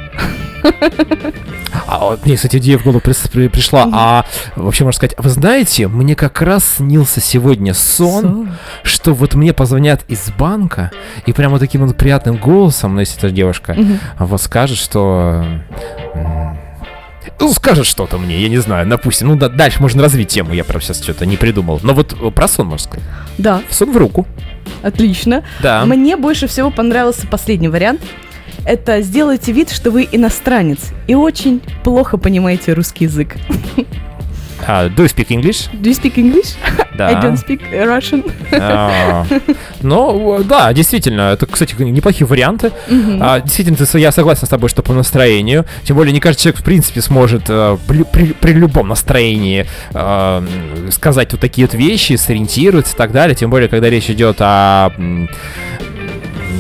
А 1.87 1.99
вот 2.01 2.25
мне, 2.25 2.37
кстати, 2.37 2.57
идея 2.59 2.79
в 2.79 2.85
голову 2.85 3.01
пришла. 3.01 3.89
А 3.93 4.25
вообще, 4.57 4.85
можно 4.85 4.97
сказать, 4.97 5.15
вы 5.19 5.29
знаете, 5.31 5.89
мне 5.89 6.15
как 6.15 6.41
раз 6.43 6.77
снился 6.77 7.21
сегодня 7.21 7.75
сон, 7.75 8.23
Сон. 8.23 8.49
что 8.83 9.13
вот 9.15 9.35
мне 9.35 9.53
позвонят 9.53 10.03
из 10.09 10.31
банка, 10.39 10.91
и 11.27 11.33
прямо 11.33 11.59
таким 11.59 11.87
вот 11.87 11.97
приятным 11.97 12.37
голосом, 12.37 12.95
ну, 12.95 13.01
если 13.01 13.19
это 13.19 13.31
девушка, 13.31 13.75
Мгм. 13.75 13.99
вот 14.19 14.41
скажет, 14.43 14.79
что... 14.79 15.45
Ну, 17.39 17.53
скажет 17.55 17.87
что-то 17.87 18.19
мне, 18.19 18.39
я 18.41 18.49
не 18.49 18.59
знаю, 18.59 18.87
допустим. 18.87 19.29
Ну, 19.29 19.37
да, 19.37 19.49
дальше 19.49 19.81
можно 19.81 20.03
развить 20.03 20.29
тему, 20.29 20.53
я 20.53 20.63
прям 20.65 20.81
сейчас 20.81 21.03
что-то 21.03 21.25
не 21.27 21.37
придумал. 21.37 21.81
Но 21.83 21.95
вот 21.95 22.15
э, 22.21 22.31
про 22.31 22.49
сон, 22.49 22.67
можно 22.67 22.85
сказать. 22.85 23.05
Да, 23.39 23.63
Сон 23.71 23.93
в 23.93 23.97
руку. 23.97 24.27
отлично. 24.83 25.43
Да. 25.63 25.85
Мне 25.87 26.17
больше 26.17 26.47
всего 26.49 26.71
понравился 26.71 27.27
последний 27.27 27.69
вариант. 27.69 28.01
Это 28.65 29.01
сделайте 29.01 29.53
вид, 29.53 29.71
что 29.71 29.91
вы 29.91 30.09
иностранец 30.11 30.79
и 31.07 31.15
очень 31.15 31.61
плохо 31.83 32.17
понимаете 32.19 32.73
русский 32.73 33.05
язык. 33.05 33.37
А, 34.67 34.89
do 34.89 34.97
you 34.97 35.07
speak 35.07 35.29
English? 35.29 35.71
Do 35.73 35.85
you 35.91 35.95
speak 35.99 36.17
English? 36.17 36.55
Да. 36.95 37.09
I 37.09 37.15
don't 37.15 37.37
speak 37.43 37.63
Russian. 37.73 38.31
А, 38.53 39.25
Ну, 39.81 40.43
да, 40.45 40.71
действительно, 40.75 41.33
это, 41.33 41.47
кстати, 41.47 41.75
неплохие 41.81 42.27
варианты. 42.27 42.71
А, 43.21 43.41
действительно, 43.41 43.79
я 43.99 44.13
согласен 44.13 44.45
с 44.47 44.51
тобой, 44.51 44.69
что 44.69 44.83
по 44.83 44.93
настроению. 44.93 45.65
Тем 45.85 45.97
более, 45.97 46.13
не 46.13 46.21
каждый 46.21 46.43
человек, 46.43 46.61
в 46.61 46.65
принципе, 46.65 47.01
сможет 47.01 47.45
э, 47.49 47.79
при, 47.89 48.03
при- 48.03 48.33
при 48.35 48.53
любом 48.53 48.89
настроении 48.89 49.65
э, 49.95 50.47
сказать 50.91 51.33
вот 51.33 51.41
такие 51.41 51.67
вот 51.67 51.75
вещи, 51.75 52.17
сориентироваться 52.17 52.95
и 52.95 52.99
так 52.99 53.13
далее. 53.13 53.35
Тем 53.35 53.49
более, 53.49 53.71
когда 53.71 53.89
речь 53.89 54.11
идет 54.11 54.37
о 54.41 54.91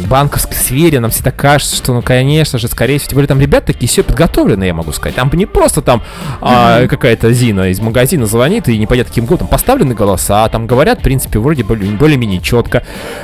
банковской 0.08 0.56
сфере, 0.56 1.00
нам 1.00 1.10
всегда 1.10 1.30
кажется, 1.30 1.76
что, 1.76 1.92
ну, 1.94 2.02
конечно 2.02 2.58
же, 2.58 2.68
скорее 2.68 2.98
всего, 2.98 3.10
тем 3.10 3.16
более 3.16 3.28
там 3.28 3.40
ребята 3.40 3.68
такие 3.68 3.88
все 3.88 4.02
подготовленные, 4.02 4.68
я 4.68 4.74
могу 4.74 4.92
сказать. 4.92 5.14
Там 5.16 5.30
не 5.32 5.46
просто 5.46 5.82
там 5.82 6.02
а, 6.40 6.86
какая-то 6.86 7.32
Зина 7.32 7.70
из 7.70 7.80
магазина 7.80 8.26
звонит 8.26 8.68
и 8.68 8.78
непонятно 8.78 9.10
каким 9.10 9.24
годом 9.26 9.48
поставлены 9.48 9.94
голоса, 9.94 10.48
там 10.48 10.66
говорят, 10.66 11.00
в 11.00 11.02
принципе, 11.02 11.38
вроде 11.38 11.62
более- 11.62 11.92
более-менее 11.92 12.40
четко. 12.40 12.82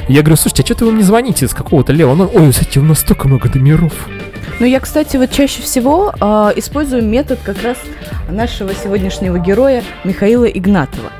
Я 0.08 0.22
говорю, 0.22 0.36
слушайте, 0.36 0.62
а 0.62 0.66
что-то 0.66 0.84
вы 0.86 0.92
мне 0.92 1.02
звоните 1.04 1.46
с 1.48 1.54
какого-то 1.54 1.92
левого? 1.92 2.14
Ну, 2.14 2.30
ой, 2.32 2.50
кстати, 2.50 2.78
у 2.78 2.82
нас 2.82 3.00
столько 3.00 3.28
много 3.28 3.48
номеров. 3.54 3.92
Ну, 4.58 4.66
я, 4.66 4.80
кстати, 4.80 5.16
вот 5.16 5.30
чаще 5.30 5.62
всего 5.62 6.14
а, 6.20 6.52
использую 6.56 7.02
метод 7.02 7.38
как 7.42 7.62
раз 7.62 7.76
нашего 8.30 8.74
сегодняшнего 8.74 9.38
героя 9.38 9.82
Михаила 10.04 10.46
Игнатова. 10.46 11.10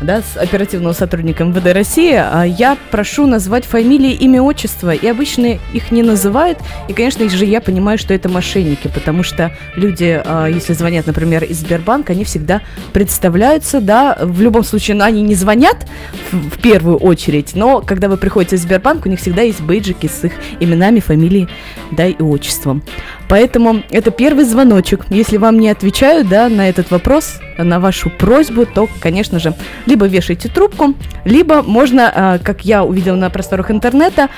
Да, 0.00 0.22
с 0.22 0.36
оперативного 0.36 0.92
сотрудника 0.92 1.44
МВД 1.44 1.72
России, 1.72 2.14
А 2.14 2.44
я 2.44 2.76
прошу 2.90 3.26
назвать 3.26 3.64
фамилии, 3.64 4.12
имя, 4.12 4.42
отчество, 4.42 4.92
и 4.92 5.06
обычно 5.06 5.58
их 5.72 5.92
не 5.92 6.02
называют. 6.02 6.58
И, 6.88 6.92
конечно 6.92 7.28
же, 7.28 7.44
я 7.44 7.60
понимаю, 7.60 7.96
что 7.96 8.12
это 8.12 8.28
мошенники, 8.28 8.88
потому 8.88 9.22
что 9.22 9.52
люди, 9.76 10.20
а, 10.24 10.46
если 10.46 10.72
звонят, 10.72 11.06
например, 11.06 11.44
из 11.44 11.60
Сбербанка, 11.60 12.12
они 12.12 12.24
всегда 12.24 12.60
представляются, 12.92 13.80
да, 13.80 14.18
в 14.20 14.40
любом 14.40 14.64
случае, 14.64 14.96
но 14.96 15.04
они 15.04 15.22
не 15.22 15.34
звонят 15.34 15.86
в, 16.32 16.50
в 16.50 16.60
первую 16.60 16.96
очередь, 16.96 17.54
но 17.54 17.80
когда 17.80 18.08
вы 18.08 18.16
приходите 18.16 18.56
в 18.56 18.60
Сбербанк, 18.60 19.06
у 19.06 19.08
них 19.08 19.20
всегда 19.20 19.42
есть 19.42 19.60
бейджики 19.60 20.08
с 20.08 20.24
их 20.24 20.32
именами, 20.60 21.00
фамилией, 21.00 21.48
да, 21.92 22.06
и 22.06 22.20
отчеством. 22.20 22.82
Поэтому 23.28 23.82
это 23.90 24.10
первый 24.10 24.44
звоночек. 24.44 25.06
Если 25.10 25.36
вам 25.36 25.58
не 25.58 25.68
отвечают, 25.68 26.28
да, 26.28 26.48
на 26.48 26.68
этот 26.68 26.90
вопрос, 26.90 27.40
на 27.58 27.80
вашу 27.80 28.10
просьбу, 28.10 28.66
то, 28.66 28.88
конечно 29.00 29.38
же, 29.38 29.54
либо 29.86 30.06
вешайте 30.06 30.48
трубку, 30.48 30.94
либо 31.24 31.62
можно, 31.62 32.12
а, 32.14 32.38
как 32.38 32.64
я 32.64 32.84
увидела 32.84 33.16
на 33.16 33.30
просторах 33.30 33.70
интернета, 33.70 34.28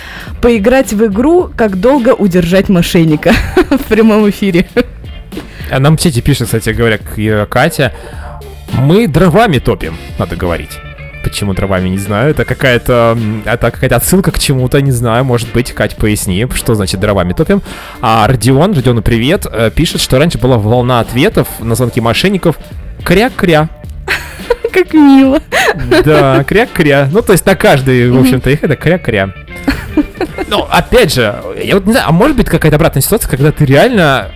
поиграть 0.40 0.92
в 0.92 1.04
игру 1.06 1.50
«Как 1.56 1.80
долго 1.80 2.10
удержать 2.10 2.68
мошенника» 2.68 3.32
в 3.70 3.84
прямом 3.84 4.28
эфире. 4.30 4.68
А 5.70 5.80
нам 5.80 5.96
в 5.96 6.02
сети 6.02 6.20
пишет, 6.20 6.46
кстати 6.46 6.70
говоря, 6.70 6.98
Катя, 7.46 7.92
мы 8.72 9.08
дровами 9.08 9.58
топим, 9.58 9.96
надо 10.18 10.36
говорить. 10.36 10.70
Почему 11.26 11.54
дровами, 11.54 11.88
не 11.88 11.98
знаю. 11.98 12.30
Это 12.30 12.44
какая-то 12.44 13.18
это 13.44 13.70
какая-то 13.72 13.96
отсылка 13.96 14.30
к 14.30 14.38
чему-то, 14.38 14.80
не 14.80 14.92
знаю. 14.92 15.24
Может 15.24 15.52
быть, 15.52 15.72
Кать, 15.72 15.96
поясни, 15.96 16.46
что 16.54 16.76
значит 16.76 17.00
дровами 17.00 17.32
топим. 17.32 17.62
А 18.00 18.28
Родион, 18.28 18.74
Родиону 18.74 19.02
привет, 19.02 19.44
э, 19.50 19.72
пишет, 19.74 20.00
что 20.00 20.20
раньше 20.20 20.38
была 20.38 20.56
волна 20.56 21.00
ответов 21.00 21.48
на 21.58 21.74
звонки 21.74 22.00
мошенников 22.00 22.60
кря-кря. 23.02 23.68
Как 24.72 24.94
мило. 24.94 25.40
Да, 26.04 26.44
кря-кря. 26.44 27.08
Ну, 27.10 27.22
то 27.22 27.32
есть 27.32 27.44
на 27.44 27.56
каждый, 27.56 28.08
в 28.08 28.20
общем-то, 28.20 28.48
их 28.48 28.62
это 28.62 28.76
кря-кря. 28.76 29.34
Ну, 30.48 30.64
опять 30.70 31.12
же, 31.12 31.34
я 31.60 31.74
вот 31.74 31.86
не 31.86 31.92
знаю, 31.92 32.06
а 32.08 32.12
может 32.12 32.36
быть 32.36 32.46
какая-то 32.46 32.76
обратная 32.76 33.02
ситуация, 33.02 33.28
когда 33.28 33.50
ты 33.50 33.64
реально 33.64 34.30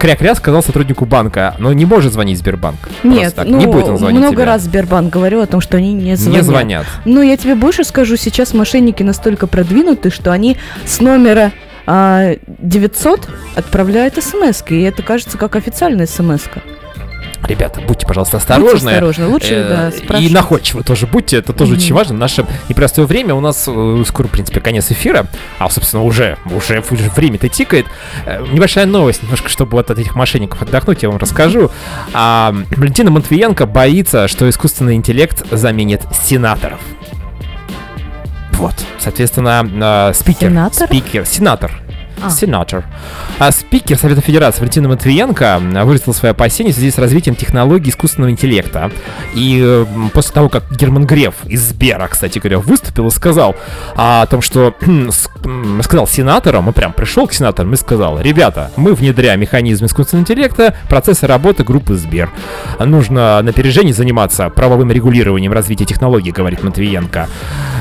кря-кря 0.00 0.34
сказал 0.34 0.62
сотруднику 0.62 1.04
банка, 1.04 1.54
но 1.58 1.72
не 1.72 1.84
может 1.84 2.12
звонить 2.12 2.38
Сбербанк. 2.38 2.78
Нет, 3.04 3.34
так. 3.34 3.46
ну, 3.46 3.58
не 3.58 3.66
будет 3.66 3.88
он 3.88 3.98
звонить 3.98 4.18
много 4.18 4.34
тебе. 4.34 4.44
раз 4.44 4.62
Сбербанк 4.62 5.12
говорил 5.12 5.42
о 5.42 5.46
том, 5.46 5.60
что 5.60 5.76
они 5.76 5.92
не 5.92 6.16
звонят. 6.16 6.42
Не 6.42 6.44
звонят. 6.44 6.86
Ну, 7.04 7.22
я 7.22 7.36
тебе 7.36 7.54
больше 7.54 7.84
скажу, 7.84 8.16
сейчас 8.16 8.54
мошенники 8.54 9.02
настолько 9.02 9.46
продвинуты, 9.46 10.10
что 10.10 10.32
они 10.32 10.56
с 10.86 11.00
номера 11.00 11.52
а, 11.86 12.36
900 12.46 13.28
отправляют 13.56 14.14
смс 14.14 14.62
и 14.68 14.80
это 14.82 15.02
кажется 15.02 15.36
как 15.36 15.56
официальная 15.56 16.06
смс 16.06 16.46
-ка. 16.46 16.62
Ребята, 17.48 17.80
будьте, 17.80 18.06
пожалуйста, 18.06 18.36
осторожны. 18.36 18.70
Будьте 18.72 18.88
осторожны, 18.90 19.26
лучше, 19.28 19.54
Э, 19.54 19.92
да, 20.08 20.18
И 20.18 20.28
находчивы 20.30 20.82
тоже 20.82 21.06
будьте, 21.06 21.38
это 21.38 21.52
тоже 21.52 21.72
Мгм. 21.72 21.80
очень 21.80 21.94
важно. 21.94 22.16
Наше 22.16 22.46
непростое 22.68 23.06
время 23.06 23.34
у 23.34 23.40
нас 23.40 23.64
э, 23.66 24.02
скоро, 24.06 24.28
в 24.28 24.30
принципе, 24.30 24.60
конец 24.60 24.90
эфира, 24.90 25.26
а, 25.58 25.68
собственно, 25.70 26.02
уже, 26.04 26.36
уже, 26.54 26.82
уже 26.90 27.10
время-то 27.16 27.48
тикает. 27.48 27.86
Э, 28.26 28.44
Небольшая 28.52 28.86
новость, 28.86 29.22
немножко, 29.22 29.48
чтобы 29.48 29.72
вот 29.72 29.90
от 29.90 29.98
этих 29.98 30.14
мошенников 30.14 30.62
отдохнуть, 30.62 31.02
я 31.02 31.08
вам 31.08 31.18
расскажу. 31.18 31.70
А, 32.12 32.54
Валентина 32.76 33.10
Матвиенко 33.10 33.66
боится, 33.66 34.28
что 34.28 34.48
искусственный 34.48 34.94
интеллект 34.94 35.42
заменит 35.50 36.02
сенаторов. 36.24 36.78
Вот, 38.52 38.74
соответственно, 38.98 40.10
э, 40.10 40.12
спикер, 40.14 40.48
Сенатор? 40.50 40.86
спикер, 40.88 41.24
сенатор, 41.26 41.72
А. 42.22 42.30
Сенатор. 42.30 42.84
А 43.38 43.50
спикер 43.50 43.96
Совета 43.98 44.20
Федерации 44.20 44.60
Валентина 44.60 44.88
Матвиенко 44.88 45.44
м, 45.44 45.86
выразил 45.86 46.12
свои 46.12 46.32
опасения 46.32 46.72
в 46.72 46.74
связи 46.74 46.90
с 46.90 46.98
развитием 46.98 47.34
технологий 47.34 47.90
искусственного 47.90 48.30
интеллекта. 48.30 48.90
И 49.34 49.84
после 50.12 50.32
того, 50.32 50.48
как 50.48 50.70
Герман 50.70 51.06
Греф 51.06 51.34
из 51.46 51.62
Сбера, 51.62 52.08
кстати 52.08 52.38
говоря, 52.38 52.58
выступил 52.58 53.08
и 53.08 53.10
сказал 53.10 53.56
а, 53.94 54.22
о 54.22 54.26
том, 54.26 54.42
что 54.42 54.74
сказал 55.82 56.06
сенаторам, 56.06 56.68
он 56.68 56.74
прям 56.74 56.92
пришел 56.92 57.26
к 57.26 57.32
сенаторам 57.32 57.72
и 57.72 57.76
сказал, 57.76 58.20
ребята, 58.20 58.70
мы 58.76 58.94
внедряем 58.94 59.40
механизм 59.40 59.86
искусственного 59.86 60.24
интеллекта, 60.24 60.74
процессы 60.88 61.26
работы 61.26 61.64
группы 61.64 61.94
Сбер. 61.94 62.30
Нужно 62.78 63.40
на 63.42 63.50
опережении 63.50 63.92
заниматься 63.92 64.50
правовым 64.50 64.90
регулированием 64.92 65.52
развития 65.52 65.84
технологий, 65.86 66.32
говорит 66.32 66.62
Матвиенко. 66.62 67.28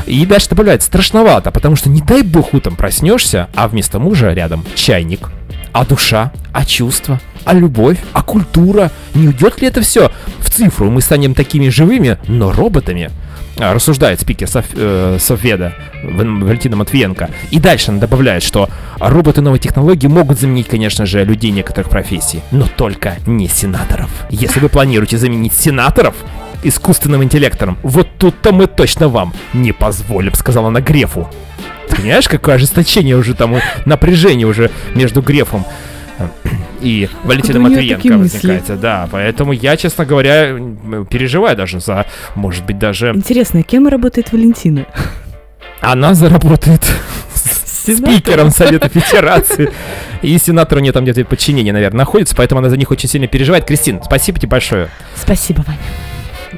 И 0.06 0.26
дальше 0.26 0.50
добавляет, 0.50 0.82
страшновато, 0.82 1.52
потому 1.52 1.76
что 1.76 1.90
не 1.90 2.02
дай 2.02 2.24
бог 2.24 2.54
утром 2.54 2.76
проснешься, 2.76 3.48
а 3.56 3.68
вместо 3.68 4.00
мужа 4.00 4.29
рядом 4.34 4.64
чайник. 4.76 5.30
А 5.72 5.86
душа? 5.86 6.32
А 6.52 6.66
чувства? 6.66 7.20
А 7.46 7.54
любовь? 7.54 7.98
А 8.14 8.24
культура? 8.24 8.92
Не 9.14 9.28
уйдет 9.28 9.62
ли 9.62 9.68
это 9.68 9.82
все 9.82 10.12
в 10.40 10.50
цифру? 10.50 10.90
Мы 10.90 11.02
станем 11.02 11.34
такими 11.34 11.70
живыми, 11.70 12.18
но 12.28 12.52
роботами? 12.52 13.12
А, 13.60 13.74
Рассуждает 13.74 14.20
спикер 14.22 14.48
Соф- 14.48 14.74
э, 14.76 15.18
Соведа 15.20 15.74
Вал- 16.04 16.40
Валентина 16.46 16.76
Матвиенко. 16.78 17.30
И 17.52 17.60
дальше 17.60 17.92
она 17.92 18.00
добавляет, 18.00 18.42
что 18.42 18.70
роботы 19.00 19.42
новой 19.42 19.60
технологии 19.60 20.08
могут 20.08 20.40
заменить, 20.40 20.68
конечно 20.68 21.06
же, 21.06 21.24
людей 21.24 21.52
некоторых 21.52 21.90
профессий, 21.90 22.42
но 22.52 22.66
только 22.68 23.18
не 23.26 23.48
сенаторов. 23.48 24.10
Если 24.30 24.60
вы 24.60 24.70
планируете 24.70 25.18
заменить 25.18 25.54
сенаторов, 25.54 26.16
искусственным 26.64 27.24
интеллектом. 27.24 27.78
Вот 27.84 28.08
тут-то 28.18 28.52
мы 28.52 28.68
точно 28.68 29.08
вам 29.08 29.34
не 29.54 29.72
позволим, 29.72 30.34
сказала 30.34 30.68
она 30.70 30.82
Грефу. 30.82 31.30
Ты 31.90 31.96
Понимаешь, 31.98 32.28
какое 32.28 32.56
ожесточение 32.56 33.16
уже 33.18 33.34
там, 33.34 33.58
и 33.58 33.60
напряжение 33.86 34.48
уже 34.48 34.72
между 34.96 35.22
Грефом 35.22 35.66
э, 36.18 36.28
и 36.82 37.10
Валентиной 37.24 37.60
у 37.60 37.64
неё 37.64 37.70
Матвиенко 37.70 37.96
такие 37.96 38.16
мысли? 38.16 38.48
возникает. 38.48 38.80
Да, 38.80 39.10
поэтому 39.12 39.52
я, 39.52 39.76
честно 39.76 40.06
говоря, 40.06 40.56
переживаю 41.10 41.58
даже 41.58 41.80
за, 41.80 42.06
может 42.36 42.66
быть, 42.66 42.80
даже 42.80 43.12
Интересно, 43.16 43.64
кем 43.64 43.88
работает 43.88 44.32
Валентина? 44.32 44.86
она 45.82 46.14
заработает 46.14 46.82
спикером 47.34 48.52
Совета 48.52 48.90
Федерации. 48.90 49.72
И 50.22 50.38
сенатору 50.38 50.82
не 50.82 50.92
там 50.92 51.04
где-то 51.04 51.24
подчинение, 51.26 51.74
наверное, 51.74 52.00
находится, 52.00 52.36
поэтому 52.36 52.60
она 52.60 52.70
за 52.70 52.78
них 52.78 52.92
очень 52.92 53.10
сильно 53.10 53.28
переживает. 53.28 53.66
Кристин, 53.66 54.02
спасибо 54.04 54.40
тебе 54.40 54.50
большое. 54.50 54.90
Спасибо, 55.16 55.64
Ваня. 55.66 55.80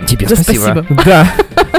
Тебе 0.07 0.27
Да, 0.27 0.35
спасибо. 0.35 0.85
спасибо. 0.85 0.85
Да. 1.05 1.27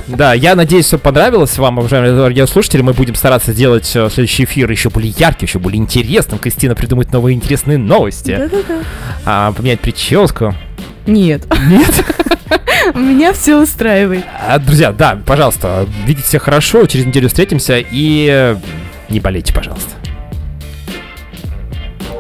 Да, 0.09 0.35
я 0.35 0.55
надеюсь, 0.57 0.87
что 0.89 0.99
понравилось 0.99 1.57
вам, 1.59 1.79
уважаемые 1.79 2.27
радиослушатели. 2.27 2.83
Мы 2.83 2.93
будем 2.93 3.15
стараться 3.15 3.53
сделать 3.53 3.91
э, 3.95 4.09
следующий 4.11 4.45
эфир 4.45 4.71
еще 4.71 4.91
более 4.91 5.15
ярким, 5.17 5.47
еще 5.47 5.59
более 5.59 5.79
интересным. 5.79 6.39
Кристина 6.39 6.75
придумает 6.75 7.13
новые 7.13 7.35
интересные 7.37 7.79
новости. 7.79 8.37
Да-да-да. 8.37 8.81
А, 9.25 9.53
поменять 9.53 9.81
прическу. 9.81 10.55
Нет. 11.07 11.45
Нет? 11.69 12.05
Меня 12.95 13.33
все 13.33 13.61
устраивает. 13.63 14.25
А, 14.47 14.59
друзья, 14.59 14.93
да, 14.93 15.19
пожалуйста, 15.25 15.87
видите 16.05 16.27
себя 16.29 16.41
хорошо. 16.41 16.85
Через 16.87 17.07
неделю 17.07 17.29
встретимся 17.29 17.79
и 17.79 18.29
э, 18.31 18.57
не 19.09 19.21
болейте, 19.21 19.55
пожалуйста. 19.55 19.91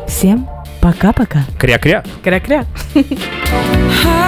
Всем 0.07 0.49
пока-пока. 0.81 1.45
Кря-кря. 1.59 2.05
Кря-кря. 2.23 2.65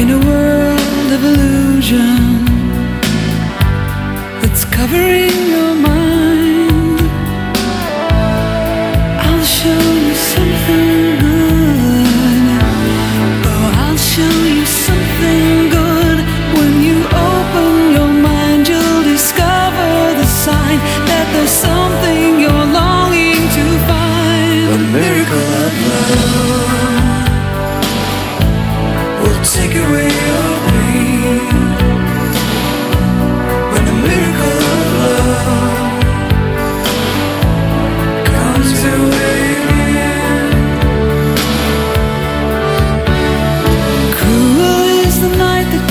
in 0.00 0.10
a 0.12 0.18
world 0.18 1.12
of 1.12 1.22
illusion 1.24 2.44
that's 4.40 4.64
covering 4.64 5.30
your 5.50 5.74
mind? 5.74 5.99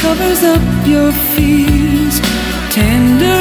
Covers 0.10 0.42
up 0.42 0.88
your 0.88 1.12
fears. 1.12 2.20
Tender 2.72 3.39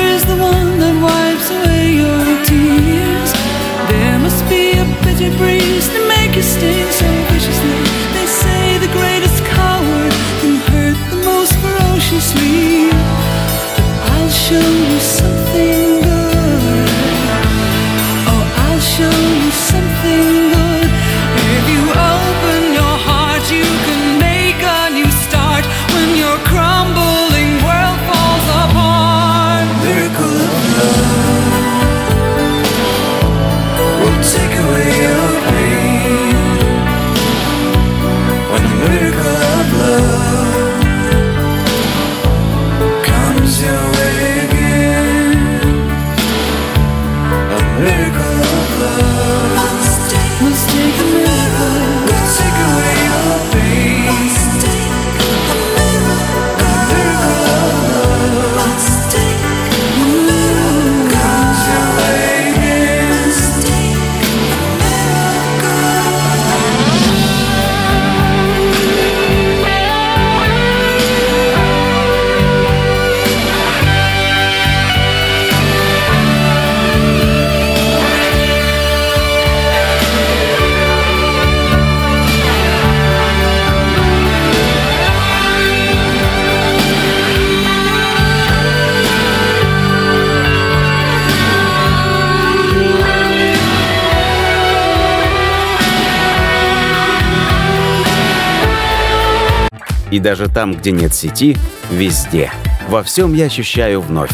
И 100.11 100.19
даже 100.19 100.49
там, 100.49 100.75
где 100.75 100.93
нет 100.93 101.15
сети, 101.15 101.57
везде. 101.91 102.51
Во 102.89 103.03
всем 103.03 103.35
я 103.35 103.47
ощущаю 103.47 104.01
вновь. 104.01 104.33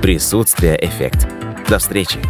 Присутствие 0.00 0.78
эффект. 0.84 1.26
До 1.68 1.78
встречи. 1.78 2.20